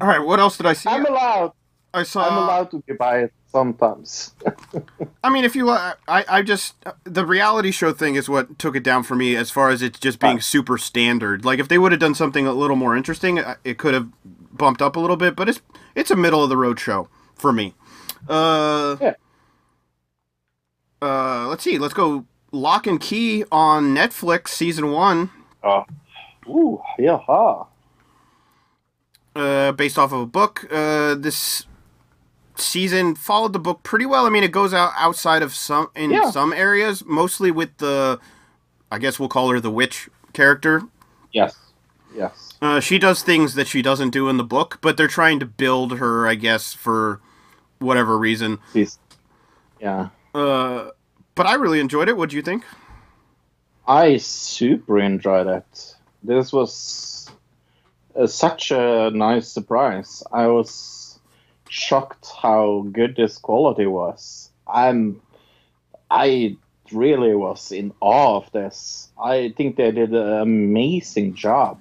[0.07, 0.89] right, what else did I see?
[0.89, 1.53] I'm allowed.
[1.97, 2.27] I saw.
[2.27, 4.33] I'm allowed to be biased sometimes.
[5.23, 8.83] I mean, if you, I, I just the reality show thing is what took it
[8.83, 11.45] down for me as far as it's just being super standard.
[11.45, 14.09] Like if they would have done something a little more interesting, uh, it could have
[14.53, 15.35] bumped up a little bit.
[15.35, 15.61] But it's
[15.95, 17.73] it's a middle of the road show for me.
[18.29, 19.13] Uh, Yeah.
[21.01, 21.77] Uh, let's see.
[21.77, 22.25] Let's go.
[22.51, 25.31] Locke and Key on Netflix season one,
[25.63, 25.85] oh.
[26.49, 27.19] Ooh, yeah.
[27.27, 27.65] huh.
[29.35, 30.65] uh, based off of a book.
[30.71, 31.66] Uh, this
[32.57, 34.25] season followed the book pretty well.
[34.25, 36.31] I mean, it goes out outside of some in Yeah.
[36.31, 38.19] some areas, mostly with the,
[38.91, 40.83] I guess we'll call her the witch character.
[41.31, 41.55] Yes.
[42.15, 42.53] Yes.
[42.61, 45.45] Uh, she does things that she doesn't do in the book, but they're trying to
[45.45, 47.21] build her, I guess, for
[47.79, 48.57] whatever reason.
[48.73, 48.97] She's,
[49.79, 50.09] yeah.
[50.33, 50.89] Uh,
[51.35, 52.17] but I really enjoyed it.
[52.17, 52.63] What do you think?
[53.87, 55.95] I super enjoyed it.
[56.23, 57.29] This was
[58.19, 60.23] uh, such a nice surprise.
[60.31, 60.71] I was
[61.69, 64.49] shocked how good this quality was.
[64.67, 65.21] I'm,
[66.09, 66.57] I
[66.91, 69.09] really was in awe of this.
[69.21, 71.79] I think they did an amazing job.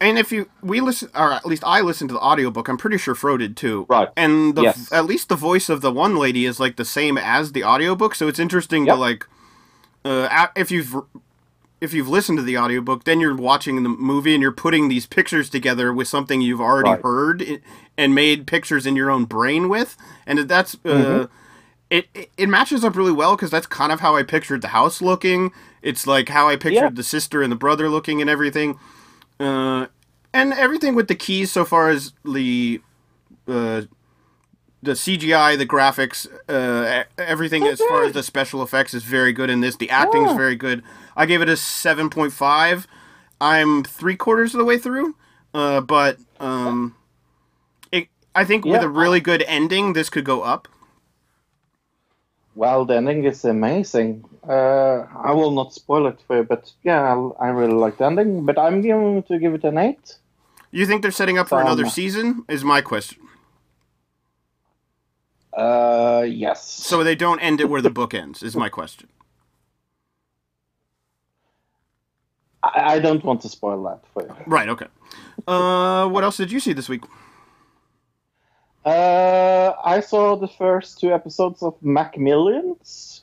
[0.00, 2.98] And if you we listen, or at least I listened to the audiobook, I'm pretty
[2.98, 3.86] sure Fro did too.
[3.88, 4.08] Right.
[4.16, 4.92] And the Yes.
[4.92, 8.16] at least the voice of the one lady is like the same as the audiobook,
[8.16, 9.26] so it's interesting to like
[10.04, 10.96] uh if you've
[11.82, 15.04] if you've listened to the audiobook, then you're watching the movie and you're putting these
[15.06, 17.02] pictures together with something you've already Right.
[17.02, 17.60] heard
[17.98, 19.96] and made pictures in your own brain with,
[20.26, 21.24] and that's uh Mm-hmm.
[21.90, 24.68] it, it it matches up really well because that's kind of how I pictured the
[24.68, 25.50] house looking.
[25.82, 26.90] It's like how I pictured Yeah.
[26.90, 28.78] the sister and the brother looking and everything.
[29.40, 29.86] Uh,
[30.32, 32.80] and everything with the keys so far as the
[33.48, 33.82] uh,
[34.84, 39.50] the CGI, the graphics, uh, everything as far as the special effects is very good
[39.50, 39.76] in this.
[39.76, 40.82] The acting is very good.
[41.16, 42.86] I gave it a seven point five.
[43.40, 45.16] I'm three quarters of the way through,
[45.52, 46.94] uh, but um,
[47.90, 50.68] it, I think with a really good ending, this could go up.
[52.54, 54.24] Well, the ending is amazing.
[54.46, 58.04] Uh, I will not spoil it for you, but yeah, I'll- I really like the
[58.04, 58.44] ending.
[58.44, 60.18] But I'm going to give it an eight.
[60.70, 62.44] You think they're setting up for another Um, season?
[62.48, 63.18] Is my question.
[65.52, 66.64] Uh, yes.
[66.66, 68.42] So they don't end it where the book ends.
[68.42, 69.08] Is my question.
[72.62, 74.34] I, I don't want to spoil that for you.
[74.46, 74.68] Right.
[74.68, 74.86] Okay.
[75.46, 77.02] Uh, what else did you see this week?
[78.84, 83.20] Uh, I saw the first two episodes of McMillions.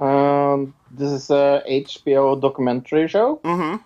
[0.00, 3.82] Um, this is a HBO documentary show Mm-hmm.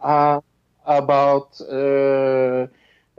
[0.00, 0.40] uh,
[0.86, 2.66] about uh,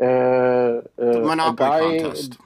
[0.01, 0.81] uh, uh,
[1.25, 1.99] Monopoly guy.
[1.99, 2.37] contest.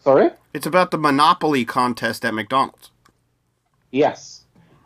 [0.00, 0.30] Sorry.
[0.52, 2.90] It's about the Monopoly contest at McDonald's.
[3.90, 4.41] Yes,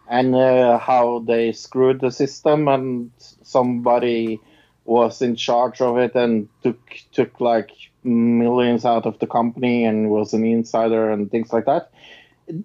[0.09, 3.11] and uh, how they screwed the system, and
[3.43, 4.41] somebody
[4.85, 6.78] was in charge of it and took
[7.12, 7.70] took like
[8.05, 11.91] millions out of the company and was an insider and things like that.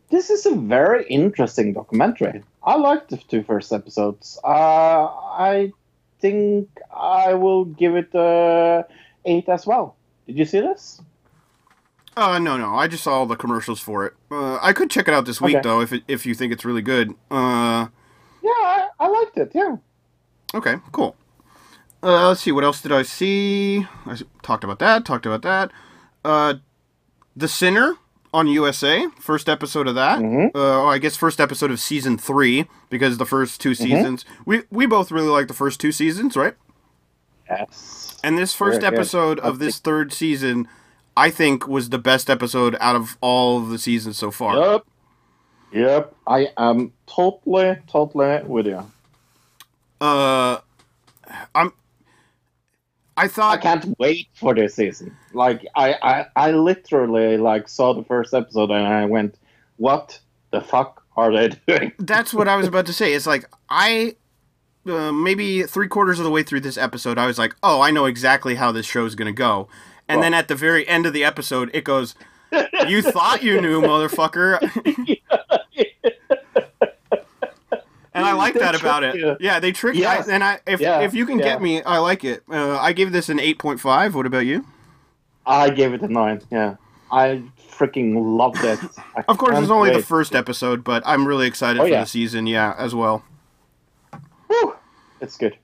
[0.10, 2.44] This is a very interesting documentary.
[2.64, 4.38] I liked the two first episodes.
[4.44, 5.74] Uh, I
[6.20, 8.84] think I will give it uh,
[9.26, 9.96] eight as well.
[10.28, 11.02] Did you see this?
[12.18, 12.76] Uh, no, no.
[12.76, 14.14] I just saw all the commercials for it.
[14.30, 15.62] Uh, I could check it out this week Okay.
[15.64, 17.12] though, if it, if you think it's really good.
[17.30, 17.88] Uh,
[18.44, 19.52] Yeah, I, I liked it.
[19.56, 19.78] Yeah.
[20.54, 21.16] okay, cool.
[22.04, 22.52] Uh, let's see.
[22.52, 23.86] What else did I see?
[24.06, 25.06] I talked about that.
[25.06, 25.72] Talked about that.
[26.26, 26.56] Uh,
[27.36, 27.96] The Sinner
[28.34, 29.08] on USA.
[29.20, 30.20] First episode of that.
[30.20, 30.48] Mhm.
[30.56, 34.26] Uh, oh, I guess first episode of season three because the first two seasons.
[34.46, 36.56] We we both really like the first two seasons, right?
[37.50, 38.18] Yes.
[38.24, 38.98] And this first Very good.
[39.00, 40.68] episode of this third season,
[41.16, 44.58] I think, was the best episode out of all of the seasons so far.
[44.58, 44.86] Yep.
[45.74, 46.16] Yep.
[46.28, 48.84] I am totally, totally with you.
[50.00, 50.60] Uh,
[51.54, 51.74] I'm.
[53.16, 55.16] I thought I can't wait for this season.
[55.34, 59.38] Like I, I, I literally like saw the first episode and I went,
[59.78, 60.20] "What
[60.52, 63.14] the fuck are they doing?" that's what I was about to say.
[63.14, 64.16] It's like I.
[64.84, 67.92] Uh, maybe three quarters of the way through this episode, I was like, "Oh, I
[67.92, 69.68] know exactly how this show's gonna go,"
[70.12, 72.16] and then at the very end of the episode, it goes,
[72.88, 74.60] "You thought you knew, motherfucker,"
[78.14, 79.16] and I like They that about it.
[79.16, 79.38] you.
[79.40, 79.96] Yeah, they trick.
[79.96, 80.28] Yes.
[80.28, 81.46] I, and I, if Yeah, if you can yeah.
[81.46, 82.44] get me, I like it.
[82.50, 84.16] Uh, I gave this an eight point five.
[84.16, 84.66] What about you?
[85.46, 86.42] I gave it a nine.
[86.52, 86.76] Yeah,
[87.12, 88.80] I freaking loved it.
[89.28, 92.02] Of course, it's only the first episode, but I'm really excited Oh, for yeah.
[92.02, 92.48] the season.
[92.48, 93.24] Yeah, as well.
[94.48, 94.76] Whew,
[95.22, 95.58] it's good.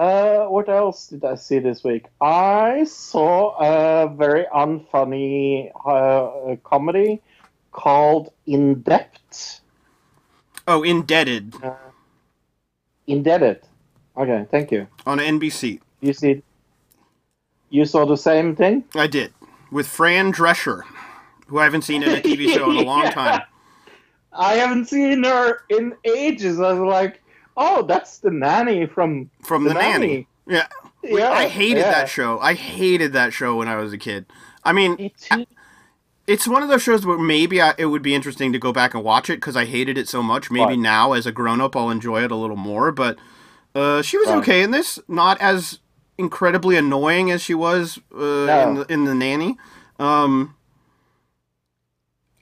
[0.00, 2.06] Uh, what else did I see this week?
[2.22, 7.20] I saw a very unfunny uh, comedy
[7.70, 9.60] called In Depth.
[10.66, 11.54] Oh, Indebted
[13.06, 13.60] Indebted.
[14.16, 14.86] Okay, thank you.
[15.04, 15.80] on NBC.
[16.00, 16.42] You see,
[17.68, 18.84] you saw the same thing.
[18.94, 19.34] I did
[19.70, 20.84] with Fran Drescher,
[21.48, 23.10] who I haven't seen in a TV show in a long Yeah.
[23.10, 23.42] time.
[24.32, 26.58] I haven't seen her in ages.
[26.58, 27.20] I was like,
[27.56, 30.26] oh, that's the nanny from From the, nanny.
[30.46, 30.66] Yeah.
[31.02, 31.90] Yeah, I hated yeah.
[31.92, 32.38] that show.
[32.40, 34.26] I hated that show when I was a kid.
[34.64, 35.46] I mean, Me too.
[36.26, 38.92] it's one of those shows where maybe I, it would be interesting to go back
[38.92, 40.50] and watch it because I hated it so much.
[40.50, 40.78] Maybe Right.
[40.78, 42.92] now, as a grown up, I'll enjoy it a little more.
[42.92, 43.18] But
[43.74, 44.38] uh, she was Right.
[44.38, 44.98] okay in this.
[45.08, 45.78] Not as
[46.18, 48.68] incredibly annoying as she was uh, No.
[48.68, 49.56] in, the, in the nanny.
[49.98, 50.54] Um,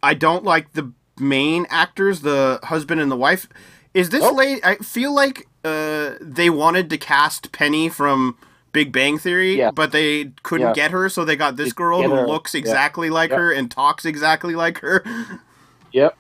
[0.03, 3.49] I don't like the main actors, the husband and the wife.
[3.95, 4.37] Is this Nope.
[4.37, 4.61] late?
[4.67, 8.37] I feel like uh, they wanted to cast Penny from
[8.73, 9.71] Big Bang Theory, Yeah.
[9.71, 10.73] but they couldn't Yeah.
[10.75, 12.61] get her, so they got this girl who looks yeah.
[12.61, 13.39] exactly like Yep.
[13.39, 15.03] her and talks exactly like her.
[15.93, 16.17] Yep.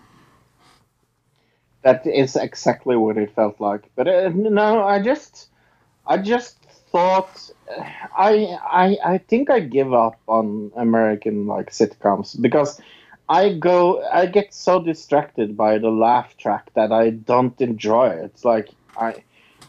[1.82, 3.82] That is exactly what it felt like.
[3.94, 5.48] But uh, no, I just,
[6.06, 6.56] I just
[6.90, 7.50] thought,
[8.16, 12.80] I, I, I think I give up on American like sitcoms because
[13.28, 18.24] I go, I get so distracted by the laugh track that I don't enjoy it.
[18.24, 19.22] It's like I,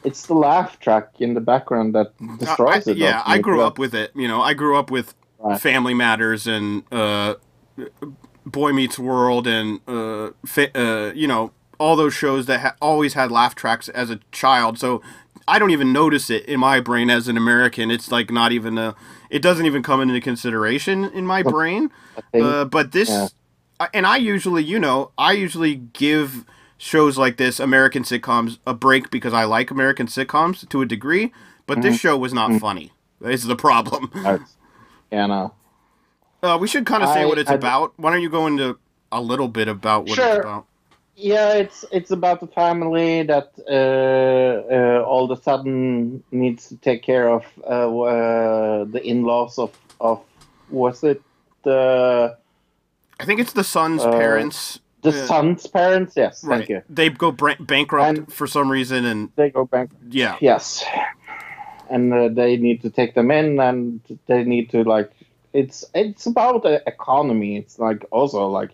[0.04, 2.98] it's the laugh track in the background that destroys I- it.
[2.98, 4.12] yeah, I grew up with it.
[4.16, 5.60] You know, I grew up with Right.
[5.62, 7.36] Family Matters and uh,
[8.46, 13.14] Boy Meets World and uh, fa- uh, you know all those shows that ha- always
[13.14, 14.78] had laugh tracks as a child.
[14.78, 15.02] So
[15.48, 17.90] I don't even notice it in my brain as an American.
[17.90, 18.96] It's like not even a.
[19.30, 21.90] It doesn't even come into consideration in my brain.
[22.34, 23.28] Think- Uh, but this, yeah.
[23.94, 26.46] And I usually, you know, I usually give
[26.78, 31.32] shows like this, American sitcoms, a break because I like American sitcoms to a degree.
[31.66, 31.88] But Mm-hmm.
[31.90, 32.92] this show was not funny.
[33.22, 34.12] Is the problem.
[35.12, 35.50] Yeah.
[36.44, 37.94] Uh, we should kind of say I- what it's I- about.
[37.98, 38.78] Why don't you go into
[39.12, 40.42] a little bit about what it's Sure.
[40.42, 40.66] about?
[41.16, 43.74] Yeah, it's it's about a family that uh,
[44.74, 49.72] uh, all of a sudden needs to take care of uh, uh, the in-laws of
[50.00, 50.22] of
[50.70, 51.22] was it
[51.64, 52.38] the
[53.20, 54.80] I think it's the son's Uh, parents.
[55.02, 56.14] the uh, son's parents?
[56.16, 56.58] Yes, right.
[56.60, 56.82] thank you.
[56.90, 60.04] They go bra- bankrupt And- for some reason, and They go bankrupt.
[60.14, 60.84] yeah, Yes,
[61.90, 65.12] and uh, they need to take them in, and they need to like.
[65.54, 67.58] It's it's about the economy.
[67.58, 68.72] It's like also like,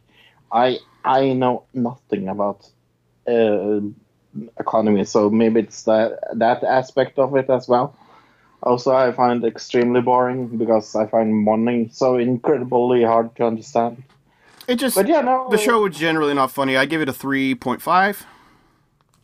[0.52, 2.68] I I know nothing about
[3.28, 3.80] uh,
[4.60, 7.96] economy, so maybe it's that that aspect of it as well.
[8.64, 14.04] Also, I find extremely boring because I find money so incredibly hard to understand.
[14.68, 16.78] It just But yeah, no, the show was generally not funny.
[16.78, 18.26] I give it a three point five.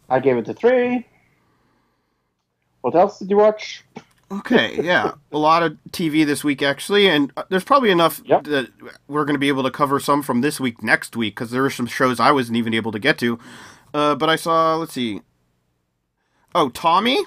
[0.09, 1.07] I gave it a three.
[2.81, 3.83] What else did you watch?
[4.31, 8.45] Okay, yeah, a lot of TV this week actually, and uh, there's probably enough Yep.
[8.45, 8.69] that
[9.07, 11.61] we're going to be able to cover some from this week next week because there
[11.61, 13.37] were some shows I wasn't even able to get to.
[13.93, 15.21] Uh, but I saw, let's see,
[16.55, 17.19] oh Tommy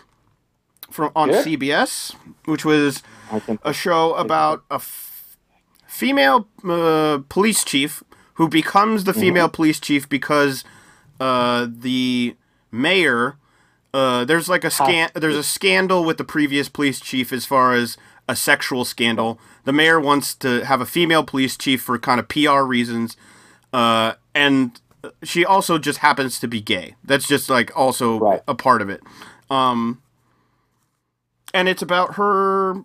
[0.90, 1.28] from on.
[1.30, 2.14] CBS,
[2.46, 3.02] which was
[3.62, 5.13] a show about a f-
[5.94, 8.02] female uh, police chief
[8.34, 10.64] who becomes the female police chief because
[11.20, 12.36] uh, the
[12.72, 13.36] mayor.
[13.92, 15.08] Uh, there's like a scan.
[15.14, 17.96] There's a scandal with the previous police chief as far as
[18.28, 19.38] a sexual scandal.
[19.64, 23.16] The mayor wants to have a female police chief for kind of PR reasons,
[23.72, 24.80] uh, and
[25.22, 26.96] she also just happens to be gay.
[27.04, 28.42] That's just like also Right.
[28.48, 29.00] a part of it.
[29.48, 30.02] Um,
[31.52, 32.82] and it's about her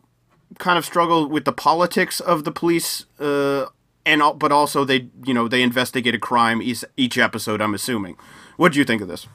[0.58, 3.66] kind of struggle with the politics of the police uh
[4.06, 8.16] and but also they you know they investigate a crime each, each episode i'm assuming
[8.58, 9.28] what do you think of this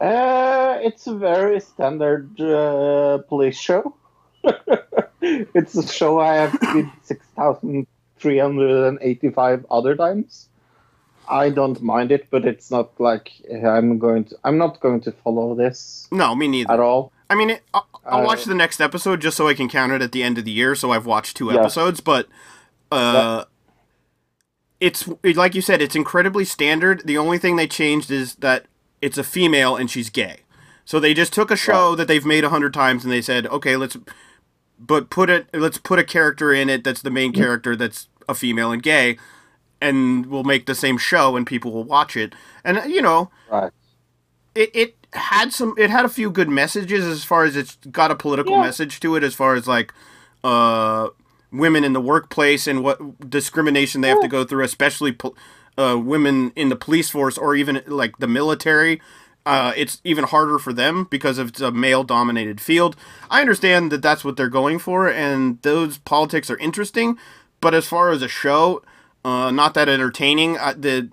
[0.00, 3.94] Uh, it's a very standard uh, police show.
[5.22, 10.48] it's a show I have seen 6,385 other times.
[11.26, 14.36] I don't mind it, but it's not like I'm going to.
[14.44, 17.12] I'm not going to follow this no me neither at all.
[17.34, 19.92] I mean it, I'll, I'll Uh, watch the next episode just so i can count
[19.92, 21.60] it at the end of the year so i've watched two Yeah.
[21.60, 22.28] episodes but
[22.92, 23.44] uh
[24.80, 27.02] it's like you said it's incredibly standard.
[27.06, 28.66] The only thing they changed is that
[29.00, 30.40] it's a female and she's gay.
[30.84, 33.46] So they just took a show that they've made a hundred times and they said
[33.46, 33.96] okay let's
[34.78, 38.34] but put it let's put a character in it that's the main character that's a
[38.34, 39.16] female and gay
[39.80, 42.34] and we'll make the same show and people will watch it.
[42.64, 43.72] And you know Right.
[44.54, 48.10] it, it had some it had a few good messages as far as it's got
[48.10, 48.62] a political Yeah.
[48.62, 49.92] message to it as far as like
[50.42, 51.08] uh
[51.52, 55.36] women in the workplace and what discrimination they have to go through especially pol-
[55.78, 59.00] uh, women in the police force or even like the military
[59.46, 62.96] uh, it's even harder for them because it's a male dominated field.
[63.30, 67.18] I understand that that's what they're going for, and those politics are interesting.
[67.60, 68.82] But as far as a show,
[69.22, 70.54] uh, not that entertaining.
[70.54, 71.10] The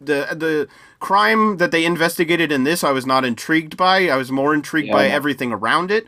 [0.00, 0.68] the the
[1.00, 4.08] crime that they investigated in this, I was not intrigued by.
[4.08, 6.06] I was more intrigued Yeah, by everything around it.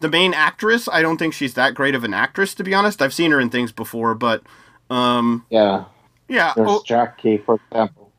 [0.00, 3.02] The main actress, I don't think she's that great of an actress, to be honest.
[3.02, 4.42] I've seen her in things before, but
[4.90, 5.86] um, Yeah,
[6.28, 6.54] yeah.
[6.54, 8.12] there's Oh, Jackie, for example.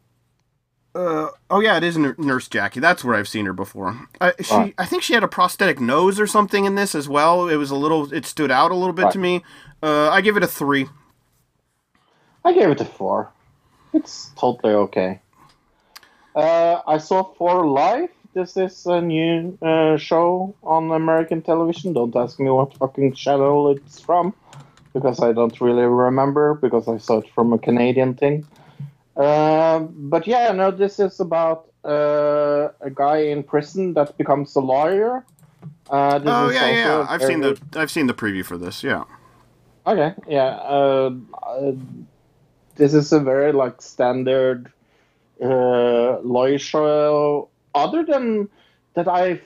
[0.95, 2.79] uh, oh yeah, it is Nurse Jackie.
[2.79, 4.07] That's where I've seen her before.
[4.21, 4.75] Uh, she, Right.
[4.77, 7.49] I think she had a prosthetic nose or something in this as well.
[7.49, 9.11] It was a little, it stood out a little bit Right.
[9.11, 9.43] to me.
[9.83, 10.87] Uh, I give it a three.
[12.45, 13.34] I gave it a four.
[13.95, 15.21] It's totally okay.
[16.35, 18.11] Uh, I saw For Life.
[18.33, 21.93] This is a new uh, show on American television.
[21.93, 24.33] Don't ask me what fucking channel it's from,
[24.93, 28.45] because I don't really remember, because I saw it from a Canadian thing.
[29.15, 34.59] Uh, but yeah, no, this is about uh, a guy in prison that becomes a
[34.59, 35.23] lawyer.
[35.89, 37.05] Uh, this Oh yeah, yeah.
[37.07, 38.83] I've seen the, I've seen the preview for this.
[38.83, 39.05] Yeah.
[39.87, 41.09] Okay, yeah.
[42.75, 44.71] This is a very like standard
[45.43, 46.17] uh,
[46.57, 47.49] show.
[47.73, 48.49] Other than
[48.95, 49.41] that, I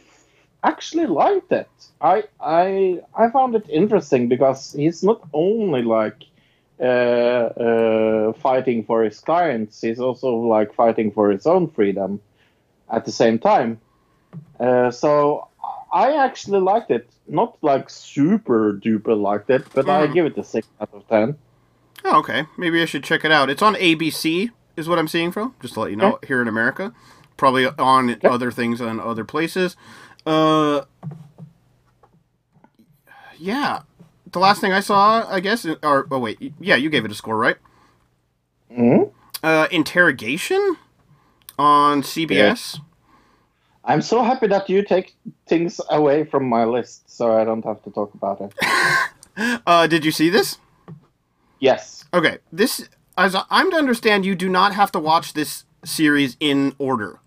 [0.63, 1.69] actually liked it.
[2.01, 6.23] I I I found it interesting because he's not only like
[6.79, 12.21] uh, uh, fighting for his clients, he's also like fighting for his own freedom
[12.91, 13.79] at the same time.
[14.59, 15.47] Uh, so
[15.93, 17.09] I actually liked it.
[17.27, 20.13] Not like super duper liked it, but I Mm.
[20.13, 21.37] give it a six out of ten.
[22.05, 22.45] Oh, okay.
[22.57, 23.49] Maybe I should check it out.
[23.49, 25.55] It's on ABC, is what I'm seeing from.
[25.61, 26.93] Just to let you know, here in America.
[27.37, 29.75] Probably on other things on other places.
[30.25, 30.81] Uh,
[33.37, 33.81] yeah.
[34.31, 37.15] The last thing I saw, I guess, or oh wait, yeah, you gave it a
[37.15, 37.57] score, right?
[38.71, 39.11] Mhm.
[39.43, 40.77] Uh, interrogation
[41.57, 42.79] on CBS.
[43.83, 45.15] I'm so happy that you take
[45.47, 48.53] things away from my list, so I don't have to talk about it.
[49.65, 50.57] Uh, did you see this?
[51.59, 52.05] Yes.
[52.13, 52.87] Okay, this
[53.17, 57.19] as I'm to understand, you do not have to watch this series in order.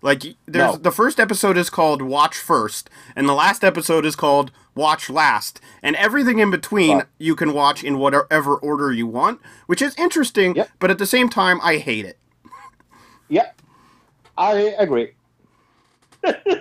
[0.00, 0.76] Like there's No.
[0.76, 5.60] the first episode is called Watch First, and the last episode is called Watch Last,
[5.82, 10.54] and everything in between you can watch in whatever order you want, which is interesting.
[10.54, 10.70] Yep.
[10.78, 12.16] But at the same time, I hate it.
[13.28, 13.60] yep.
[14.36, 15.12] I agree.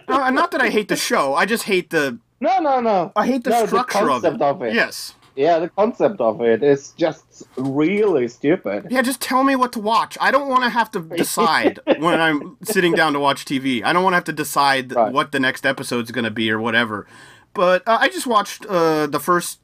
[0.07, 3.11] Uh, not that I hate the show, I just hate the No, no, no.
[3.15, 4.41] I hate the no, structure the of it.
[4.41, 4.73] of it.
[4.73, 5.13] Yes.
[5.37, 8.87] Yeah, the concept of it is just really stupid.
[8.89, 10.17] Yeah, just tell me what to watch.
[10.19, 13.83] I don't want to have to decide when I'm sitting down to watch TV.
[13.83, 15.13] I don't want to have to decide Right.
[15.13, 17.05] what the next episode's going to be or whatever.
[17.53, 19.59] But uh, I just watched uh, the first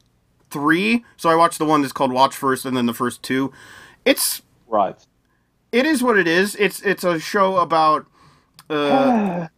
[0.50, 1.04] three.
[1.16, 3.52] So I watched the one that's called Watch First and then the first two.
[4.04, 4.96] It's Right.
[5.72, 6.54] it is what it is.
[6.54, 8.06] It's it's a show about
[8.70, 9.48] uh,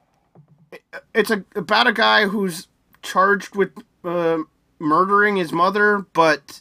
[1.14, 2.66] it's a about a guy who's
[3.02, 3.70] charged with
[4.04, 4.38] uh,
[4.82, 6.60] murdering his mother, but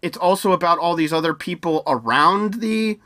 [0.00, 2.98] it's also about all these other people around the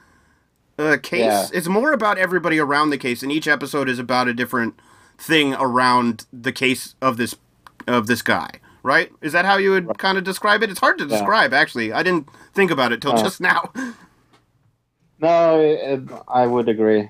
[0.78, 1.20] uh, case.
[1.24, 1.46] Yeah.
[1.52, 4.74] It's more about everybody around the case, and each episode is about a different
[5.18, 7.34] thing around the case of this
[7.88, 8.50] of this guy.
[8.84, 9.10] Right?
[9.22, 10.70] Is that how you would kind of describe it?
[10.70, 11.10] It's hard to Yeah.
[11.16, 11.92] describe, actually.
[11.92, 13.22] I didn't think about it till Uh.
[13.22, 13.72] just now.
[15.20, 17.08] No, it, I would agree.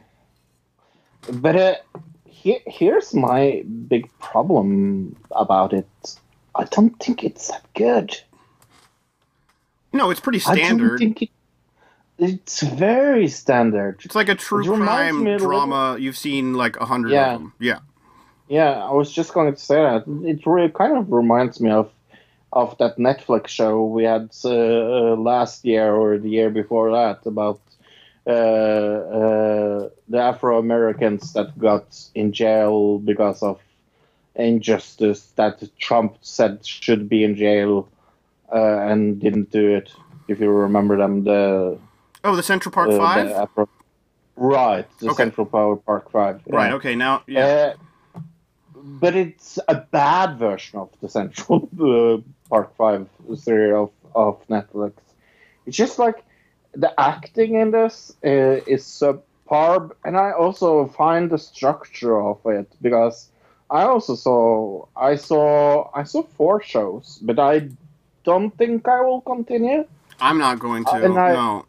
[1.32, 1.74] But uh,
[2.26, 5.88] he, here's my big problem about it.
[6.54, 8.16] I don't think it's that good.
[9.92, 10.98] no, it's pretty I don't standard.
[10.98, 11.30] think it,
[12.18, 14.00] it's very standard.
[14.04, 15.96] It's like a true crime me a little- drama.
[15.98, 17.34] You've seen like a hundred Yeah.
[17.34, 17.52] of them.
[17.58, 17.78] Yeah.
[18.48, 20.04] Yeah, I was just going to say that.
[20.26, 21.90] It really kind of reminds me of
[22.52, 27.24] of that Netflix show we had uh, uh, last year or the year before that
[27.24, 27.60] about
[28.26, 33.58] uh, uh, the Afro Americans that got in jail because of
[34.34, 37.88] injustice that Trump said should be in jail
[38.52, 39.92] uh, and didn't do it.
[40.28, 41.78] If you remember them, the
[42.24, 43.30] Oh, the Central Park uh, the Five.
[43.30, 43.68] Afro-
[44.36, 45.16] right, the Okay.
[45.24, 46.40] Central Power Park Five.
[46.46, 46.72] Right.
[46.72, 46.94] Okay.
[46.94, 47.22] Now.
[47.26, 47.74] Yeah.
[48.16, 48.20] Uh,
[48.74, 54.92] but it's a bad version of the Central uh, Park Five series of, of Netflix.
[55.66, 56.24] It's just like
[56.74, 62.72] the acting in this uh, is subpar, and I also find the structure of it
[62.80, 63.28] because
[63.72, 67.70] I also saw I saw I saw four shows, but I
[68.22, 69.86] don't think I will continue.
[70.20, 70.92] I'm not going to.
[70.92, 71.66] Uh, and I- no.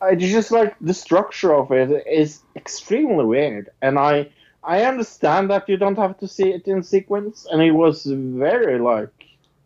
[0.00, 4.30] I just like the structure of it is extremely weird, and I
[4.64, 8.80] I understand that you don't have to see it in sequence, and it was very
[8.80, 9.14] like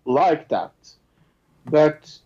[0.04, 0.74] like that,
[1.64, 2.18] but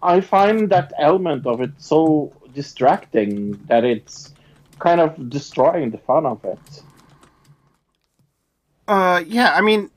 [0.00, 4.32] I find that element of it so distracting that it's
[4.78, 6.82] kind of destroying the fun of it.
[8.86, 9.90] Uh, yeah, I mean,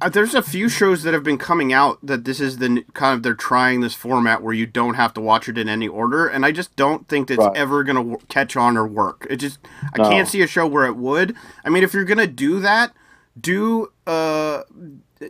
[0.00, 3.14] uh, there's a few shows that have been coming out that this is the kind
[3.16, 6.26] of they're trying this format where you don't have to watch it in any order,
[6.26, 7.56] and I just don't think that's Right.
[7.56, 9.26] ever gonna w- catch on or work.
[9.30, 9.58] It just
[9.94, 10.08] I No.
[10.08, 11.34] can't see a show where it would.
[11.64, 12.92] I mean, if you're gonna do that,
[13.40, 14.62] do uh,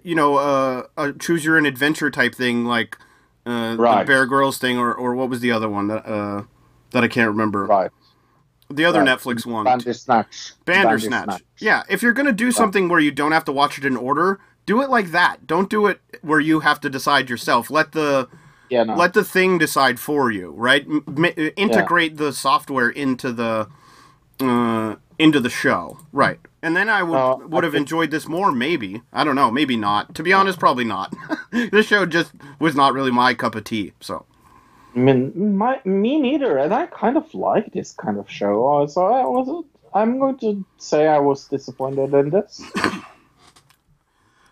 [0.03, 2.99] you know, uh, a choose your own adventure type thing like
[3.47, 6.43] uh, the Bear Grylls thing, or or what was the other one that uh
[6.91, 7.65] that I can't remember.
[7.67, 7.91] Right.
[8.71, 9.09] The other Right.
[9.19, 9.65] Netflix one.
[9.65, 10.53] Bandersnatch.
[10.65, 11.43] Bandersnatch.
[11.59, 14.41] Yeah, if you're gonna do something where you don't have to watch it in order,
[14.67, 15.47] do it like that.
[15.47, 17.71] Don't do it where you have to decide yourself.
[17.71, 18.29] Let the
[18.71, 18.95] Yeah, no.
[18.95, 20.87] let the thing decide for you, right?
[20.87, 21.05] M-
[21.57, 23.69] integrate the software into the
[24.41, 26.41] uh, into the show, right?
[26.63, 28.51] And then I would Uh, would have think- enjoyed this more.
[28.51, 29.51] Maybe I don't know.
[29.51, 30.15] Maybe not.
[30.17, 31.15] To be honest, probably not.
[31.53, 33.93] this show just was not really my cup of tea.
[34.01, 34.25] So
[34.95, 38.83] I mean, my, me neither, and I kind of like this kind of show.
[38.83, 42.63] uh, So I was, I'm going to say I was disappointed in this.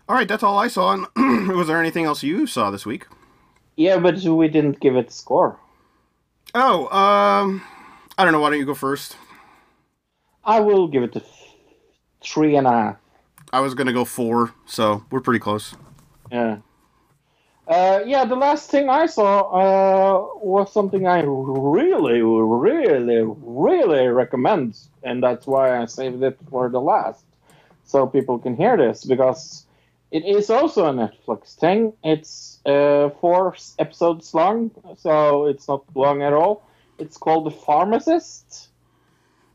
[0.09, 0.93] all right, that's all I saw.
[1.15, 3.05] And was there anything else you saw this week?
[3.75, 5.57] Yeah, but we didn't give it a score.
[6.53, 7.63] Oh, um,
[8.17, 8.39] I don't know.
[8.39, 9.15] Why don't you go first?
[10.43, 11.53] I will give it a f-
[12.21, 12.95] three and a half.
[13.51, 15.73] I was gonna go four, so we're pretty close.
[16.31, 16.57] Yeah.
[17.67, 24.77] Uh, yeah, the last thing I saw uh, was something I really, really, really recommend,
[25.03, 27.25] and that's why I saved it for the last,
[27.85, 29.65] so people can hear this because
[30.11, 31.93] it is also a Netflix thing.
[32.03, 36.67] It's uh, four episodes long, so it's not long at all.
[36.99, 38.69] It's called The Pharmacist,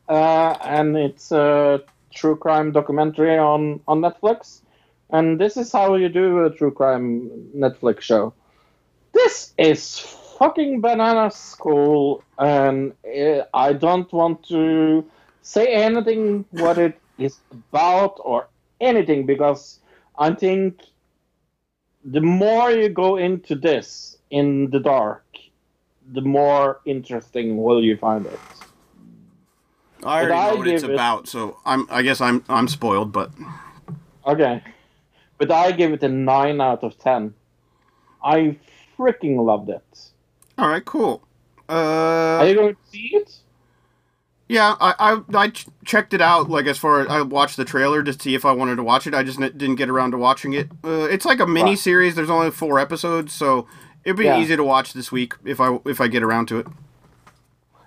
[0.09, 1.81] uh, and it's a
[2.13, 4.61] true crime documentary on on Netflix.
[5.11, 8.33] And this is how you do a true crime Netflix show.
[9.13, 9.99] This is
[10.37, 15.03] fucking banana school, and uh, I don't want to
[15.41, 18.47] say anything what it is about or
[18.79, 19.79] anything because
[20.17, 20.79] I think
[22.05, 25.25] the more you go into this in the dark,
[26.13, 28.39] the more interesting will you find it.
[30.03, 31.87] I But already I know what it's it- about, so I'm.
[31.89, 32.43] I guess I'm.
[32.47, 33.31] I'm spoiled, but
[34.25, 34.61] Okay.
[35.39, 37.33] But I give it a 9 out of 10.
[38.23, 38.57] I
[38.97, 39.99] freaking loved it.
[40.57, 41.23] all right, cool.
[41.67, 43.37] Uh, Are you going to see it?
[44.49, 44.93] yeah, I,
[45.33, 45.51] I I
[45.85, 46.49] checked it out.
[46.49, 49.05] Like as far as I watched the trailer to see if I wanted to watch
[49.07, 49.13] it.
[49.13, 50.67] I just n- didn't get around to watching it.
[50.83, 52.15] Uh, it's like a mini series.
[52.15, 53.67] There's only four episodes, so
[54.03, 54.39] it'd be Yeah.
[54.41, 56.67] easy to watch this week if I if I get around to it.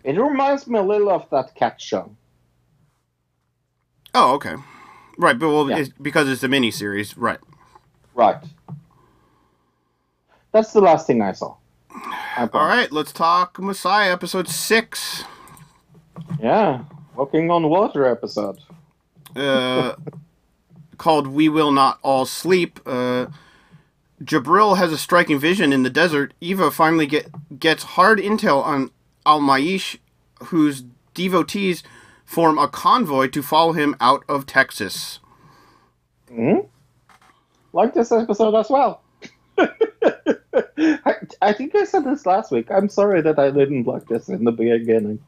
[0.04, 2.14] It reminds me a little of that cat show.
[4.14, 4.54] Oh, okay.
[5.18, 5.78] Right, but well, Yeah.
[5.78, 7.38] it's, because it's a mini series, right?
[8.14, 8.38] Right.
[10.52, 11.54] That's the last thing I saw.
[12.36, 15.24] I All right, let's talk Messiah episode six.
[16.40, 16.84] Yeah.
[17.16, 18.58] Walking on Water episode.
[19.36, 19.94] uh,
[20.98, 23.26] called "We Will Not All Sleep." Uh,
[24.22, 26.32] Jibril has a striking vision in the desert.
[26.40, 27.28] Eva finally get
[27.58, 28.90] gets hard intel on
[29.26, 29.98] Al-Masih,
[30.44, 30.84] whose
[31.14, 31.82] devotees
[32.32, 35.20] form a convoy to follow him out of Texas.
[36.30, 36.60] Hmm?
[37.74, 39.02] Like this episode as well.
[39.58, 42.70] I, I think I said this last week.
[42.70, 45.20] I'm sorry that I didn't like this in the beginning.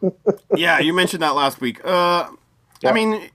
[0.56, 1.84] yeah, you mentioned that last week.
[1.84, 2.28] Uh,
[2.82, 2.90] Yeah.
[2.90, 3.30] I mean,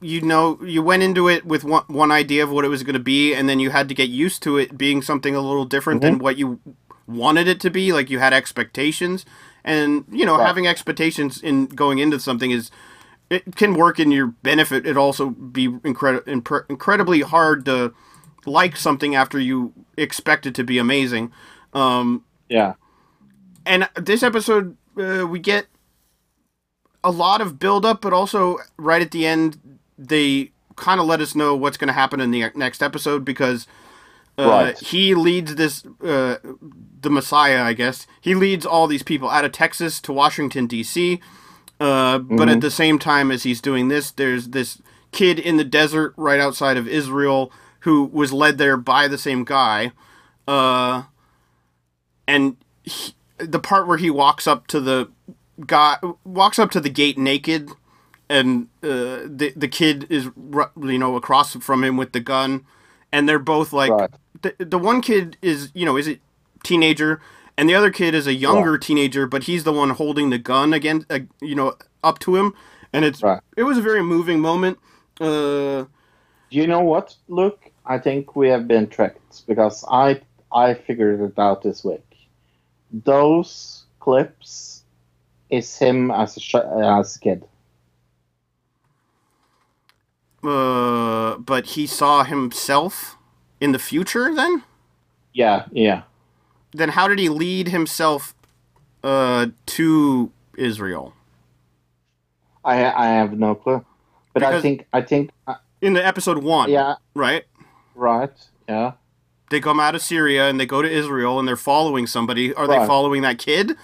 [0.00, 2.94] you know, you went into it with one, one idea of what it was going
[2.94, 5.64] to be, and then you had to get used to it being something a little
[5.66, 6.60] different than what you
[7.06, 7.92] wanted it to be.
[7.92, 9.26] Like you had expectations,
[9.64, 10.46] and you know, Right.
[10.46, 12.70] having expectations in going into something is
[13.28, 14.86] it can work in your benefit.
[14.86, 17.92] It also be incredi- impre- incredibly hard to
[18.46, 21.30] like something after you expect it to be amazing.
[21.72, 22.74] Um, Yeah.
[23.66, 25.66] and this episode uh, we get
[27.04, 29.58] a lot of build up but also right at the end
[29.96, 33.66] they kind of let us know what's going to happen in the next episode because
[34.38, 34.78] uh, Right.
[34.78, 36.36] he leads this uh,
[37.02, 41.20] the messiah i guess he leads all these people out of texas to washington d.c
[41.80, 44.80] uh, but at the same time as he's doing this there's this
[45.12, 47.50] kid in the desert right outside of israel
[47.80, 49.92] who was led there by the same guy
[50.46, 51.02] uh,
[52.26, 55.08] and he, the part where he walks up to the
[55.66, 57.70] guy walks up to the gate naked
[58.28, 60.30] and uh, the the kid is
[60.80, 62.64] you know across from him with the gun
[63.12, 64.10] and they're both like Right.
[64.42, 66.18] the, the one kid is you know is a
[66.62, 67.20] teenager
[67.56, 70.72] and the other kid is a younger teenager but he's the one holding the gun
[70.72, 72.54] again uh, you know up to him
[72.92, 73.40] and it's Right.
[73.56, 74.78] it was a very moving moment
[75.20, 75.84] uh
[76.50, 77.60] Do you know what, Luke?
[77.86, 80.20] I think we have been tricked because I
[80.52, 82.04] I figured it out this week.
[83.04, 84.82] Those clips
[85.50, 87.44] is him as a sh- as a kid.
[90.42, 93.16] Uh, but he saw himself
[93.60, 94.34] in the future.
[94.34, 94.62] Then,
[95.34, 96.02] Yeah, yeah.
[96.72, 98.34] Then how did he lead himself
[99.02, 101.14] uh, to Israel?
[102.64, 103.84] I I have no clue,
[104.32, 107.44] but I think I think uh, In the episode one, yeah, right?
[107.94, 108.32] right,
[108.68, 108.92] yeah.
[109.50, 112.54] They come out of Syria and they go to Israel and they're following somebody.
[112.54, 113.76] Are they following that kid?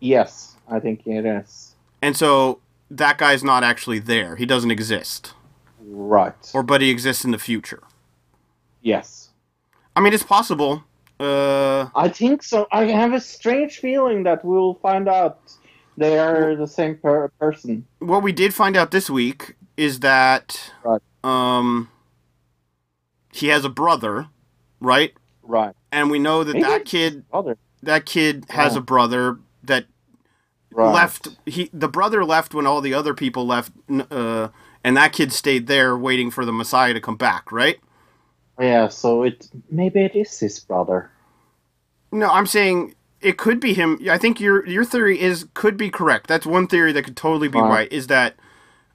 [0.00, 1.76] Yes, I think it is.
[2.00, 2.58] And so
[2.90, 4.34] that guy's not actually there.
[4.34, 5.34] He doesn't exist.
[5.78, 6.34] Right.
[6.52, 7.82] Or but he exists in the future.
[8.82, 9.30] yes.
[9.94, 10.82] I mean, it's possible.
[11.22, 12.66] Uh, I think so.
[12.72, 15.40] I have a strange feeling that we'll find out
[15.96, 17.86] they are the same per- person.
[18.00, 21.00] what we did find out this week is that Right.
[21.22, 21.88] um,
[23.32, 24.26] he has a brother,
[24.80, 25.12] right?
[25.44, 25.74] Right.
[25.92, 27.56] And we know that Maybe that kid Other.
[27.84, 28.78] that kid has Oh.
[28.78, 29.84] a brother that
[30.72, 30.92] Right.
[30.92, 31.28] left.
[31.46, 33.70] He the brother left when all the other people left,
[34.10, 34.48] uh,
[34.82, 37.78] and that kid stayed there waiting for the Messiah to come back, right?
[38.58, 38.88] Yeah.
[38.88, 41.10] So it maybe it is his brother.
[42.12, 43.98] No, I'm saying it could be him.
[44.10, 46.26] I think your your theory is could be correct.
[46.28, 47.68] That's one theory that could totally be Right.
[47.70, 47.92] right.
[47.92, 48.36] Is that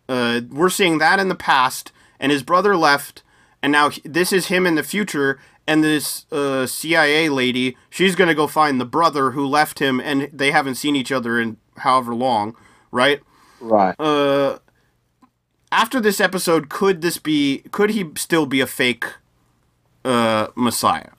[0.08, 3.24] uh, we're seeing that in the past, and his brother left,
[3.62, 8.36] and now this is him in the future, and this uh, CIA lady, she's gonna
[8.36, 12.14] go find the brother who left him, and they haven't seen each other in however
[12.16, 12.56] long,
[12.92, 13.22] right?
[13.60, 13.96] Right.
[14.00, 14.60] Uh,
[15.72, 17.64] after this episode, could this be?
[17.72, 19.06] Could he still be a fake
[20.06, 21.10] uh, Messiah?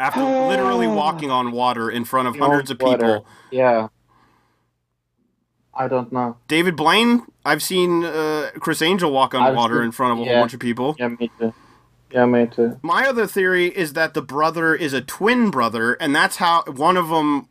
[0.00, 2.96] After literally walking on water in front of hundreds of Water.
[2.98, 3.88] people, Yeah.
[5.74, 6.36] I don't know.
[6.48, 7.22] David Blaine.
[7.44, 10.32] I've seen uh, Criss Angel walk on I've water seen- in front of a yeah.
[10.34, 10.96] whole bunch of people.
[10.98, 11.54] Yeah, me too.
[12.12, 12.78] Yeah, me too.
[12.82, 16.96] My other theory is that the brother is a twin brother, and that's how one
[16.96, 17.46] of them.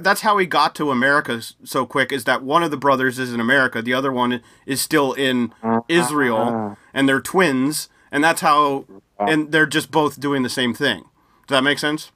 [0.00, 2.10] That's how he got to America so quick.
[2.12, 5.52] Is that one of the brothers is in America, the other one is still in
[5.88, 6.76] Israel, Ah.
[6.92, 8.84] and they're twins, and that's how.
[9.18, 11.04] And they're just both doing the same thing.
[11.50, 12.12] Does that make sense?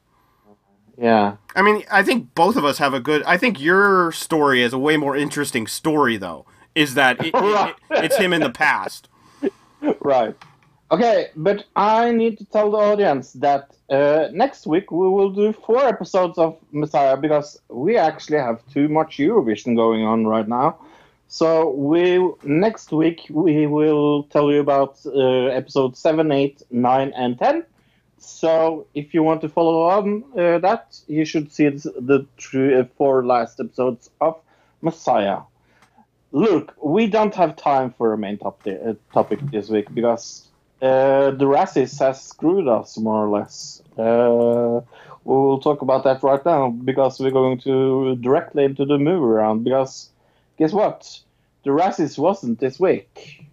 [0.97, 1.39] Yeah.
[1.57, 3.25] I mean, I think both of us have a good.
[3.25, 6.47] I think your story is a way more interesting story, though.
[6.77, 7.75] Is that it, it-
[8.05, 9.09] it's him in the past?
[9.99, 10.37] Right.
[10.93, 15.53] Okay, but I need to tell the audience that uh, next week we will do
[15.53, 20.79] four episodes of Messiah because we actually have too much Eurovision going on right now.
[21.27, 27.37] So we next week we will tell you about uh, episode seven, eight, nine, and
[27.37, 27.65] ten.
[28.25, 32.85] So if you want to follow on uh, that, you should see the three, uh,
[32.97, 34.41] four last episodes of
[34.83, 35.41] Messiah.
[36.33, 40.49] Look, we don't have time for a main top uh, topic this week because
[40.83, 43.83] uh, the Razzies has screwed us more or less.
[43.97, 44.81] Uh,
[45.25, 49.25] we will talk about that right now because we're going to directly into the movie
[49.25, 49.65] round.
[49.65, 50.11] Because
[50.59, 51.21] guess what?
[51.65, 53.47] The Razzies wasn't this week.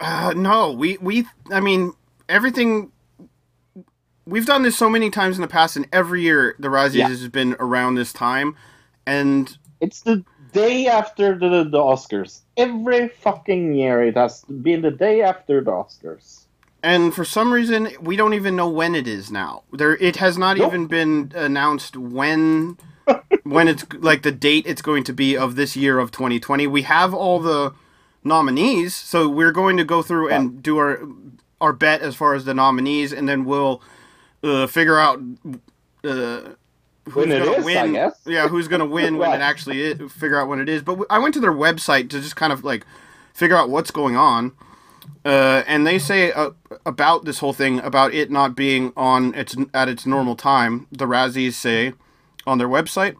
[0.00, 1.26] Uh, no, we we.
[1.50, 1.92] I mean,
[2.28, 2.92] everything.
[4.26, 7.08] We've done this so many times in the past, and every year the Razzies Yeah.
[7.08, 8.56] has been around this time,
[9.06, 12.40] and It's the day after the, the Oscars.
[12.56, 16.46] Every fucking year it has been the day after the Oscars.
[16.84, 19.62] and for some reason we don't even know when it is now.
[19.72, 20.68] There, it has not Nope.
[20.68, 22.76] even been announced when
[23.44, 26.66] when it's like the date it's going to be of this year of 2020.
[26.68, 27.72] We have all the
[28.24, 31.00] nominees, so we're going to go through and do our
[31.60, 33.80] our bet as far as the nominees, and then we'll
[34.42, 35.20] uh, figure out
[36.04, 36.40] uh,
[37.06, 37.92] who's When it gonna is, I win.
[37.92, 38.20] guess.
[38.26, 40.12] Yeah, who's gonna win when it actually is.
[40.12, 40.82] Figure out when it is.
[40.82, 42.84] But w- I went to their website to just kind of like
[43.34, 44.52] figure out what's going on.
[45.24, 46.50] Uh, and they say uh,
[46.86, 50.86] about this whole thing about it not being on its at its normal time.
[50.92, 51.92] The Razzies say
[52.46, 53.14] on their website,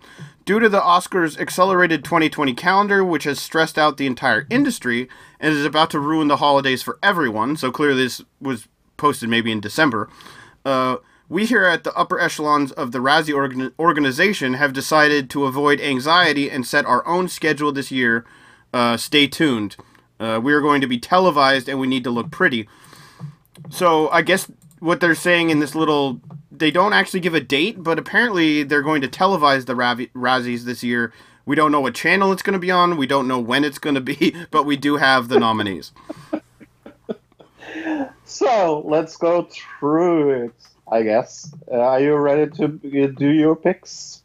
[0.44, 5.08] due to the Oscars' accelerated 2020 calendar, which has stressed out the entire industry
[5.38, 7.56] and is about to ruin the holidays for everyone.
[7.56, 8.66] So clearly, this was
[8.96, 10.08] posted maybe in December.
[10.64, 10.96] Uh,
[11.32, 15.80] we here at the upper echelons of the Razzie organ- organization have decided to avoid
[15.80, 18.26] anxiety and set our own schedule this year.
[18.74, 19.76] Uh, stay tuned.
[20.20, 22.68] Uh, we are going to be televised and we need to look pretty.
[23.70, 27.82] So I guess what they're saying in this little, they don't actually give a date,
[27.82, 31.14] but apparently they're going to televise the Razzies this year.
[31.46, 32.98] We don't know what channel it's going to be on.
[32.98, 35.92] We don't know when it's going to be, but we do have the nominees.
[38.24, 40.54] So let's go through it,
[40.92, 41.50] I guess.
[41.70, 44.22] Uh, are you ready to uh, do your picks?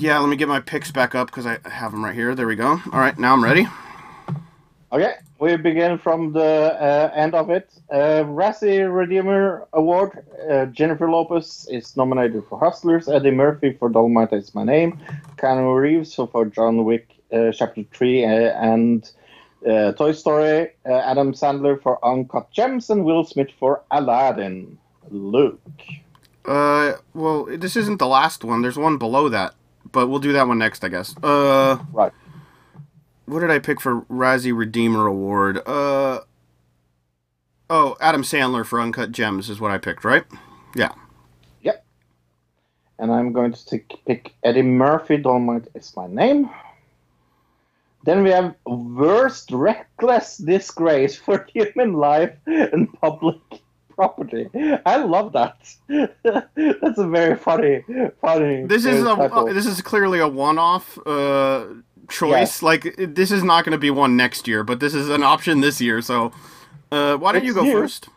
[0.00, 2.34] yeah, let me get my picks back up because I have them right here.
[2.34, 2.80] There we go.
[2.92, 3.68] All right, now I'm ready.
[4.92, 7.70] Okay, we begin from the uh, end of it.
[7.88, 10.26] Uh, Razzie Redeemer Award.
[10.50, 13.08] Uh, Jennifer Lopez is nominated for Hustlers.
[13.08, 14.98] Eddie Murphy for Dolomite is My Name.
[15.36, 19.08] Keanu Reeves for, for John Wick uh, Chapter 3 uh, and
[19.64, 20.70] uh, Toy Story.
[20.84, 22.90] Uh, Adam Sandler for Uncut Gems.
[22.90, 24.76] And Will Smith for Aladdin.
[25.10, 25.60] Luke.
[26.44, 28.62] Uh, well, this isn't the last one.
[28.62, 29.54] There's one below that,
[29.92, 31.14] but we'll do that one next, I guess.
[31.22, 32.12] Uh, Right.
[33.26, 35.58] what did I pick for Razzie Redeemer Award?
[35.66, 36.20] Uh,
[37.68, 40.24] oh, Adam Sandler for Uncut Gems is what I picked, right?
[40.74, 40.92] Yeah.
[41.62, 41.84] Yep.
[42.98, 45.18] And I'm going to take, pick Eddie Murphy.
[45.18, 46.48] Dolomite is my name.
[48.04, 53.36] Then we have worst reckless disgrace for human life and public
[54.00, 54.48] property.
[54.86, 55.56] I love that.
[56.24, 57.84] That's a very funny,
[58.20, 58.64] funny.
[58.64, 59.52] This is uh, a title.
[59.52, 61.66] this is clearly a one-off uh
[62.08, 62.62] choice.
[62.62, 65.60] Like this is not going to be one next year, but this is an option
[65.60, 66.00] this year.
[66.00, 66.32] So,
[66.90, 67.72] uh, why don't you go new.
[67.72, 68.08] first?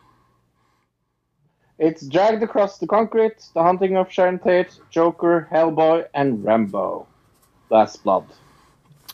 [1.78, 3.38] It's dragged across the concrete.
[3.54, 7.06] The haunting of Sharon Tate, Joker, Hellboy, and Rambo.
[7.68, 8.24] Last Blood.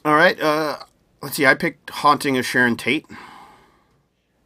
[0.04, 0.38] All right.
[0.40, 0.78] Uh,
[1.22, 1.46] let's see.
[1.46, 3.06] I picked Haunting of Sharon Tate.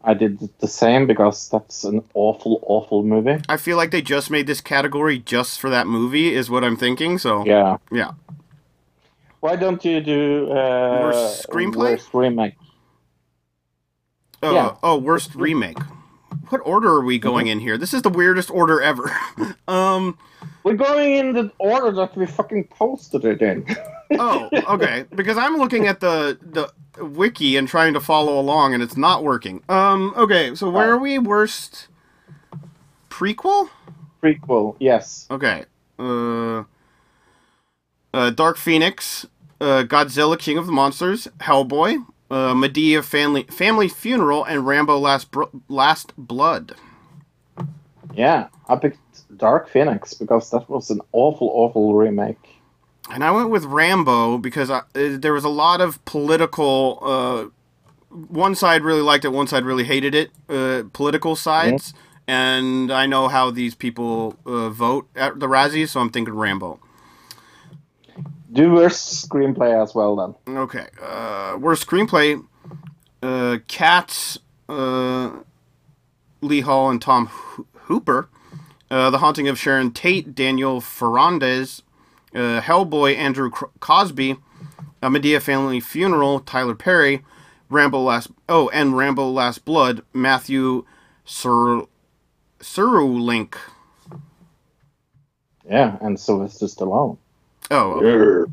[0.06, 3.40] I did the same because that's an awful, awful movie.
[3.48, 6.76] I feel like they just made this category just for that movie, is what I'm
[6.76, 7.16] thinking.
[7.18, 7.78] So Yeah.
[7.90, 8.12] yeah.
[9.40, 11.90] Why don't you do uh, Worst screenplay?
[11.92, 12.54] worst remake?
[14.42, 14.76] Oh, Yeah.
[14.82, 15.78] oh, worst remake.
[16.50, 17.78] What order are we going in here?
[17.78, 19.10] This is the weirdest order ever.
[19.68, 20.18] um.
[20.62, 23.66] We're going in the order that we fucking posted it in.
[24.12, 25.06] Oh, okay.
[25.14, 26.72] Because I'm looking at the the
[27.04, 29.62] wiki and trying to follow along, and it's not working.
[29.68, 30.14] Um.
[30.16, 30.54] Okay.
[30.54, 31.18] So where are we?
[31.18, 31.88] Worst
[33.10, 33.70] prequel.
[34.22, 35.26] Prequel, yes.
[35.30, 35.64] Okay.
[35.98, 36.64] Uh.
[38.14, 39.26] Uh, Dark Phoenix,
[39.60, 41.96] uh, Godzilla, King of the Monsters, Hellboy,
[42.30, 46.76] uh, Madea, Family Family Funeral, and Rambo: Last Br- Last Blood.
[48.14, 48.98] Yeah, I picked
[49.36, 52.53] Dark Phoenix because that was an awful, awful remake.
[53.10, 54.82] And I went with Rambo because I, uh,
[55.18, 56.98] there was a lot of political.
[57.02, 57.44] Uh,
[58.10, 60.30] one side really liked it, one side really hated it.
[60.48, 61.92] Uh, political sides,
[62.26, 66.80] and I know how these people uh, vote at the Razzies, so I'm thinking Rambo.
[68.52, 70.14] Do worst screenplay as well
[70.46, 70.56] then.
[70.56, 72.42] Okay, uh, worst screenplay:
[73.22, 75.30] uh, Cats, uh,
[76.40, 78.28] Lee Hall, and Tom Ho- Hooper.
[78.90, 81.82] Uh, the Haunting of Sharon Tate, Daniel Farrands,
[82.34, 84.36] uh, Hellboy, Andrew Cosby,
[85.02, 87.24] uh, Madea Family Funeral, Tyler Perry,
[87.70, 90.84] Rambo Last oh, and Rambo Last Blood, Matthew
[91.24, 91.86] Sur
[92.60, 93.56] Cirulnick.
[95.68, 97.16] Yeah, and Sylvester Stallone.
[97.70, 98.46] Oh,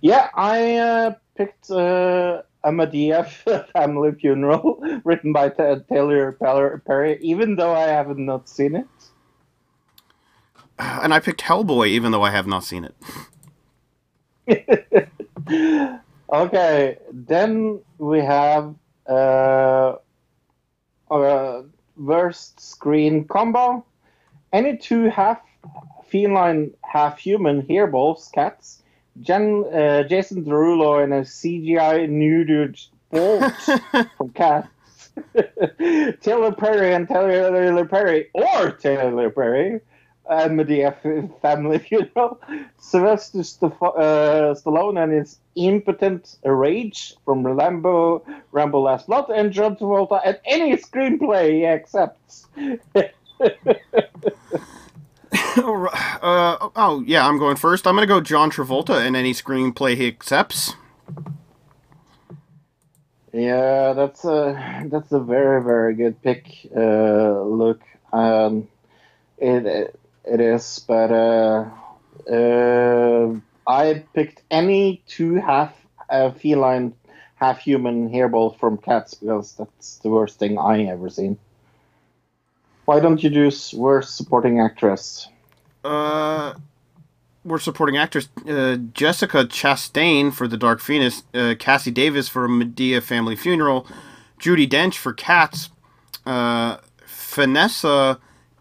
[0.00, 3.28] Yeah, I uh, picked uh, a Madea
[3.72, 6.32] family funeral written by Ta Taylor
[6.86, 8.86] Perry, even though I have not seen it.
[11.02, 12.94] and I picked Hellboy, even though I have not seen it.
[16.30, 18.74] Okay, then we have
[19.08, 19.94] uh,
[21.10, 21.62] uh,
[21.96, 23.84] worst screen combo.
[24.52, 25.40] Any two half
[26.06, 28.82] feline, half human hairballs cats.
[29.22, 33.52] Jen, uh, Jason Derulo and a CGI nuded bolt
[34.18, 34.68] from cats.
[36.20, 39.80] Taylor Perry and Taylor Perry, or Taylor Perry,
[40.28, 42.40] and Madea f- family funeral.
[42.78, 49.76] Sylvester Staf- uh, Stallone and his impotent rage from Rambo, Rambo Last Blood, and John
[49.76, 52.46] Travolta and any screenplay he accepts.
[55.34, 57.86] uh, oh yeah, I'm going first.
[57.86, 60.74] I'm gonna go John Travolta in any screenplay he accepts.
[63.32, 66.68] Yeah, that's a that's a very very good pick.
[66.74, 67.82] Uh, look,
[68.12, 68.68] um,
[69.36, 70.00] it it
[70.40, 71.70] is, but uh,
[72.30, 73.34] uh,
[73.66, 75.74] I picked any two half
[76.10, 76.94] uh, feline,
[77.36, 81.38] half human hairball from cats because that's the worst thing I ever seen.
[82.84, 85.28] Why don't you do worst supporting actress?
[85.84, 86.54] Uh,
[87.44, 93.02] we're supporting actress uh, Jessica Chastain for The Dark Phoenix, uh, Cassi Davis for Madea
[93.02, 93.86] Family Funeral,
[94.40, 95.70] Judi Dench for Cats,
[96.26, 98.18] uh, Fenessa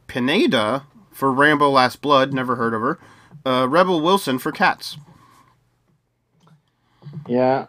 [0.08, 0.84] Pineda
[1.18, 3.00] for Rambo Last Blood, never heard of her,
[3.44, 4.98] uh, Rebel Wilson for Cats.
[7.28, 7.68] Yeah,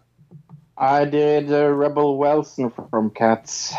[0.77, 3.73] I did uh, Rebel Wilson from Cats.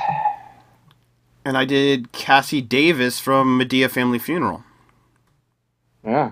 [1.46, 4.64] And I did Cassi Davis from Madea Family Funeral.
[6.04, 6.32] Yeah.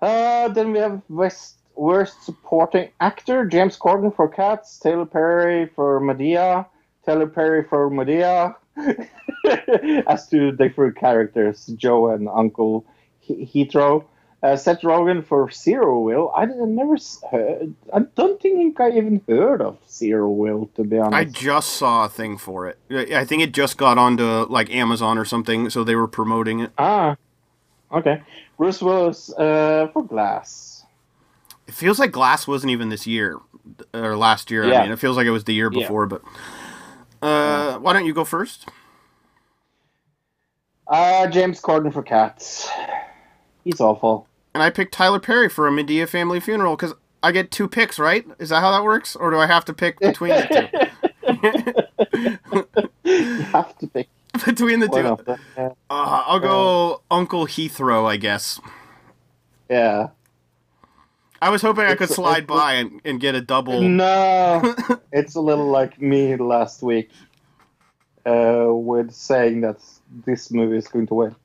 [0.00, 6.00] Uh, then we have West worst supporting actor: James Corden for Cats, Taylor Perry for
[6.00, 6.66] Madea,
[7.04, 8.54] Taylor Perry for Madea,
[10.06, 12.84] as two different characters, Joe and Uncle
[13.20, 14.04] He- Heathrow.
[14.42, 16.32] Uh, Seth Rogen for Zeroville.
[16.34, 16.96] I never
[17.30, 17.74] heard.
[17.92, 21.14] I don't think I even heard of Zeroville to be honest.
[21.14, 22.78] I just saw a thing for it.
[23.14, 26.70] I think it just got onto like Amazon or something, so they were promoting it.
[26.78, 27.16] ah,
[27.92, 28.22] okay.
[28.56, 30.84] Bruce Willis uh, for Glass.
[31.68, 33.36] It feels like Glass wasn't even this year
[33.92, 34.64] or last year.
[34.66, 34.78] Yeah.
[34.80, 35.80] I mean, it feels like it was the year Yeah.
[35.82, 36.06] before.
[36.06, 36.22] But
[37.20, 38.66] uh, why don't you go first?
[40.90, 42.68] Uh, James Corden for Cats.
[43.64, 44.26] He's awful.
[44.54, 47.98] And I picked Tyler Perry for a Madea family funeral because I get two picks,
[47.98, 48.26] right?
[48.40, 50.90] Is that how that works, or do I have to pick between the
[51.22, 52.40] two?
[53.04, 54.08] you have to pick
[54.44, 55.38] between the one two, them.
[55.56, 55.68] Yeah.
[55.88, 58.60] uh, I'll go Uncle Heathrow, I guess.
[59.68, 60.08] yeah.
[61.42, 63.80] I was hoping I could slide by and, and get a double.
[63.80, 64.74] No,
[65.12, 67.08] it's a little like me last week
[68.26, 69.80] uh, with saying that
[70.26, 71.36] this movie is going to win.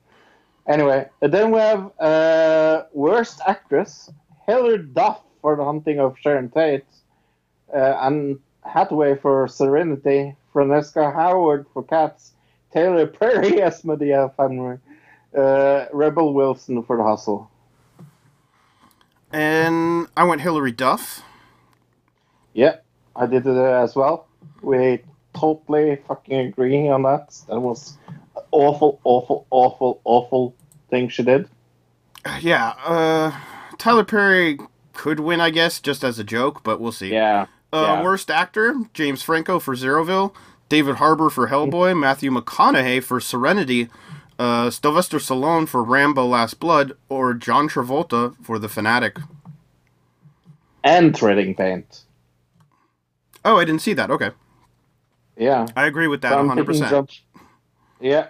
[0.68, 4.10] Anyway, and then we have uh, worst actress
[4.46, 6.84] Hilary Duff for The Haunting of Sharon Tate,
[7.72, 12.32] uh, Anne Hathaway for Serenity, Francesca Hayward for Cats,
[12.72, 14.78] Taylor Perry as Madea Family,
[15.36, 17.50] uh, Rebel Wilson for The Hustle.
[19.32, 21.22] And I went Hilary Duff.
[22.54, 22.76] Yeah,
[23.14, 24.26] I did it as well.
[24.62, 25.02] We
[25.34, 27.38] totally fucking agree on that.
[27.48, 27.98] That was
[28.50, 30.54] awful, awful, awful, awful
[30.90, 31.48] thing she did.
[32.40, 33.32] Yeah, uh,
[33.78, 34.58] Tyler Perry
[34.92, 37.12] could win, I guess, just as a joke, but we'll see.
[37.12, 37.46] Yeah.
[37.72, 38.02] Uh, yeah.
[38.02, 40.34] Worst actor: James Franco for Zeroville,
[40.68, 43.88] David Harbour for Hellboy, Matthew McConaughey for Serenity,
[44.38, 49.18] uh, Sylvester Stallone for Rambo: Last Blood, or John Travolta for The Fanatic.
[50.82, 52.04] And Trading Paint.
[53.44, 54.10] Oh, I didn't see that.
[54.10, 54.30] Okay,
[55.36, 55.66] Yeah.
[55.76, 57.08] I agree with that So I'm 100.
[58.00, 58.28] Picking percent John- Yeah.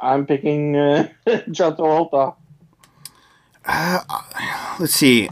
[0.00, 1.08] I'm picking uh,
[1.50, 2.34] John Travolta.
[4.78, 5.28] Let's see.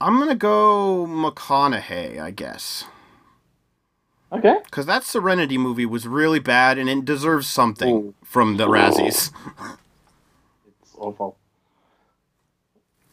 [0.00, 2.84] I'm gonna go McConaughey, I guess,
[4.32, 4.56] Okay.
[4.64, 8.14] because that Serenity movie was really bad and it deserves something Ooh.
[8.24, 9.32] from the Razzies.
[10.82, 11.36] It's awful.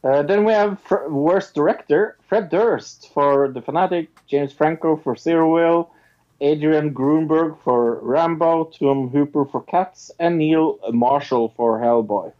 [0.03, 5.15] Uh, then we have fr- worst director Fred Durst for The Fanatic, James Franco for
[5.15, 5.89] Zeroville,
[6.45, 12.31] Adrian Grunberg for Rambo, Tom Hooper for Cats, and Neil Marshall for Hellboy.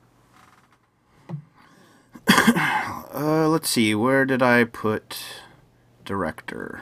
[3.17, 3.95] Uh, let's see.
[3.95, 5.17] Where did I put
[6.03, 6.81] director?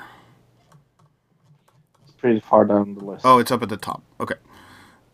[2.04, 3.24] It's pretty far down the list.
[3.24, 4.02] Oh, it's up at the top.
[4.20, 4.34] Okay.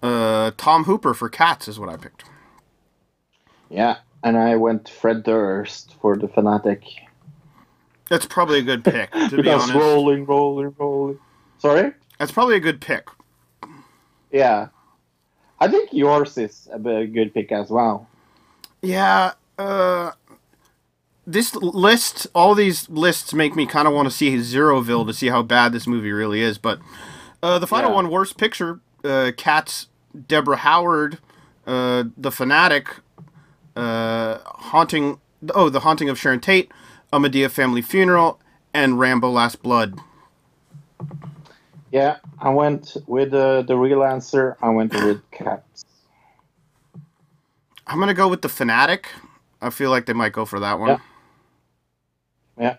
[0.02, 2.24] Uh, Tom Hooper for Cats is what I picked.
[3.70, 6.84] Yeah, and I went Fred Durst for The Fanatic.
[8.10, 9.74] That's probably a good pick, to be honest.
[9.74, 11.20] rolling, rolling, rolling.
[11.60, 11.94] Sorry?
[12.18, 13.08] That's probably a good pick.
[14.32, 14.70] Yeah.
[15.60, 18.08] I think yours is a good pick as well.
[18.82, 19.34] Yeah.
[19.58, 20.12] Uh,
[21.28, 25.28] this list, all these lists make me kind of want to see Zeroville to see
[25.28, 26.58] how bad this movie really is.
[26.58, 26.80] But
[27.44, 27.96] uh, the final Yeah.
[27.96, 29.88] one, worst picture, uh, Cats,
[30.28, 31.20] Deborah Hayward,
[31.68, 32.88] uh, The Fanatic,
[33.76, 35.20] uh, Haunting,
[35.54, 36.72] oh, The Haunting of Sharon Tate,
[37.12, 38.40] A Madea Family Funeral,
[38.74, 40.00] and Rambo Last Blood.
[41.92, 44.58] Yeah, I went with uh, the real answer.
[44.62, 45.86] I went with Cats.
[47.88, 49.08] I'm gonna go with The Fanatic.
[49.62, 50.90] I feel like they might go for that one.
[50.90, 51.00] Yeah.
[52.60, 52.78] Yeah.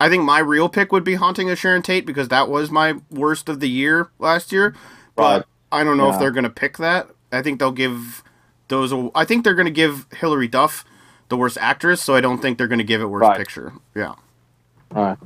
[0.00, 2.96] I think my real pick would be Haunting of Sharon Tate because that was my
[3.10, 4.74] worst of the year last year.
[5.16, 5.44] But Right.
[5.72, 7.08] I don't know if they're going to pick that.
[7.32, 8.22] I think they'll give
[8.68, 8.92] those.
[8.92, 10.84] A, I think they're going to give Hilary Duff
[11.30, 13.34] the worst actress, so I don't think they're going to give it worst Right.
[13.34, 13.74] picture.
[13.94, 14.14] Yeah.
[14.90, 15.18] Right.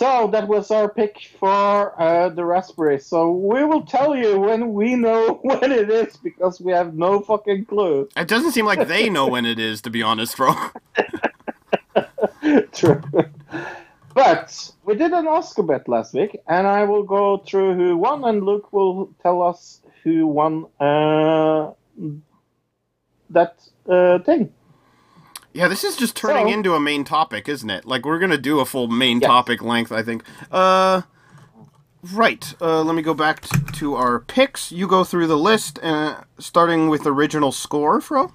[0.00, 2.98] So that was our pick for uh, the raspberry.
[3.00, 7.20] So we will tell you when we know when it is because we have no
[7.20, 8.08] fucking clue.
[8.16, 10.54] It doesn't seem like they know when it is, to be honest, bro.
[12.72, 13.02] True.
[14.14, 18.24] But we did an Oscar bet last week, and I will go through who won,
[18.24, 21.72] and Luke will tell us who won uh,
[23.28, 24.50] that uh, thing.
[25.52, 27.84] Yeah, this is just turning So- into a main topic, isn't it?
[27.84, 29.28] Like we're going to do a full main Yes.
[29.28, 30.24] topic length, I think.
[30.50, 31.02] Uh.
[32.14, 32.54] Right.
[32.62, 34.72] Uh, let me go back t- to our picks.
[34.72, 38.32] You go through the list, uh, starting with original score, Fro.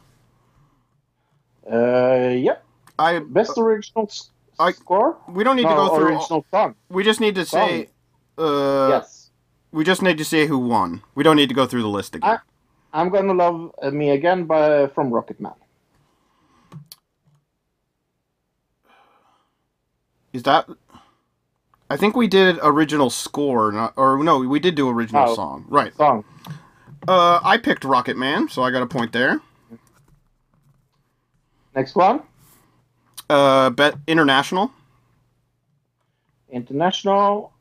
[1.72, 2.64] Uh, yep.
[3.00, 4.30] I Best original s-
[4.60, 5.18] I- score?
[5.28, 6.14] we don't need to go through.
[6.16, 6.76] all- original song.
[6.90, 7.90] we just need to say.
[8.38, 9.32] Uh, yes.
[9.72, 11.02] We just need to say who won.
[11.16, 12.30] We don't need to go through the list again.
[12.94, 15.40] I- I'm gonna love uh, me again by from Rocket
[20.36, 20.68] Is that?
[21.90, 25.34] I think we did original score, not or no, we did do original Oh.
[25.36, 25.64] song.
[25.70, 25.96] Right.
[25.96, 26.26] Song.
[27.08, 29.40] Uh, I picked Rocket Man, so I got a point there.
[31.74, 32.24] Next one.
[33.30, 34.74] Uh, bet international.
[36.50, 37.54] International.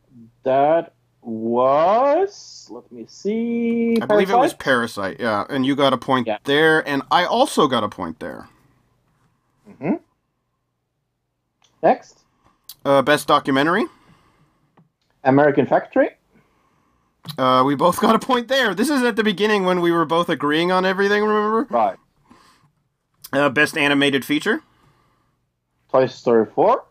[0.43, 2.67] That was.
[2.73, 3.99] Let me see.
[4.03, 5.21] I believe it was Parasite?
[5.21, 6.39] Yeah, and you got a point Yeah.
[6.43, 8.49] there, and I also got a point there.
[9.71, 10.01] Mhm
[11.81, 12.24] Next.
[12.85, 13.87] Uh, best documentary.
[15.25, 16.11] American Factory.
[17.39, 18.75] Uh, we both got a point there.
[18.75, 21.23] This is at the beginning when we were both agreeing on everything.
[21.25, 21.67] Remember?
[21.71, 21.97] Right.
[23.33, 24.63] Uh, best animated feature.
[25.91, 26.85] Toy Story 4.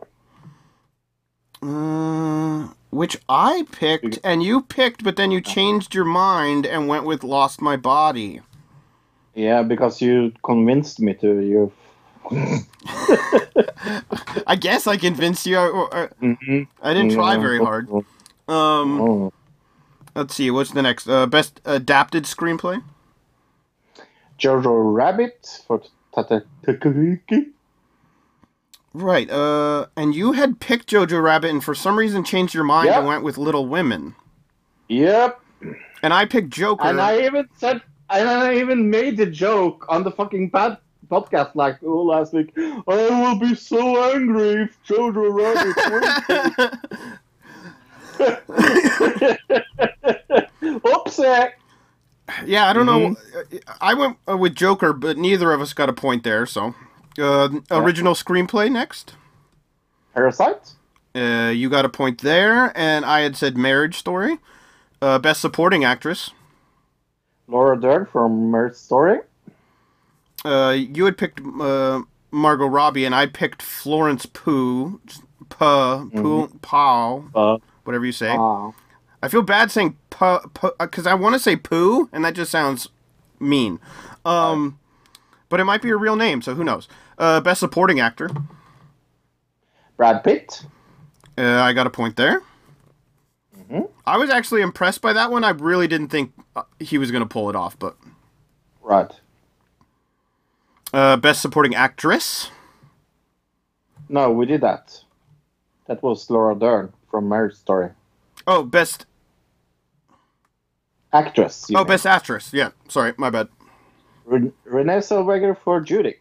[1.61, 7.05] Uh, which I picked and you picked, but then you changed your mind and went
[7.05, 8.41] with Lost My Body.
[9.35, 11.39] Yeah, because you convinced me to.
[11.39, 11.71] You.
[14.47, 15.57] I guess I convinced you.
[15.57, 16.67] I, I, Mhm.
[16.81, 17.89] I didn't try very hard.
[18.47, 19.33] Um, Oh.
[20.15, 20.51] let's see.
[20.51, 21.07] What's the next?
[21.07, 22.83] Uh, best adapted screenplay.
[24.39, 25.81] Jojo Rabbit for
[26.15, 26.43] Taika.
[28.93, 29.29] Right.
[29.29, 32.97] Uh, and you had picked Jojo Rabbit, and for some reason changed your mind Yep.
[32.99, 34.15] and went with Little Women.
[34.89, 35.39] Yep.
[36.03, 36.85] And I picked Joker.
[36.87, 40.77] And I even said, and I even made the joke on the fucking pad,
[41.13, 42.51] podcast like oh, last week.
[42.57, 46.83] I will be so angry if Jojo Rabbit wins.
[50.83, 51.51] Oopsie.
[52.45, 53.15] Yeah, I don't know.
[53.15, 53.57] Mm-hmm.
[53.81, 56.45] I went uh, with Joker, but neither of us got a point there.
[56.45, 56.73] So,
[57.19, 59.13] uh, original screenplay next.
[60.13, 60.71] Parasite.
[61.15, 64.39] Uh, you got a point there, and I had said Marriage Story.
[65.01, 66.31] Uh, best supporting actress.
[67.47, 69.19] Laura Dern from Marriage Story.
[70.45, 72.01] Uh, you had picked uh,
[72.31, 74.99] Margot Robbie, and I picked Florence Pugh.
[75.49, 78.35] Puh, Pugh, Pow, Uh, whatever you say.
[78.37, 78.71] uh,
[79.21, 80.39] I feel bad saying Puh,
[80.79, 82.89] because I want to say Pooh, and that just sounds
[83.39, 83.79] mean.
[84.25, 84.79] Um,
[85.49, 86.87] but it might be a real name, so who knows?
[87.17, 88.29] Uh, best supporting actor.
[89.95, 90.65] Brad Pitt.
[91.37, 92.41] Uh, I got a point there.
[94.05, 95.43] I was actually impressed by that one.
[95.43, 97.95] I really didn't think uh, he was going to pull it off, but
[98.81, 99.11] Right.
[100.93, 102.49] Uh, best supporting actress.
[104.09, 105.03] No, we did that.
[105.87, 107.89] That was Laura Dern from Marriage Story.
[108.47, 109.05] Oh, best.
[111.11, 111.67] Actress.
[111.73, 111.87] Oh, mean.
[111.87, 112.53] best actress.
[112.53, 113.47] Yeah, sorry, my bad.
[114.25, 116.15] Ren- Renee Zellweger for Judy.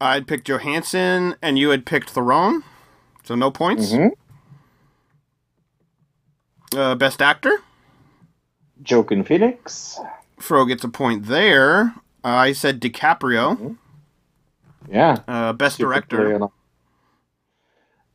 [0.00, 2.62] I'd picked Johansson, and you had picked Theron,
[3.24, 3.92] so no points.
[3.92, 4.10] Mhm.
[6.76, 7.58] Uh, best actor.
[8.88, 9.98] Joaquin Phoenix.
[10.38, 11.94] Fro gets a point there.
[12.24, 13.76] Uh, I said DiCaprio.
[14.90, 15.18] Yeah.
[15.28, 16.42] Uh, best director.
[16.42, 16.48] Uh,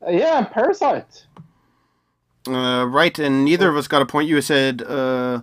[0.09, 1.25] yeah, Parasite.
[2.47, 4.27] Uh, right, and neither of us got a point.
[4.27, 5.41] You said uh,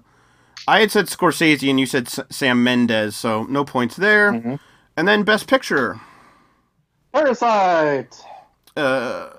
[0.69, 4.33] I had said Scorsese, and you said S- Sam Mendes, so no points there.
[4.33, 4.57] Mm-hmm.
[4.97, 5.99] And then best picture.
[7.13, 8.21] Parasite.
[8.77, 9.31] Uh,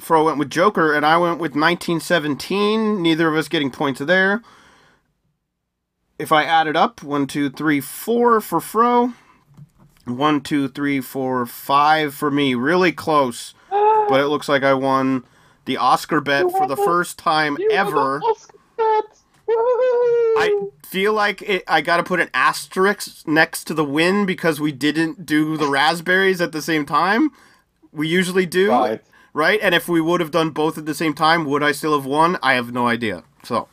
[0.00, 3.02] Fro went with Joker, and I went with 1917.
[3.02, 4.42] Neither of us getting points there.
[6.18, 9.12] If I add it up, one, two, three, four for Fro.
[10.06, 12.54] One, two, three, four, five for me.
[12.54, 15.24] Really close, but it looks like I won
[15.64, 18.20] the Oscar bet You for the the- first time ever.
[18.20, 19.04] the Oscar bet.
[19.48, 19.52] Woohoo!
[20.38, 24.60] I feel like it, I got to put an asterisk next to the win because
[24.60, 27.30] we didn't do the raspberries at the same time.
[27.92, 29.00] We usually do, Right.
[29.32, 29.58] right?
[29.62, 32.06] And if we would have done both at the same time, would I still have
[32.06, 32.38] won?
[32.42, 33.22] I have no idea.
[33.44, 33.68] So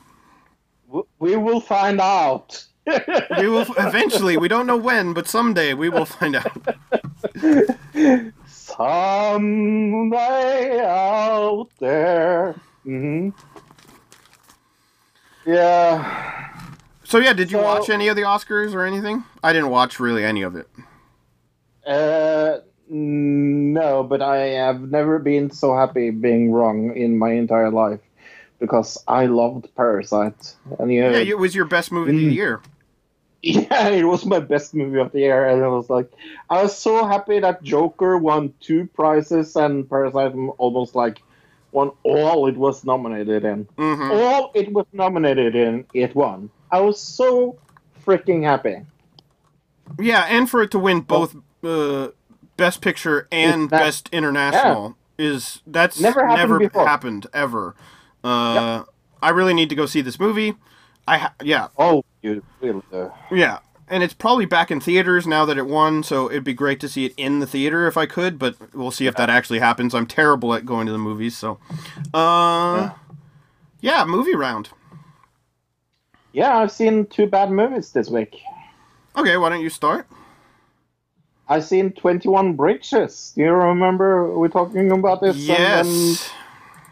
[1.19, 2.63] We will find out.
[3.39, 4.37] we will eventually.
[4.37, 6.57] We don't know when, but someday we will find out.
[9.53, 12.55] Someday out there.
[12.83, 13.29] hmm
[15.45, 16.59] Yeah.
[17.03, 19.23] So yeah, did you So- watch any of the Oscars or anything?
[19.43, 20.67] I didn't watch really any of it.
[21.85, 22.57] Uh,
[22.89, 27.99] no, but I have never been so happy being wrong in my entire life
[28.63, 30.55] because I loved Parasite.
[30.79, 32.33] And you, Yeah, it was your best movie of the Mm.
[32.35, 32.61] year.
[33.45, 36.09] Yeah, it was my best movie of the year, and I was like,
[36.49, 41.21] I was so happy that Joker won two prizes and Parasite almost like
[41.73, 43.67] won all it was nominated in.
[43.77, 46.49] hmm All it was nominated in, it won.
[46.71, 47.57] I was so
[48.05, 48.77] freaking happy.
[49.99, 51.35] Yeah, and for it to win both
[51.65, 52.09] uh,
[52.55, 57.75] Best Picture and not- Best International is that's Never happened never happened ever.
[58.23, 58.83] Uh,
[59.21, 60.55] I really need to go see this movie.
[61.07, 62.41] I ha- yeah Oh, you
[63.31, 63.59] yeah.
[63.89, 66.03] and it's probably back in theaters now that it won.
[66.03, 68.91] So it'd be great to see it in the theater if I could, but we'll
[68.91, 69.93] see if that actually happens.
[69.93, 71.59] I'm terrible at going to the movies, so
[72.13, 72.91] uh,
[73.81, 74.69] yeah, movie round.
[76.31, 78.41] Yeah, I've seen two bad movies this week.
[79.15, 80.07] Okay, why don't you start?
[81.47, 83.33] I've seen 21 Bridges.
[83.35, 85.35] Do you remember we're talking about this?
[85.35, 86.31] Yes.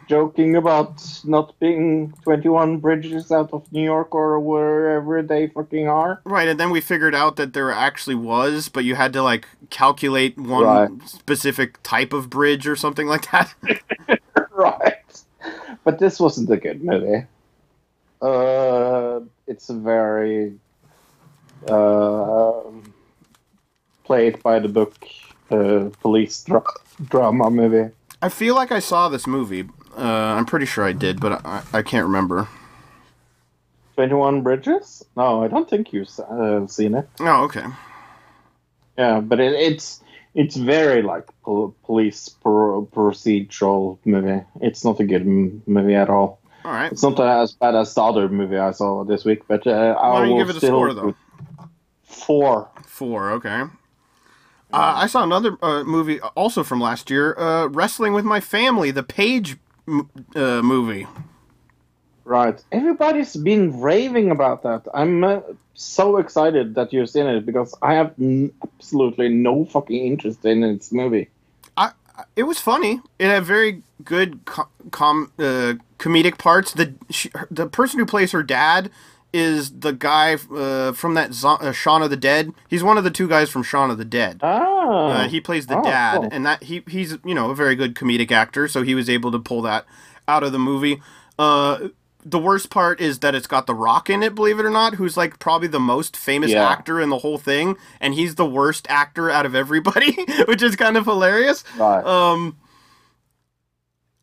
[0.08, 6.20] Joking about not being 21 bridges out of New York or wherever they fucking are.
[6.24, 9.46] Right, and then we figured out that there actually was, but you had to like
[9.70, 11.08] calculate one Right.
[11.08, 13.54] specific type of bridge or something like that.
[14.50, 14.94] right.
[15.84, 17.26] But this wasn't a good movie.
[18.20, 20.54] Uh, it's a very
[21.68, 22.60] uh,
[24.04, 24.94] played by the book
[25.50, 26.62] uh, police dra-
[27.08, 27.92] drama movie.
[28.20, 29.68] I feel like I saw this movie.
[29.96, 30.02] Uh,
[30.36, 32.48] I'm pretty sure I did, but I, I can't remember.
[33.94, 35.04] 21 Bridges?
[35.16, 37.08] No, I don't think you've uh, seen it.
[37.20, 37.64] Oh, okay.
[38.96, 40.02] Yeah, but it, it's
[40.34, 44.44] it's very like pol- police pro- procedural movie.
[44.60, 46.40] It's not a good m- movie at all.
[46.64, 46.90] All right.
[46.92, 50.10] It's not as bad as the other movie I saw this week, but uh, I
[50.10, 51.14] Why don't you give it a score, though?
[52.04, 52.70] Four.
[52.86, 53.62] Four, okay.
[54.72, 58.90] Uh, I saw another uh, movie also from last year, uh, Wrestling with My Family,
[58.90, 61.06] the Paige uh, movie.
[62.24, 62.62] Right.
[62.70, 64.86] Everybody's been raving about that.
[64.94, 65.40] I'm uh,
[65.74, 70.60] so excited that you've seen it because I have n- absolutely no fucking interest in
[70.60, 71.30] this movie.
[71.76, 71.92] I,
[72.36, 73.00] it was funny.
[73.18, 76.72] It had very good com, com uh, comedic parts.
[76.72, 78.90] The she, the person who plays her dad
[79.32, 82.52] is the guy uh, from that Zo- uh, Shaun of the Dead.
[82.68, 84.38] He's one of the two guys from Shaun of the Dead.
[84.42, 85.08] Ah.
[85.24, 86.28] Uh, he plays the Oh, dad, cool.
[86.32, 89.30] and that he he's you know a very good comedic actor, so he was able
[89.32, 89.86] to pull that
[90.28, 91.00] out of the movie.
[91.38, 91.88] Uh,
[92.24, 94.94] the worst part is that it's got The Rock in it, believe it or not,
[94.94, 96.68] who's like probably the most famous Yeah.
[96.68, 100.12] actor in the whole thing, and he's the worst actor out of everybody,
[100.46, 101.64] which is kind of hilarious.
[101.76, 102.04] Right.
[102.04, 102.56] Um,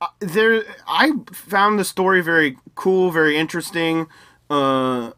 [0.01, 4.07] uh, there, I found the story very cool, very interesting,
[4.49, 5.11] uh,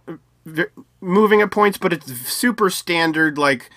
[0.99, 3.37] moving at points, but it's super standard.
[3.37, 3.69] Like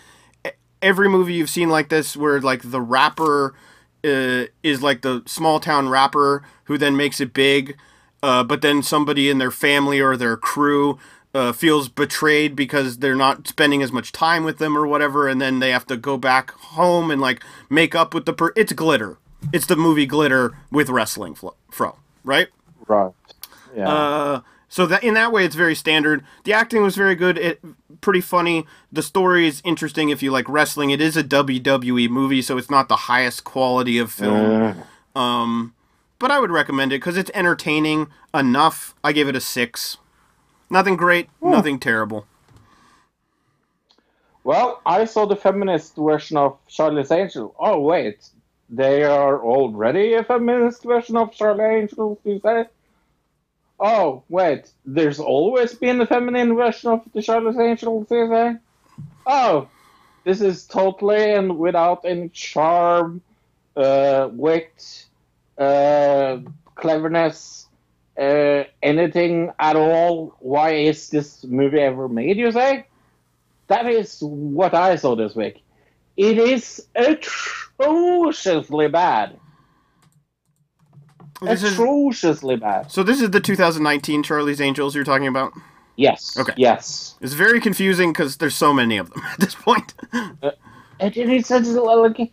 [0.83, 3.55] every movie you've seen like this, where like the rapper
[4.05, 7.77] uh, is like the small town rapper who then makes it big,
[8.23, 10.99] uh, but then somebody in their family or their crew.
[11.37, 15.41] Uh, feels betrayed because they're not spending as much time with them or whatever, and
[15.41, 18.53] then they have to go back home and like make up with the per.
[18.55, 19.19] It's glitter.
[19.53, 22.49] It's the movie Glitter with wrestling fro, right?
[22.87, 23.13] right.
[23.77, 24.41] Yeah.
[24.75, 26.25] So that in that way, it's very standard.
[26.43, 27.39] The acting was very good.
[27.39, 27.61] It
[28.01, 28.67] pretty funny.
[28.91, 30.91] The story is interesting if you like wrestling.
[30.91, 34.75] It is a WWE movie, so it's not the highest quality of film.
[35.15, 35.75] Uh, Um,
[36.19, 38.97] but I would recommend it because it's entertaining enough.
[39.05, 39.99] I give it a six.
[40.69, 42.27] Nothing great, nothing terrible.
[44.43, 47.55] well, I saw the feminist version of Charlie's Angel.
[47.61, 48.29] Oh, wait.
[48.69, 52.65] They are already a feminist version of Charlie Angel, you say?
[53.87, 54.73] Oh, wait.
[54.87, 58.57] There's always been a feminine version of the Charlie's Angel, you say?
[59.27, 59.69] Oh,
[60.25, 63.21] this is totally and without any charm,
[63.77, 65.05] uh, wit,
[65.59, 66.39] uh,
[66.77, 67.67] cleverness,
[68.19, 70.35] uh, anything at all.
[70.39, 72.87] Why is this movie ever made, you say?
[73.67, 75.63] That is what I saw this week.
[76.17, 79.39] It is atrociously bad.
[81.43, 82.91] This is, atrociously bad.
[82.91, 85.53] so this is the 2019 Charlie's Angels you're talking about.
[85.97, 86.37] Yes.
[86.39, 86.55] Okay.
[86.57, 87.17] Yes.
[87.21, 89.95] It's very confusing because there's so many of them at this point.
[90.13, 92.33] And it is such a like.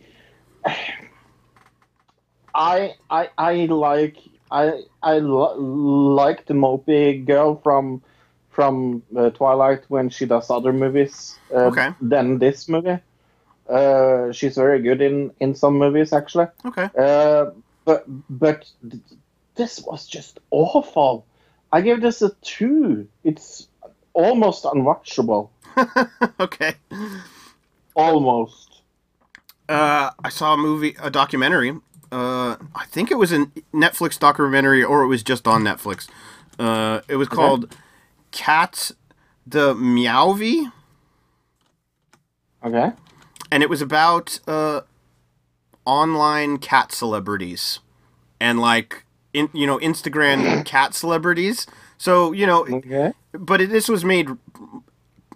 [2.54, 4.16] I I I like
[4.50, 8.02] I I li- like the mopey girl from
[8.50, 11.88] from uh, Twilight when she does other movies uh, Okay.
[12.02, 12.98] than this movie.
[13.68, 16.46] Uh, she's very good in in some movies actually.
[16.66, 16.88] okay.
[17.84, 18.70] But but
[19.54, 21.26] this was just awful.
[21.72, 23.08] I give this a two.
[23.24, 23.68] It's
[24.14, 25.48] almost unwatchable.
[26.38, 26.74] Okay.
[27.94, 28.82] Almost.
[29.68, 31.70] Uh, I saw a movie, a documentary.
[32.10, 36.08] Uh, I think it was a Netflix documentary, or it was just on Netflix.
[36.58, 37.74] Uh, it was called
[38.32, 38.92] "Cats
[39.46, 40.70] the Meowvie,"
[42.64, 42.92] Okay.
[43.50, 44.82] and it was about uh,
[45.84, 47.80] online cat celebrities
[48.40, 51.66] and like in you know Instagram cat celebrities.
[51.98, 53.12] So you know, Okay.
[53.32, 54.28] but it, this was made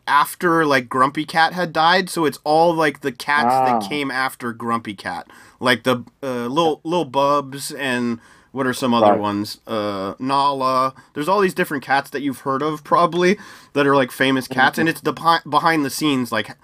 [0.09, 3.79] after like Grumpy Cat had died, so it's all like the cats Ah.
[3.81, 5.27] that came after Grumpy Cat,
[5.61, 8.21] like the uh, little little Bubs and
[8.53, 9.61] What are some other ones?
[9.67, 10.95] Uh, Nala.
[11.13, 13.37] There's all these different cats that you've heard of, probably,
[13.75, 16.57] that are like famous cats, and it's the behind, behind the scenes, like,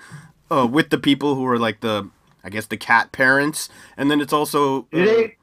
[0.50, 2.08] uh, with the people who are like the,
[2.44, 4.88] I guess, the cat parents, and then it's also.
[4.92, 5.36] Did uh, they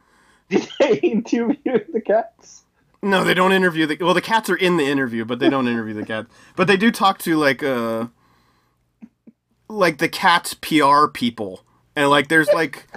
[0.50, 2.64] did they interview the cats?
[3.02, 3.98] No, they don't interview the.
[4.00, 6.30] Well, the cats are in the interview, but they don't interview the cats.
[6.56, 8.08] But they do talk to like uh,
[9.70, 11.64] like the cats PR people,
[11.96, 12.88] and like there's like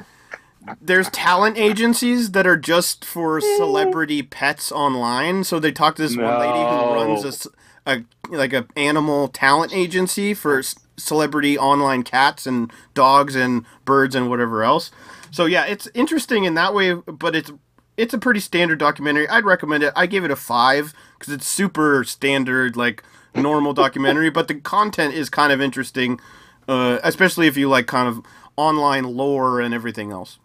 [0.80, 5.44] there's talent agencies that are just for celebrity pets online.
[5.44, 7.50] So they talk to this one lady who runs a,
[7.86, 10.62] a like a animal talent agency for
[10.96, 14.90] celebrity online cats and dogs and birds and whatever else.
[15.30, 17.52] So yeah, it's interesting in that way, but it's
[17.96, 19.28] it's a pretty standard documentary.
[19.28, 19.92] I'd recommend it.
[19.96, 23.02] I gave it a five because it's super standard, like
[23.34, 24.30] normal documentary.
[24.30, 26.20] But the content is kind of interesting,
[26.68, 28.24] uh, especially if you like kind of
[28.56, 30.38] online lore and everything else.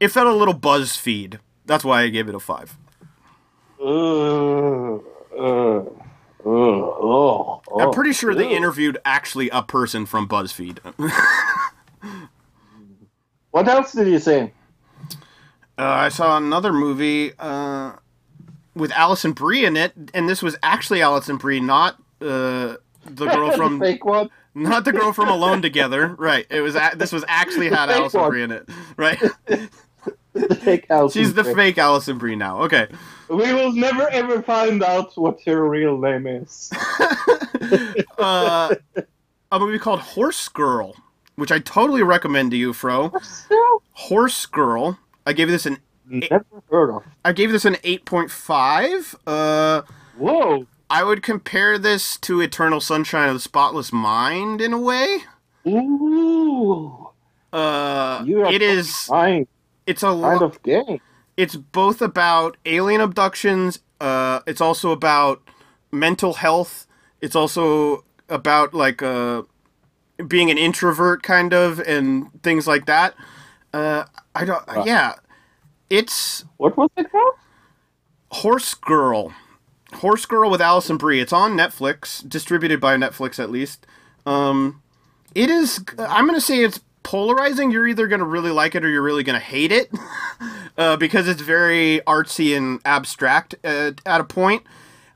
[0.00, 1.38] It felt a little BuzzFeed.
[1.66, 2.76] That's why I gave it a five.
[3.84, 5.04] Ugh,
[5.38, 5.92] ugh,
[6.44, 10.78] ugh, ugh, I'm pretty sure they interviewed actually a person from BuzzFeed.
[13.50, 14.52] What else did you say?
[15.78, 17.92] Uh, I saw another movie uh,
[18.74, 23.50] with Alison Brie in it, and this was actually Alison Brie, not uh, the girl
[23.50, 24.30] the from fake one.
[24.54, 26.14] not the girl from Alone Together.
[26.18, 26.46] Right?
[26.50, 28.30] It was a- this was actually had fake Alison one.
[28.30, 28.68] Brie in it.
[28.96, 29.18] Right?
[30.34, 31.10] The.
[31.12, 32.62] She's the fake Alison Brie now.
[32.62, 32.88] Okay.
[33.32, 36.70] We will never ever find out what her real name is.
[38.18, 38.74] Uh,
[39.50, 40.94] a movie called Horse Girl,
[41.36, 43.12] which I totally recommend to you, Fro.
[43.92, 44.98] Horse Girl.
[45.26, 47.04] I gave this an Never heard of.
[47.24, 49.14] I gave this an eight point five.
[49.26, 49.82] Uh.
[50.18, 50.66] Whoa.
[50.90, 55.18] I would compare this to Eternal Sunshine of the Spotless Mind in a way.
[55.66, 57.08] Ooh.
[57.52, 59.04] Uh, it is.
[59.06, 59.46] Fine
[59.86, 60.06] It's a.
[60.08, 61.00] kind Lo- of game.
[61.36, 63.80] It's both about alien abductions.
[64.00, 65.40] Uh, it's also about
[65.90, 66.86] mental health.
[67.20, 69.42] It's also about like uh,
[70.26, 73.14] being an introvert, kind of, and things like that.
[73.72, 74.04] Uh,
[74.34, 74.62] I don't.
[74.84, 75.14] Yeah,
[75.88, 77.34] it's What was it called?
[78.30, 79.32] Horse Girl.
[79.94, 81.20] Horse Girl with Alison Brie.
[81.20, 83.86] It's on Netflix, distributed by Netflix at least.
[84.24, 84.82] Um,
[85.34, 85.84] it is.
[85.98, 87.70] I'm gonna say it's polarizing.
[87.70, 89.90] You're either gonna really like it or you're really gonna hate it,
[90.78, 94.62] uh, because it's very artsy and abstract uh, at a point.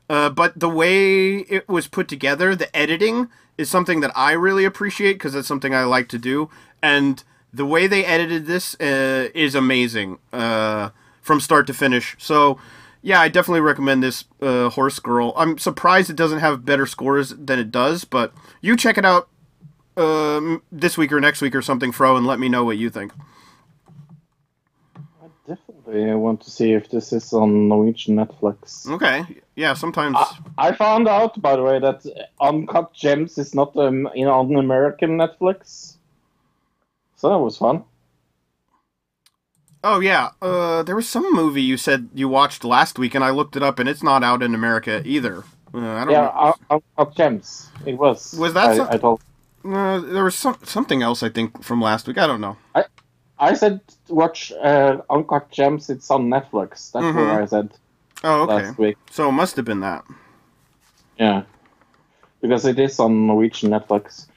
[0.09, 4.65] Uh, but the way it was put together, the editing is something that I really
[4.65, 6.49] appreciate because it's something I like to do.
[6.81, 10.89] And the way they edited this uh, is amazing uh,
[11.21, 12.15] from start to finish.
[12.19, 12.59] So,
[13.01, 15.33] yeah, I definitely recommend this uh, Horse Girl.
[15.35, 19.27] I'm surprised it doesn't have better scores than it does, but you check it out
[19.97, 22.89] um, this week or next week or something, Fro, and let me know what you
[22.89, 23.13] think.
[25.21, 26.11] I definitely.
[26.11, 28.87] I want to see if this is on Norwegian Netflix.
[28.87, 29.25] Okay.
[29.55, 30.17] Yeah, sometimes.
[30.57, 32.03] I found out, by the way, that
[32.41, 35.97] Uncut Gems is not um, in on American Netflix.
[37.15, 37.83] So that was fun.
[39.83, 43.31] Oh yeah, uh, there was some movie you said you watched last week, and I
[43.31, 45.45] looked it up, and it's not out in America either.
[45.73, 46.55] Uh, I don't Yeah, know.
[46.69, 47.69] Un- Uncut Gems.
[47.85, 48.33] It was.
[48.37, 49.21] Was that I, some- I told.
[49.67, 52.17] Uh, there was some something else I think from last week.
[52.17, 52.57] I don't know.
[52.75, 52.85] I
[53.39, 55.89] I said watch uh, Uncut Gems.
[55.89, 56.91] It's on Netflix.
[56.91, 57.15] That's Mhm.
[57.15, 57.71] what I said
[58.23, 58.53] Oh, okay.
[58.65, 58.97] last week.
[59.11, 60.03] So it must have been that.
[61.19, 61.43] Yeah,
[62.41, 64.27] because it is on Norwegian Netflix.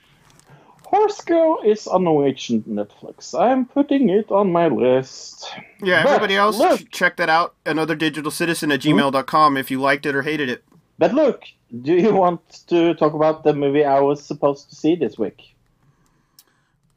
[0.84, 3.38] Horse Girl is on Norwegian Netflix.
[3.38, 5.48] I'm putting it on my list.
[5.80, 7.54] Yeah, But everybody else, look- check that out.
[7.64, 10.64] Another digital citizen at gmail.com if you liked it or hated it.
[11.00, 11.44] But look,
[11.80, 15.56] do you want to talk about the movie I was supposed to see this week?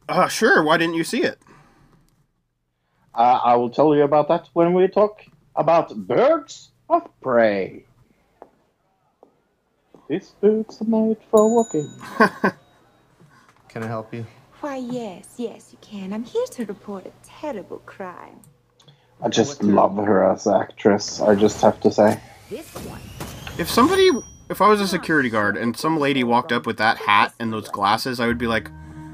[0.09, 0.61] Uh, sure.
[0.61, 1.39] Why didn't you see it?
[3.15, 5.23] Uh, I will tell you about that when we talk
[5.55, 7.85] about Birds of Prey.
[10.09, 11.89] These boots are made for walking.
[13.69, 14.25] Can I help you?
[14.59, 16.11] Why, yes, yes, you can.
[16.11, 18.39] I'm here to report a terrible crime.
[19.21, 22.19] I just love her as an actress, I just have to say.
[22.49, 22.99] This one.
[23.57, 24.09] If somebody,
[24.49, 27.53] if I was a security guard and some lady walked up with that hat and
[27.53, 28.69] those glasses, I would be like,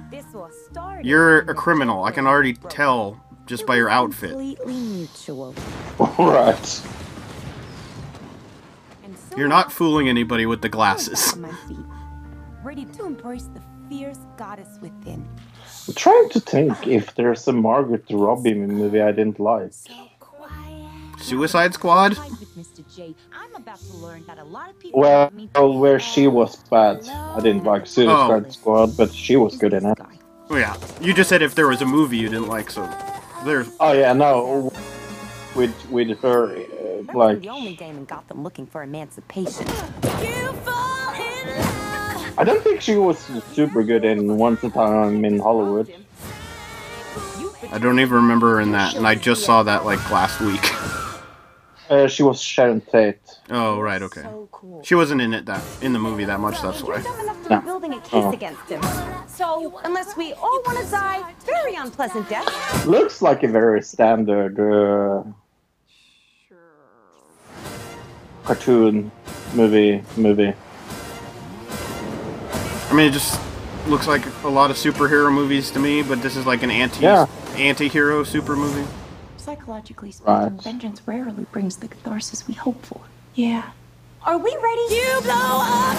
[0.10, 1.06] This was started.
[1.06, 2.03] "You're a criminal.
[2.06, 5.07] I can already tell just by your outfit." Completely
[6.18, 6.82] right.
[9.38, 11.34] You're not fooling anybody with the glasses.
[11.34, 11.86] back on my feet,
[12.64, 15.28] ready to embrace the fierce goddess within.
[15.88, 19.74] I'm trying to think if there's a Margaret Robbie movie I didn't like.
[21.20, 22.18] Suicide Squad?
[22.99, 23.15] Fight with Mr.
[23.15, 23.15] J.
[23.34, 27.07] I'm about to learn that a lot of people Well, like where she was bad.
[27.09, 28.49] I didn't like Suicide Oh.
[28.49, 29.97] Squad, but she was good in it.
[30.49, 32.89] Oh yeah, you just said if there was a movie you didn't like, so
[33.45, 34.71] there's Oh yeah, no.
[35.55, 39.65] with with her uh, like the only game in Gotham looking for emancipation.
[42.38, 43.19] I don't think she was
[43.53, 45.93] super good in Once a Time in Hollywood.
[47.71, 50.61] I don't even remember her in that, and I just saw that like last week.
[51.90, 53.18] Uh, she was Sharon Tate.
[53.49, 54.22] oh right, okay.
[54.22, 54.84] So cool.
[54.84, 56.61] She wasn't in it that in the movie that much.
[56.61, 57.02] That's You're why.
[57.02, 57.61] dumb enough to No.
[57.61, 58.32] building a case Oh.
[58.32, 58.82] against him.
[59.28, 64.60] So, unless we all want to die very unpleasant deaths, Looks like a very standard
[64.60, 65.24] uh,
[68.44, 69.11] cartoon
[69.56, 70.53] movie movie.
[72.90, 73.40] I mean, it just
[73.88, 77.02] looks like a lot of superhero movies to me, but this is like an anti
[77.02, 77.26] Yeah.
[77.56, 78.86] anti-hero super movie.
[79.49, 80.51] Psychologically speaking, Right.
[80.51, 83.01] vengeance rarely brings the catharsis we hope for.
[83.34, 83.63] Yeah.
[84.27, 84.95] are we ready?
[84.95, 85.97] You blow up,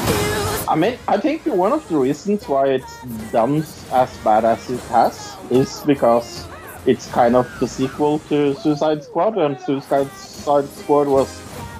[0.68, 2.94] I mean, I think one of the reasons why it's
[3.32, 6.44] done as bad as it has is because
[6.86, 11.28] it's kind of the sequel to Suicide Squad, and Suicide Squad was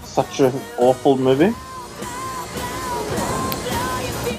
[0.02, 1.55] such an awful movie.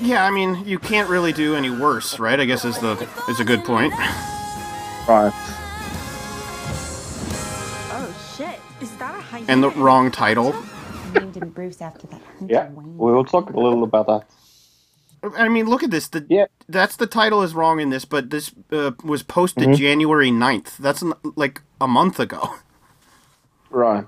[0.02, 2.40] Yeah, I mean, you can't really do any worse, right?
[2.42, 2.94] I guess is the
[3.30, 3.94] is a good point.
[5.08, 5.32] Right.
[9.48, 10.54] And the wrong title.
[11.14, 12.22] named Bruce after that.
[12.48, 14.26] Yeah, we will talk a little about that.
[15.38, 16.08] I mean, look at this.
[16.08, 16.46] The, Yeah.
[16.68, 19.76] That's the title is wrong in this, but this uh, was posted Mhm.
[19.76, 20.78] January 9th.
[20.78, 22.56] That's n- like a month ago.
[23.70, 24.08] Right.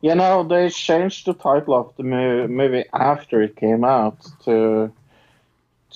[0.00, 4.92] You know, they changed the title of the movie after it came out to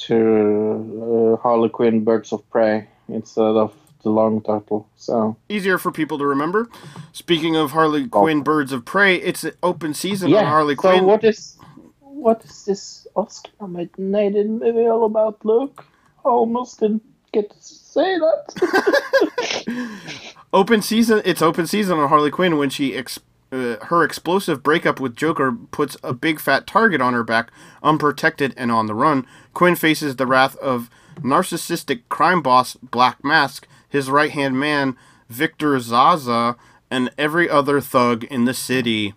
[0.07, 4.89] to uh, Harley Quinn: Birds of Prey instead of the long title.
[4.97, 6.69] So Easier for people to remember.
[7.13, 11.05] Speaking of Harley Quinn Birds of Prey, it's an open season on Harley so Quinn.
[11.05, 11.57] what is
[12.01, 15.45] what is this Oscar-nominated movie all about?
[15.45, 15.85] Luke,
[16.25, 17.03] I almost didn't
[17.33, 19.89] get to say that.
[20.53, 21.23] Open season.
[21.25, 23.19] It's open season on Harley Quinn when she ex-
[23.51, 27.51] uh, her explosive breakup with Joker puts a big fat target on her back,
[27.83, 29.27] unprotected and on the run.
[29.55, 34.97] Quinn faces the wrath of narcissistic crime boss Black Mask, his right hand man
[35.29, 36.57] Victor Zsasz,
[36.91, 39.15] and every other thug in the city.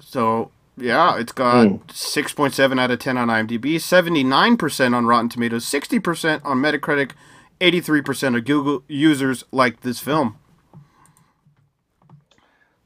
[0.00, 4.94] So yeah, it's got six point seven out of ten on IMDb, seventy nine percent
[4.94, 7.12] on Rotten Tomatoes, sixty percent on Metacritic.
[7.58, 10.36] 83% of Google users like this film.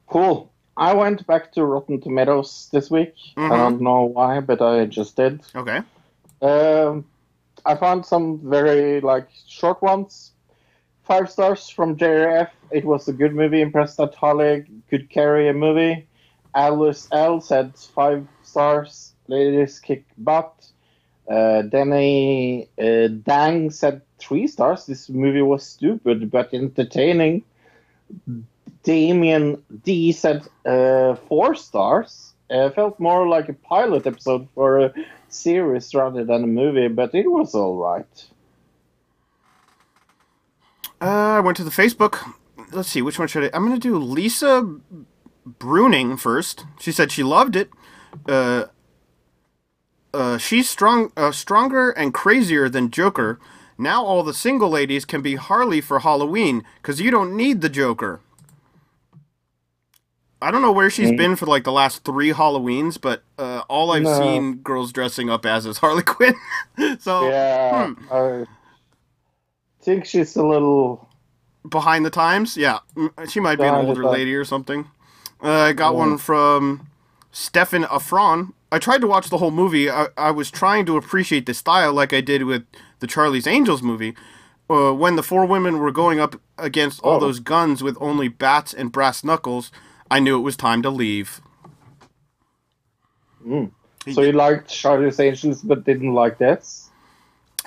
[0.07, 0.53] cool.
[0.77, 3.15] I went back to Rotten Tomatoes this week.
[3.37, 3.57] I Mhm.
[3.57, 5.41] don't know why, but I just did.
[5.55, 5.83] Okay.
[6.41, 7.05] Um,
[7.67, 10.30] I found some very like short ones.
[11.11, 12.51] Five stars from JRF.
[12.71, 13.61] It was a good movie.
[13.61, 16.07] Impressed that Harley could carry a movie.
[16.55, 19.13] Alice L said five stars.
[19.27, 20.55] Ladies kick butt.
[21.29, 24.87] Uh, Danny uh, Dang said three stars.
[24.87, 27.43] This movie was stupid but entertaining.
[28.85, 32.35] Damien D said uh, four stars.
[32.49, 34.95] Uh, felt more like a pilot episode for a
[35.29, 38.31] series rather than a movie, but it was all right.
[41.01, 41.05] Uh,
[41.37, 42.35] I went to the Facebook.
[42.73, 43.51] Let's see, which one should I?
[43.57, 44.77] I'm going to do Lisa
[45.49, 46.65] Bruning first.
[46.79, 47.71] She said she loved it.
[48.29, 48.67] Uh,
[50.13, 53.41] uh, she's strong, uh, stronger and crazier than Joker.
[53.79, 57.69] Now all the single ladies can be Harley for Halloween because you don't need the
[57.71, 58.21] Joker.
[60.43, 63.91] I don't know where she's been for like the last three Halloweens, but uh, all
[63.91, 64.19] I've No.
[64.19, 66.35] seen girls dressing up as is Harley Quinn.
[66.99, 68.47] so Yeah, I
[69.91, 71.09] think she's a little.
[71.69, 72.57] behind the times.
[72.57, 72.79] Yeah,
[73.29, 74.87] she might be an older lady or something.
[75.43, 76.87] Uh, I got one from
[77.33, 78.53] Stefan Afron.
[78.73, 79.91] I tried to watch the whole movie.
[79.91, 82.63] I, I was trying to appreciate the style like I did with
[83.01, 84.15] the Charlie's Angels movie.
[84.69, 87.21] Uh, when the four women were going up against all Oh.
[87.21, 89.73] those guns with only bats and brass knuckles,
[90.11, 91.41] I knew it was time to leave.
[93.45, 93.73] Mm.
[94.13, 96.90] So you liked Charlie's Angels, but didn't like this?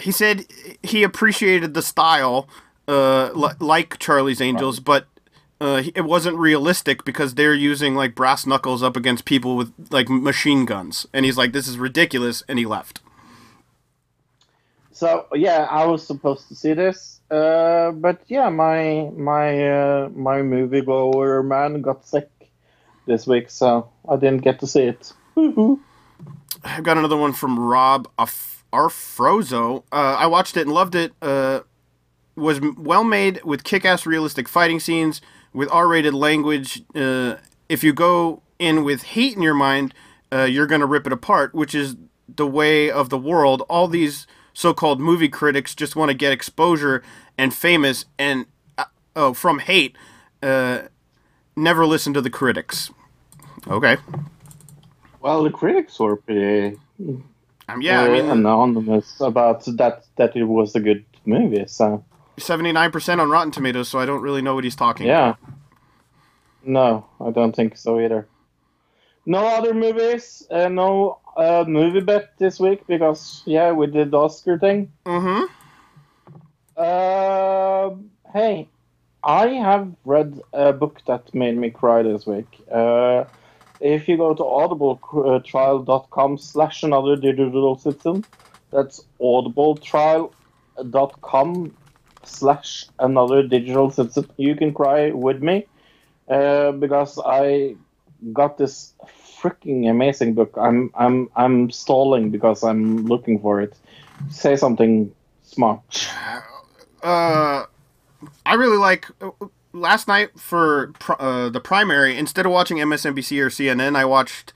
[0.02, 0.46] He said
[0.82, 2.48] he appreciated the style,
[2.88, 5.08] uh, li- like Charlie's Angels, but
[5.62, 10.10] uh, it wasn't realistic because they're using like brass knuckles up against people with like
[10.10, 13.00] machine guns, and he's like, "This is ridiculous," and he left.
[14.92, 20.42] So yeah, I was supposed to see this, uh, but yeah, my my uh, my
[20.42, 22.30] moviegoer man got sick
[23.06, 25.14] this week, so I didn't get to see it.
[26.64, 28.08] I've got another one from Rob
[28.74, 29.84] Arf- Arfrozo.
[29.92, 31.14] Uh, I watched it and loved it.
[31.22, 31.62] Uh,
[32.36, 35.22] was well made with kick-ass realistic fighting scenes
[35.54, 36.82] with R-rated language.
[36.96, 37.36] Uh,
[37.70, 39.94] if you go in with hate in your mind,
[40.32, 41.96] uh, you're gonna rip it apart, which is
[42.28, 43.62] the way of the world.
[43.70, 47.04] All these so-called movie critics just want to get exposure
[47.38, 48.48] and famous and
[48.78, 48.86] uh,
[49.16, 49.96] oh from hate.
[50.42, 50.84] uh,
[51.56, 52.90] never listen to the critics.
[53.68, 53.98] Okay.
[55.22, 56.78] Well, the critics were pretty
[57.74, 61.66] Um, yeah, I uh, mean, anonymous about that that it was a good movie.
[61.68, 62.04] So
[62.38, 65.30] 79% on Rotten Tomatoes, so I don't really know what he's talking yeah.
[65.30, 65.40] about.
[66.66, 68.28] No, I don't think so either.
[69.26, 70.46] No other movies.
[70.50, 74.92] Uh, no uh, movie bet this week because yeah, we did the Oscar thing.
[75.06, 75.46] Mm-hmm.
[76.76, 77.96] Uh,
[78.34, 78.68] hey,
[79.24, 82.48] I have read a book that made me cry this week.
[82.72, 83.26] Uh,
[83.84, 88.24] if you go to audibletrial.com slash another digital citizen,
[88.72, 91.76] that's audibletrial.com
[92.24, 95.68] slash another digital citizen, you can cry with me
[96.30, 97.76] uh, because I
[98.32, 98.94] got this
[99.42, 100.54] freaking amazing book.
[100.58, 103.76] I'm I'm I'm stalling because I'm looking for it.
[104.30, 106.10] Say something smart.
[107.04, 107.66] uh,
[108.46, 109.08] I really like.
[109.76, 114.54] Last night for pr- uh, the primary, instead of watching MSNBC or CNN, I watched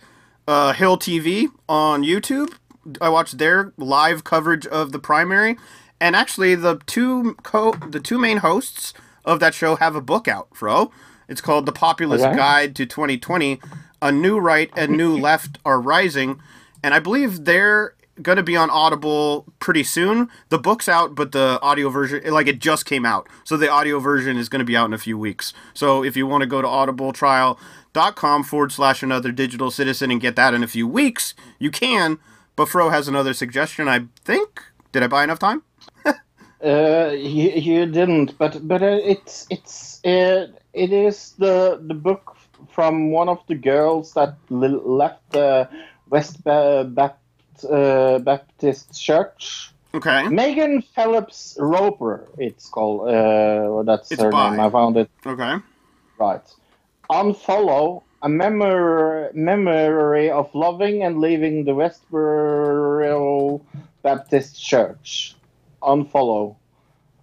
[0.47, 2.53] uh, Hill TV on YouTube.
[3.01, 5.57] I watched their live coverage of the primary,
[5.99, 8.93] and actually the two co the two main hosts
[9.25, 10.91] of that show have a book out, Fro.
[11.27, 12.23] It's called The Populist.
[12.35, 13.59] Guide to 2020.
[14.01, 16.39] A new right and new left are rising,
[16.83, 20.29] and I believe they're going to be on Audible pretty soon.
[20.49, 23.27] The book's out, but the audio version, like it just came out.
[23.43, 25.53] So the audio version is going to be out in a few weeks.
[25.73, 30.35] So if you want to go to audibletrial.com forward slash another digital citizen and get
[30.35, 32.19] that in a few weeks, you can.
[32.55, 34.63] But Fro has another suggestion, I think.
[34.91, 35.63] Did I buy enough time?
[36.59, 42.35] Uh, you, you didn't, but but uh, it's it's uh, it is the the book
[42.71, 45.69] from one of the girls that left the
[46.09, 47.19] West ba- Bapt,
[47.65, 49.71] uh, Baptist Church.
[49.93, 50.27] Okay.
[50.27, 53.09] Megan Phelps-Roper, it's called.
[53.09, 54.51] Uh, that's It's her by.
[54.51, 54.59] name.
[54.59, 55.55] I found it Okay.
[56.19, 56.41] right.
[57.09, 63.61] Unfollow a memory memory of loving and leaving the Westboro
[64.03, 65.35] Baptist Church.
[65.81, 66.55] Unfollow.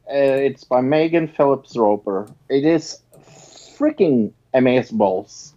[0.07, 0.15] Uh,
[0.49, 2.29] it's by Megan Phelps-Roper.
[2.49, 3.01] It is
[3.79, 5.53] freaking amazeballs.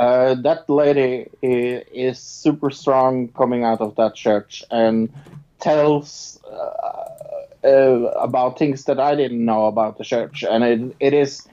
[0.00, 5.12] Uh, that lady is super strong coming out of that church and
[5.58, 7.68] tells uh, uh,
[8.18, 11.46] about things that I didn't know about the church, and it, it is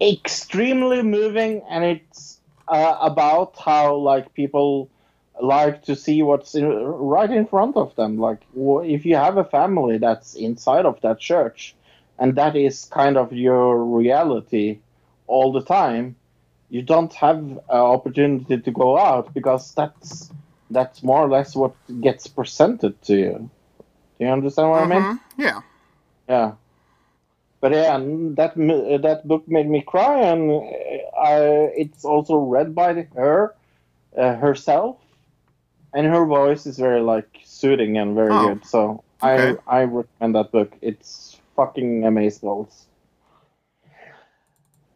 [0.00, 4.88] extremely moving, and it's uh, about how like people
[5.42, 8.18] like to see what's in, right in front of them.
[8.18, 11.74] Like if you have a family that's inside of that church,
[12.20, 14.78] and that is kind of your reality
[15.26, 16.14] all the time,
[16.70, 20.30] you don't have an opportunity to go out because that's
[20.70, 23.50] that's more or less what gets presented to you.
[24.18, 25.02] Do you understand what I mean?
[25.02, 25.20] Mhm.
[25.38, 25.60] Yeah.
[26.28, 26.52] Yeah.
[27.60, 27.98] But yeah,
[28.36, 28.52] that
[29.02, 31.40] that book made me cry, and uh, I,
[31.74, 33.54] it's also read by her
[34.16, 34.98] uh, herself,
[35.92, 38.64] and her voice is very like soothing and very Oh, good.
[38.64, 39.56] So okay.
[39.66, 40.76] I I recommend that book.
[40.82, 42.66] It's fucking amazing.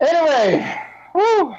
[0.01, 1.55] Anyway, whew,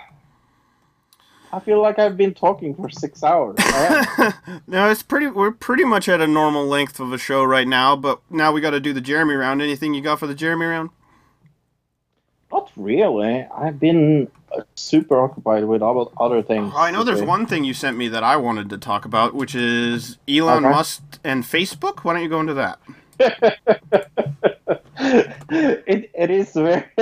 [1.52, 3.58] I feel like I've been talking for six hours.
[4.68, 5.28] No, it's pretty.
[5.28, 8.62] We're pretty much at a normal length of a show right now, but now we
[8.62, 9.62] got to do the Jeremy round.
[9.62, 10.90] Anything you got for the Jeremy round?
[12.52, 13.46] Not really.
[13.56, 16.72] I've been uh, super occupied with other other things.
[16.76, 19.34] Oh, I know there's one thing you sent me that I wanted to talk about,
[19.36, 20.74] which is Elon Okay.
[20.74, 22.00] Musk and Facebook.
[22.04, 22.80] Why don't you go into that?
[25.00, 26.86] it it is very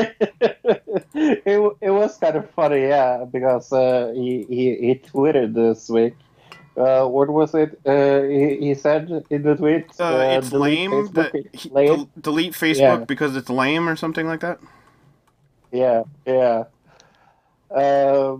[1.14, 6.14] it, it was kind of funny yeah because uh, he, he he tweeted this week
[6.78, 10.92] uh, what was it uh, he, he said in the tweet Uh, it's delete lame.
[10.92, 11.88] Facebook, That he, lame.
[11.88, 13.06] del- delete Facebook Yeah.
[13.06, 14.60] because it's lame or something like that.
[15.72, 16.64] yeah yeah
[17.76, 18.38] uh,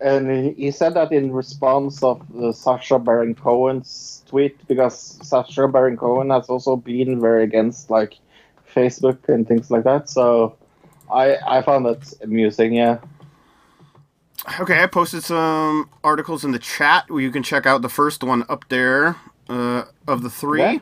[0.00, 5.68] and he, he said that in response of uh, Sacha Baron Cohen's tweet because Sacha
[5.68, 8.14] Baron Cohen has also been very against like
[8.74, 10.08] Facebook and things like that.
[10.08, 10.56] So
[11.10, 12.74] I I found that amusing.
[12.74, 12.98] Yeah.
[14.60, 18.22] Okay, I posted some articles in the chat where you can check out the first
[18.22, 19.16] one up there
[19.48, 20.62] uh, of the three.
[20.62, 20.80] Okay.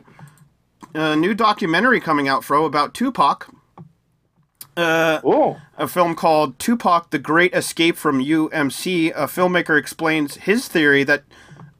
[0.95, 3.49] A new documentary coming out, Fro, about Tupac.
[4.75, 5.19] Uh,
[5.77, 9.11] a film called Tupac: The Great Escape from UMC.
[9.11, 11.23] A filmmaker explains his theory that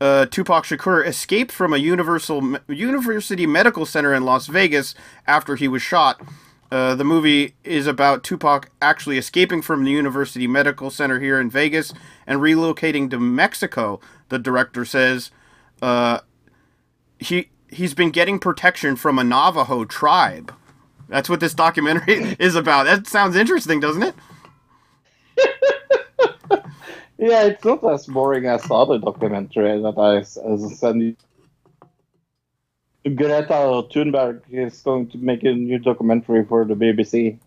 [0.04, 5.70] uh, Tupac Shakur escaped from a universal university medical center in Las Vegas after he
[5.70, 6.20] was shot.
[6.70, 11.50] Uh, the movie is about Tupac actually escaping from the University Medical Center here in
[11.50, 11.94] Vegas
[12.28, 14.02] and relocating to Mexico.
[14.28, 15.32] The director says
[15.82, 16.20] uh,
[17.18, 20.54] he he's been getting protection from a Navajo tribe.
[21.08, 22.88] That's what this documentary is about.
[22.88, 24.16] That sounds interesting, doesn't it?
[27.24, 31.16] Yeah, it's not as boring as the other documentary that I s- s- send you.
[33.16, 37.38] Greta Thunberg is going to make a new documentary for the BBC.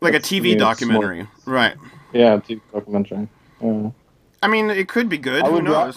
[0.00, 1.74] Like a TV documentary, right?
[2.12, 3.26] Yeah, TV documentary.
[3.60, 3.90] Yeah.
[4.44, 5.42] I mean, it could be good.
[5.42, 5.92] I Who would ra-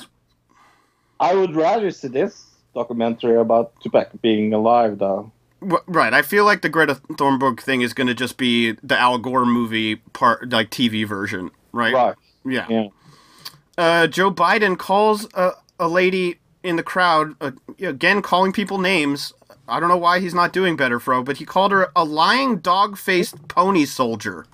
[1.20, 5.32] I would rather see this documentary about Tupac being alive, though.
[5.62, 6.16] Right.
[6.16, 9.46] I feel like the Greta Thunberg thing is going to just be the Al Gore
[9.46, 11.94] movie part, like TV version, right?
[11.94, 12.16] Right.
[12.44, 12.66] Yeah.
[12.70, 12.88] Yeah.
[13.80, 19.32] Uh, Joe Biden calls a, a lady in the crowd uh, again, calling people names.
[19.70, 22.58] I don't know why he's not doing better, Fro, but he called her a lying
[22.58, 24.46] dog-faced pony soldier.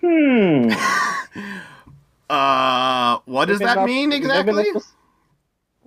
[0.00, 0.70] Hmm.
[2.30, 4.54] Uh, what does that mean exactly?
[4.54, 4.84] Not the,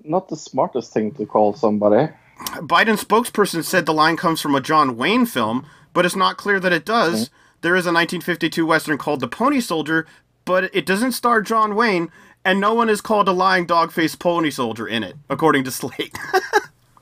[0.03, 2.13] not the smartest thing to call somebody.
[2.57, 6.59] Biden spokesperson said the line comes from a John Wayne film, but it's not clear
[6.59, 7.31] that it does.
[7.61, 10.05] There is a 1952 western called The Pony Soldier,
[10.45, 12.11] but it doesn't star John Wayne,
[12.43, 16.17] and no one is called a lying dog-faced pony soldier in it, according to Slate.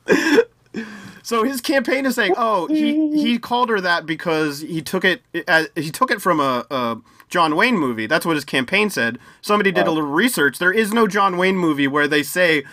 [1.23, 5.21] so his campaign is saying, "Oh, he he called her that because he took it
[5.47, 6.97] uh, he took it from a, a
[7.29, 8.05] John Wayne movie.
[8.05, 9.19] That's what his campaign said.
[9.41, 10.59] Somebody did a little research.
[10.59, 12.63] There is no John Wayne movie where they say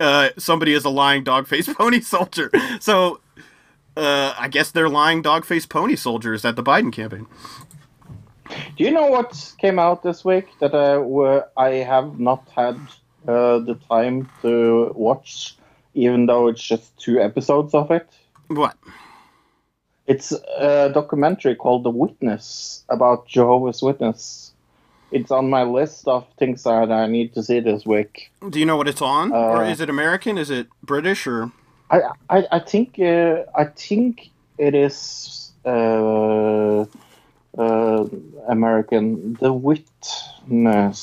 [0.00, 2.50] uh, somebody is a lying dog-faced pony soldier.
[2.80, 3.20] So
[3.96, 7.26] uh, I guess they're lying dog-faced pony soldiers at the Biden campaign.
[8.76, 12.76] Do you know what came out this week that I were I have not had
[13.28, 15.56] uh, the time to watch,
[15.94, 18.08] even though it's just two episodes of it?
[18.48, 18.76] What?
[20.06, 24.52] It's a documentary called The Witness about Jehovah's Witness.
[25.12, 28.32] It's on my list of things that I need to see this week.
[28.48, 30.38] Do you know what it's on, or Uh, is it American?
[30.38, 31.52] Is it British or?
[31.90, 32.00] I
[32.30, 36.86] I, I think uh, I think it is uh,
[37.56, 38.04] uh,
[38.48, 39.34] American.
[39.34, 41.02] The Witness.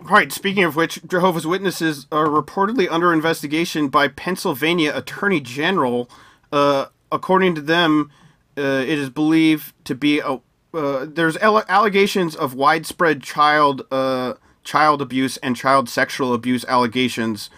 [0.00, 0.32] Right.
[0.32, 6.10] Speaking of which, Jehovah's Witnesses are reportedly under investigation by Pennsylvania Attorney General.
[6.50, 8.10] Uh, according to them,
[8.58, 10.40] uh, it is believed to be a.
[10.74, 14.34] Uh, there's alle- allegations of widespread child uh,
[14.64, 17.50] child abuse and child sexual abuse allegations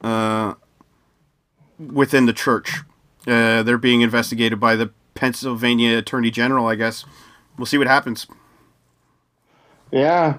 [0.00, 0.54] uh,
[1.78, 2.80] within the church.
[3.26, 6.66] Uh, they're being investigated by the Pennsylvania Attorney General.
[6.66, 7.04] I guess
[7.56, 8.26] we'll see what happens.
[9.90, 10.38] Yeah.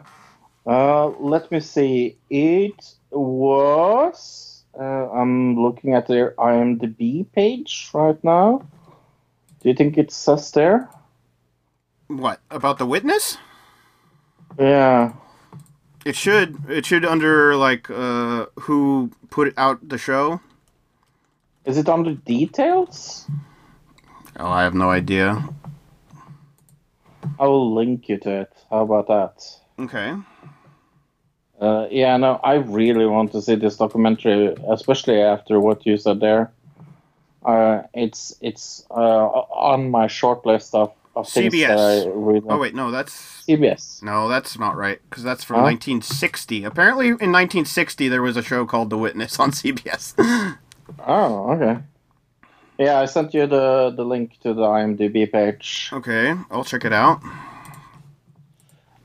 [0.65, 2.17] Uh, let me see.
[2.29, 4.63] It was.
[4.79, 8.61] Uh, I'm looking at their IMDb page right now.
[9.59, 10.89] Do you think it says there?
[12.07, 13.37] What about the witness?
[14.59, 15.13] Yeah.
[16.05, 16.69] It should.
[16.69, 20.39] It should under like uh who put out the show.
[21.65, 23.27] Is it under details?
[24.39, 25.43] Oh, I have no idea.
[27.39, 28.53] I will link you to it.
[28.69, 29.43] How about that?
[29.79, 30.15] Okay.
[31.59, 36.19] Uh, yeah, no, I really want to see this documentary, especially after what you said
[36.19, 36.51] there.
[37.43, 42.11] Uh, it's it's uh, on my short list of, of things that I CBS.
[42.13, 44.03] really Oh wait, no, that's CBS.
[44.03, 45.63] no, that's not right because that's from Huh?
[45.63, 46.63] 1960.
[46.63, 50.13] Apparently, in 1960 there was a show called The Witness on CBS.
[51.07, 51.81] Oh, okay.
[52.77, 55.89] Yeah, I sent you the, the link to the IMDb page.
[55.93, 57.21] okay, I'll check it out.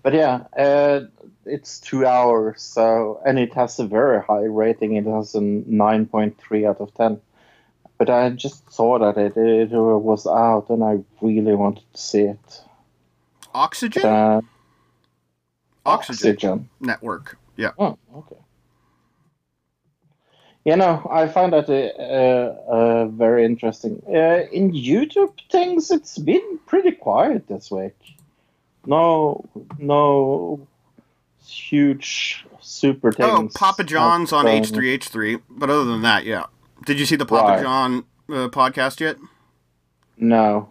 [0.03, 1.03] But yeah, uh,
[1.47, 4.97] it's two hours, so and it has a very high rating.
[4.97, 7.21] It has a nine point three out of ten.
[7.99, 12.23] But I just saw that it, it was out, and I really wanted to see
[12.23, 12.61] it.
[13.55, 14.41] Oxygen Uh,
[15.87, 16.69] Oxygen oxygen.
[16.81, 17.39] Network.
[17.57, 17.71] Yeah.
[17.79, 18.42] Oh, okay.
[20.65, 24.01] You know, I find that uh, uh, very interesting.
[24.07, 27.97] Uh, in YouTube things, it's been pretty quiet this week.
[28.87, 29.45] No,
[29.79, 30.67] no
[31.45, 33.29] huge super things.
[33.33, 35.43] Oh, Papa John's on Um, H3H3.
[35.51, 36.45] But other than that, yeah.
[36.87, 37.63] Did you see the Papa Right.
[37.63, 39.17] John uh, podcast yet?
[40.17, 40.69] No.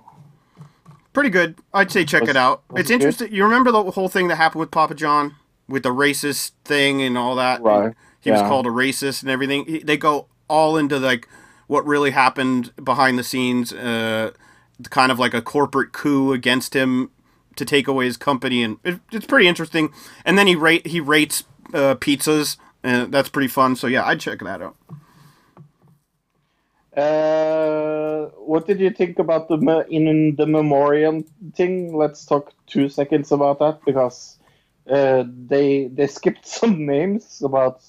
[1.13, 1.55] Pretty good.
[1.73, 2.63] I'd say check Was- it out.
[2.71, 2.93] It's it good?
[2.93, 3.33] interesting.
[3.33, 5.35] You remember the whole thing that happened with Papa John
[5.67, 7.61] with the racist thing and all that?
[7.61, 9.65] Right, He was called a racist and everything.
[9.65, 11.27] He- They go all into like
[11.67, 14.31] what really happened behind the scenes, uh,
[14.91, 17.11] kind of like a corporate coup against him
[17.57, 19.93] to take away his company, and it, it's pretty interesting.
[20.25, 21.43] And then he rate he rates
[21.73, 23.75] uh, pizzas, and that's pretty fun.
[23.77, 24.75] So yeah, I'd check that out.
[26.95, 31.23] Uh, what did you think about the me- in the memoriam
[31.55, 31.95] thing?
[31.95, 34.37] Let's talk two seconds about that because
[34.89, 37.81] uh, they they skipped some names about,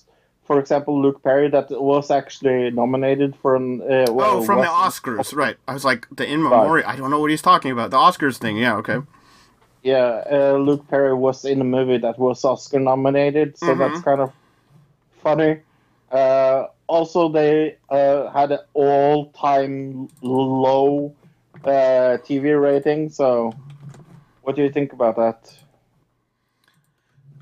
[0.45, 3.81] for example, Luke Perry that was actually nominated for an.
[3.83, 5.57] Uh, well, Oh, from the Oscars, right?
[5.69, 6.89] I was like the in memoriam.
[6.89, 7.91] I don't know what he's talking about.
[7.91, 8.57] The Oscars thing.
[8.57, 8.99] Yeah, okay.
[9.83, 13.79] yeah, uh, Luke Perry was in a movie that was Oscar nominated, so Mhm.
[13.79, 14.33] that's kind of
[15.23, 15.61] funny.
[16.11, 21.15] Uh, also, they uh, had an all-time low
[21.65, 23.09] uh, TV rating.
[23.09, 23.53] So,
[24.43, 25.55] what do you think about that?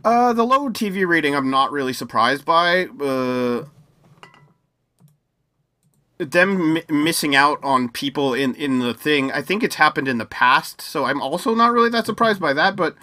[0.05, 2.87] Uh, the low TV rating, I'm not really surprised by.
[2.87, 3.65] Uh,
[6.19, 10.19] them mi- missing out on people in in the thing, I think it's happened in
[10.19, 12.77] the past, so I'm also not really that surprised by that.
[12.77, 12.97] But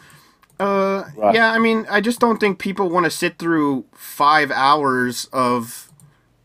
[0.59, 1.35] uh, Right.
[1.35, 5.92] yeah, I mean, I just don't think people want to sit through five hours of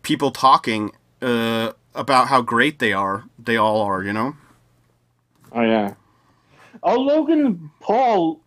[0.03, 3.25] people talking uh, about how great they are.
[3.39, 4.37] They all are, you know.
[5.53, 5.95] Oh yeah.
[6.83, 8.42] Oh, Logan Paul.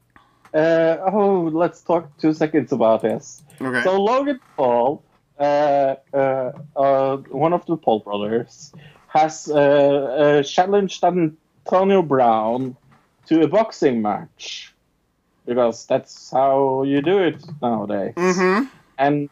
[0.56, 3.44] Uh, oh, let's talk two seconds about this.
[3.62, 3.84] Okay.
[3.84, 5.04] So Logan Paul,
[5.38, 8.74] uh, uh, uh, one of the Paul brothers,
[9.10, 12.78] has uh, uh, challenged Antonio Brown
[13.28, 14.74] to a boxing match
[15.46, 18.14] because that's how you do it nowadays.
[18.16, 18.68] mm-hmm.
[18.98, 19.30] And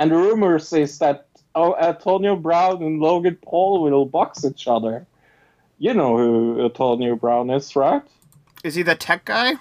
[0.00, 5.06] and the rumors is that oh, Antonio Brown and Logan Paul will box each other.
[5.78, 8.02] You know who Antonio Brown is, right?
[8.64, 9.54] Is he the tech guy?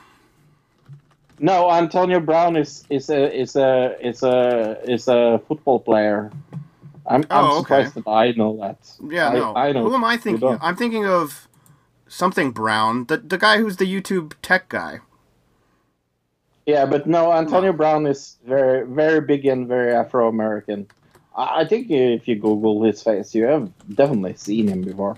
[1.40, 6.32] No, Antonio Brown is is a is a is a is a football player.
[7.06, 7.84] I'm, oh, I'm Oh, okay.
[7.84, 8.80] surprised that I know that.
[9.10, 9.54] Yeah, I, no.
[9.56, 9.90] I know.
[9.90, 10.48] Who am I thinking?
[10.48, 10.60] Of?
[10.62, 11.48] I'm thinking of
[12.08, 15.00] something Brown, the the guy who's the YouTube tech guy.
[16.66, 20.88] Yeah, but no, Antonio Brown is very very big and very Afro American.
[21.36, 25.18] I, I think if you Google his face, you have definitely seen him before.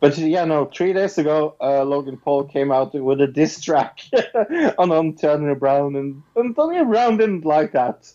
[0.00, 0.66] But yeah, no.
[0.66, 4.00] Three days ago, uh, Logan Paul came out with a diss track
[4.78, 8.12] on Antonio Brown, and Antonio Brown didn't like that.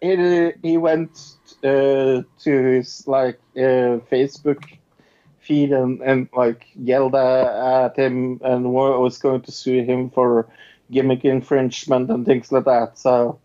[0.00, 1.18] He he, went
[1.62, 4.78] uh, to his like uh, Facebook
[5.40, 10.48] feed and, and like yelled at him and was going to sue him for
[10.90, 12.98] gimmick infringement and things like that.
[12.98, 13.38] So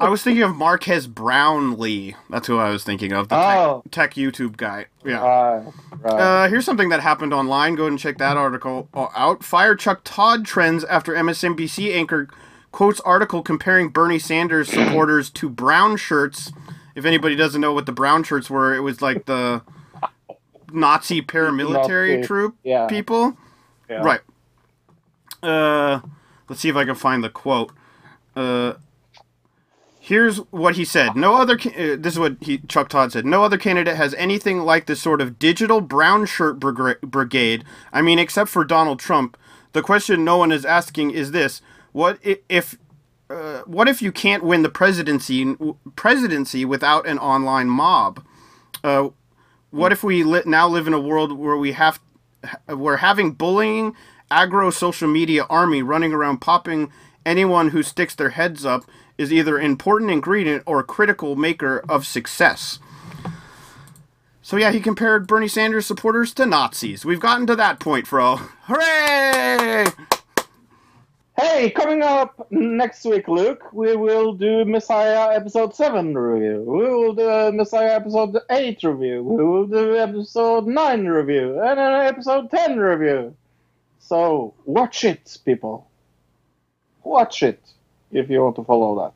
[0.00, 2.16] I was thinking of Marques Brownlee.
[2.30, 3.28] That's who I was thinking of.
[3.28, 3.82] The Oh.
[3.90, 4.86] tech, tech YouTube guy.
[5.04, 5.18] Yeah.
[5.20, 6.12] right, right.
[6.12, 7.74] Uh, here's something that happened online.
[7.74, 9.44] Go ahead and check that article uh, out.
[9.44, 12.28] Fire Chuck Todd trends after MSNBC anchor
[12.72, 16.52] quotes article comparing Bernie Sanders supporters to brown shirts.
[16.94, 19.62] If anybody doesn't know what the brown shirts were, it was like the
[20.72, 22.86] Nazi paramilitary Nazi, troop yeah.
[22.86, 23.36] people.
[23.88, 24.02] Yeah.
[24.02, 24.20] Right.
[25.42, 26.00] Uh,
[26.48, 27.72] let's see if I can find the quote.
[28.40, 28.74] Uh,
[29.98, 31.14] here's what he said.
[31.14, 31.54] No other.
[31.54, 33.26] Uh, this is what he Chuck Todd said.
[33.26, 37.64] No other candidate has anything like this sort of digital brown shirt brigade.
[37.92, 39.36] I mean, except for Donald Trump.
[39.72, 41.60] The question no one is asking is this:
[41.92, 42.78] What if?
[43.28, 45.54] Uh, what if you can't win the presidency
[45.94, 48.24] presidency without an online mob?
[48.82, 49.10] Uh,
[49.70, 52.00] what if we li- now live in a world where we have
[52.68, 53.94] we're having bullying
[54.30, 56.90] aggro social media army running around popping
[57.30, 58.84] anyone who sticks their heads up
[59.16, 62.80] is either important ingredient or critical maker of success
[64.42, 68.36] so yeah he compared bernie sanders supporters to nazis we've gotten to that point fro
[68.64, 69.86] hooray
[71.40, 76.62] Hey, coming up next week, Luke, we will do Messiah episode 7 review.
[76.66, 79.22] We will do Messiah episode 8 review.
[79.22, 81.58] We will do episode 9 review.
[81.62, 83.34] And an episode 10 review.
[84.00, 85.89] So, watch it, people.
[87.04, 87.60] Watch it
[88.12, 89.12] if you want to follow that.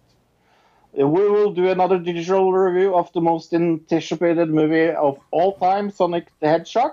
[1.04, 6.28] We will do another digital review of the most anticipated movie of all time, Sonic
[6.40, 6.92] the Hedgehog.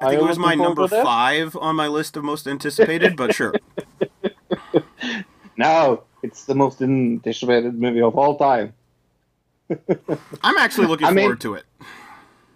[0.00, 3.52] i think it was my number five on my list of most anticipated but sure
[5.56, 8.72] No, it's the most anticipated movie of all time.
[10.42, 11.64] i'm actually looking I mean- forward to it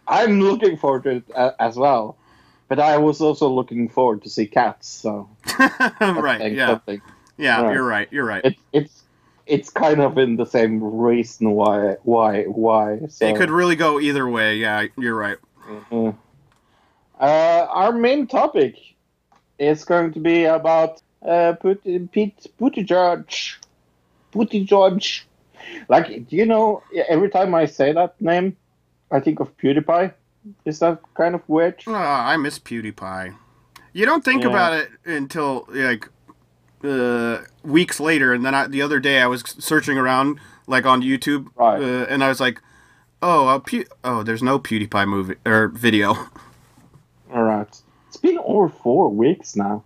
[0.09, 1.25] I'm looking forward to it
[1.61, 2.17] as well,
[2.69, 4.89] but I was also looking forward to see Cats.
[4.89, 5.29] So
[6.01, 6.79] right something- yeah
[7.39, 7.75] yeah Right.
[7.75, 9.03] you're right you're right It, it's
[9.47, 13.01] it's kind of in the same reason why why why.
[13.09, 16.17] So, it could really go either way yeah you're right Mhm.
[17.21, 18.75] Uh, our main topic
[19.59, 23.55] is going to be about uh, Put, Pete Buttigieg.
[24.33, 25.23] Buttigieg.
[25.89, 26.83] Like, do you know?
[27.09, 28.57] Every time I say that name,
[29.13, 30.13] I think of PewDiePie.
[30.65, 31.83] Is that kind of weird?
[31.87, 33.37] Ah, I miss PewDiePie.
[33.93, 34.49] You don't think Yeah.
[34.51, 36.09] about it until like
[36.85, 41.01] uh, weeks later, and then I, the other day I was searching around like on
[41.03, 41.81] YouTube, Right.
[41.81, 42.61] uh, and I was like,
[43.23, 46.15] "Oh, uh, Pew- oh, there's no PewDiePie movie or video."
[47.33, 47.69] All right.
[48.09, 49.85] It's been over four weeks now.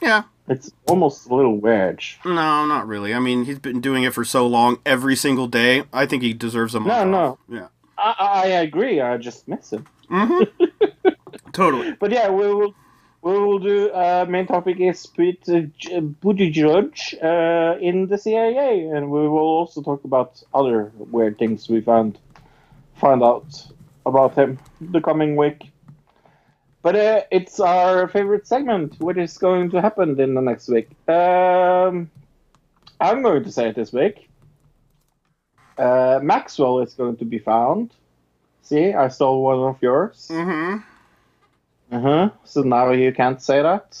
[0.00, 2.02] yeah, It's almost a little weird.
[2.24, 3.12] no, not really.
[3.14, 5.84] I mean, he's been doing it for so long, every single day.
[5.92, 7.08] I think he deserves a month.
[7.10, 7.56] No, no.
[7.60, 7.68] Yeah,
[7.98, 9.00] I, I agree.
[9.00, 9.82] I just miss it.
[10.10, 11.10] mm-hmm.
[11.52, 11.92] totally.
[11.92, 12.74] But yeah, we will
[13.22, 13.90] we will do.
[13.90, 19.38] Uh, main topic is Pete uh, J- Buttigieg uh, in the CIA, and we will
[19.38, 22.18] also talk about other weird things we found
[22.94, 23.66] find out
[24.06, 25.70] about him the coming week.
[26.82, 29.00] But uh, it's our favorite segment.
[29.00, 30.88] What is going to happen in the next week?
[31.08, 32.10] Um,
[33.00, 34.27] I'm going to say it this week.
[35.78, 37.94] Uh, Maxwell is going to be found.
[38.62, 40.28] See, I stole one of yours.
[40.30, 40.78] Mm-hmm.
[41.90, 42.30] Uh huh.
[42.44, 43.94] So now you can't say that.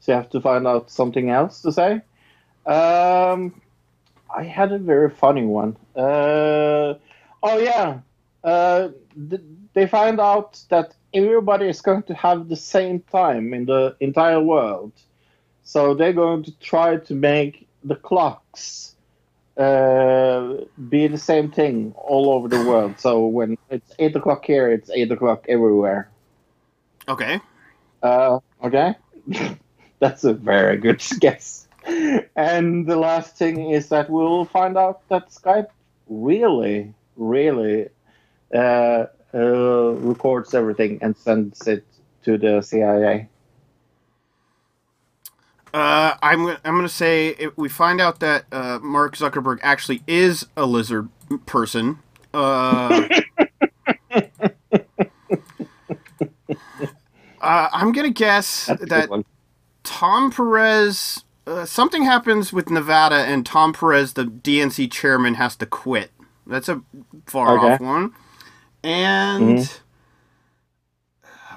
[0.00, 2.00] So you have to find out something else to say.
[2.64, 3.60] Um,
[4.34, 5.76] I had a very funny one.
[5.94, 6.94] Uh,
[7.42, 8.00] oh yeah.
[8.42, 8.88] Uh,
[9.30, 9.42] th-
[9.74, 14.40] they find out that everybody is going to have the same time in the entire
[14.40, 14.92] world.
[15.64, 18.91] So they're going to try to make the clocks
[19.56, 20.54] uh,
[20.88, 22.98] be the same thing all over the world.
[22.98, 26.10] So when it's eight o'clock here, it's eight o'clock everywhere.
[27.08, 27.40] Okay.
[28.02, 28.94] Uh, okay.
[29.98, 31.68] That's a very good guess.
[32.36, 35.68] And the last thing is that we'll find out that Skype
[36.08, 37.88] really, really
[38.54, 41.84] uh, uh, records everything and sends it
[42.24, 43.28] to the CIA.
[45.74, 50.46] Uh, I'm I'm gonna say if we find out that uh, Mark Zuckerberg actually is
[50.56, 51.08] a lizard
[51.46, 51.98] person.
[52.34, 53.08] Uh,
[57.40, 59.24] uh, I'm gonna guess That's a good that.
[59.84, 61.24] Tom Perez.
[61.44, 66.12] Uh, something happens with Nevada, and Tom Perez, the DNC chairman, has to quit.
[66.46, 66.82] That's a
[67.26, 67.74] far Okay.
[67.74, 68.12] off one.
[68.84, 69.80] And Mhm.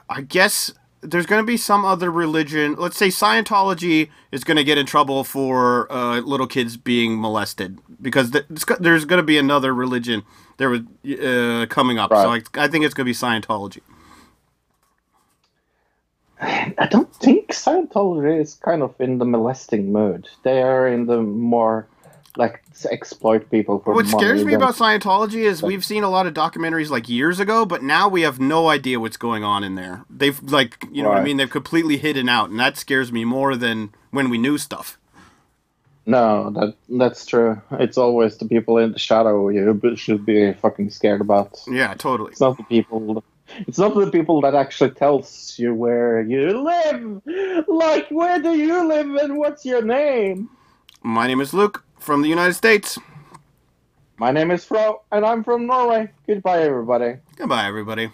[0.10, 0.74] I guess
[1.06, 2.76] there's going to be some other religion.
[2.78, 7.80] Let's say Scientology is going to get in trouble for uh, little kids being molested
[8.02, 8.46] because th-
[8.80, 10.24] there's going to be another religion
[10.58, 12.12] there was uh, coming up.
[12.12, 13.82] So I, I think it's going to be Scientology.
[16.40, 20.28] I don't think Scientology is kind of in the molesting mood.
[20.44, 21.88] They are in the more
[22.38, 24.18] like exploit people for What money.
[24.18, 27.84] scares me about Scientology is we've seen a lot of documentaries like years ago, but
[27.84, 30.04] now we have no idea what's going on in there.
[30.10, 31.38] They've like you know what I mean.
[31.38, 34.98] They've completely hidden out, and that scares me more than when we knew stuff.
[36.06, 37.62] No, that that's true.
[37.72, 41.60] It's always the people in the shadow you should be fucking scared about.
[41.68, 42.32] Yeah, totally.
[42.32, 43.24] It's not the people.
[43.68, 47.22] It's not the people that actually tells you where you live.
[47.68, 50.50] Like, where do you live and what's your name?
[51.04, 53.00] My name is Luke from the United States.
[54.18, 56.10] My name is Fro, and I'm from Norway.
[56.28, 57.16] Goodbye, everybody.
[57.36, 58.12] Goodbye, everybody.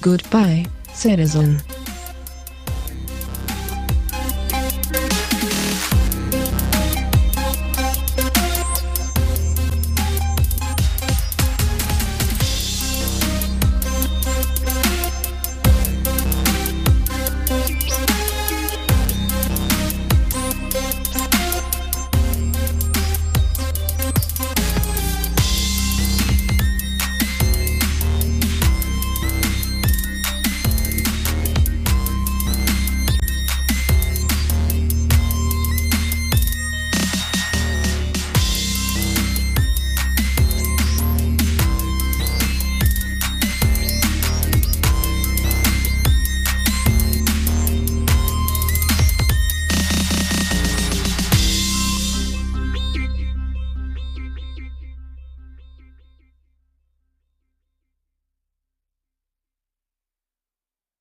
[0.00, 1.60] Goodbye, citizen.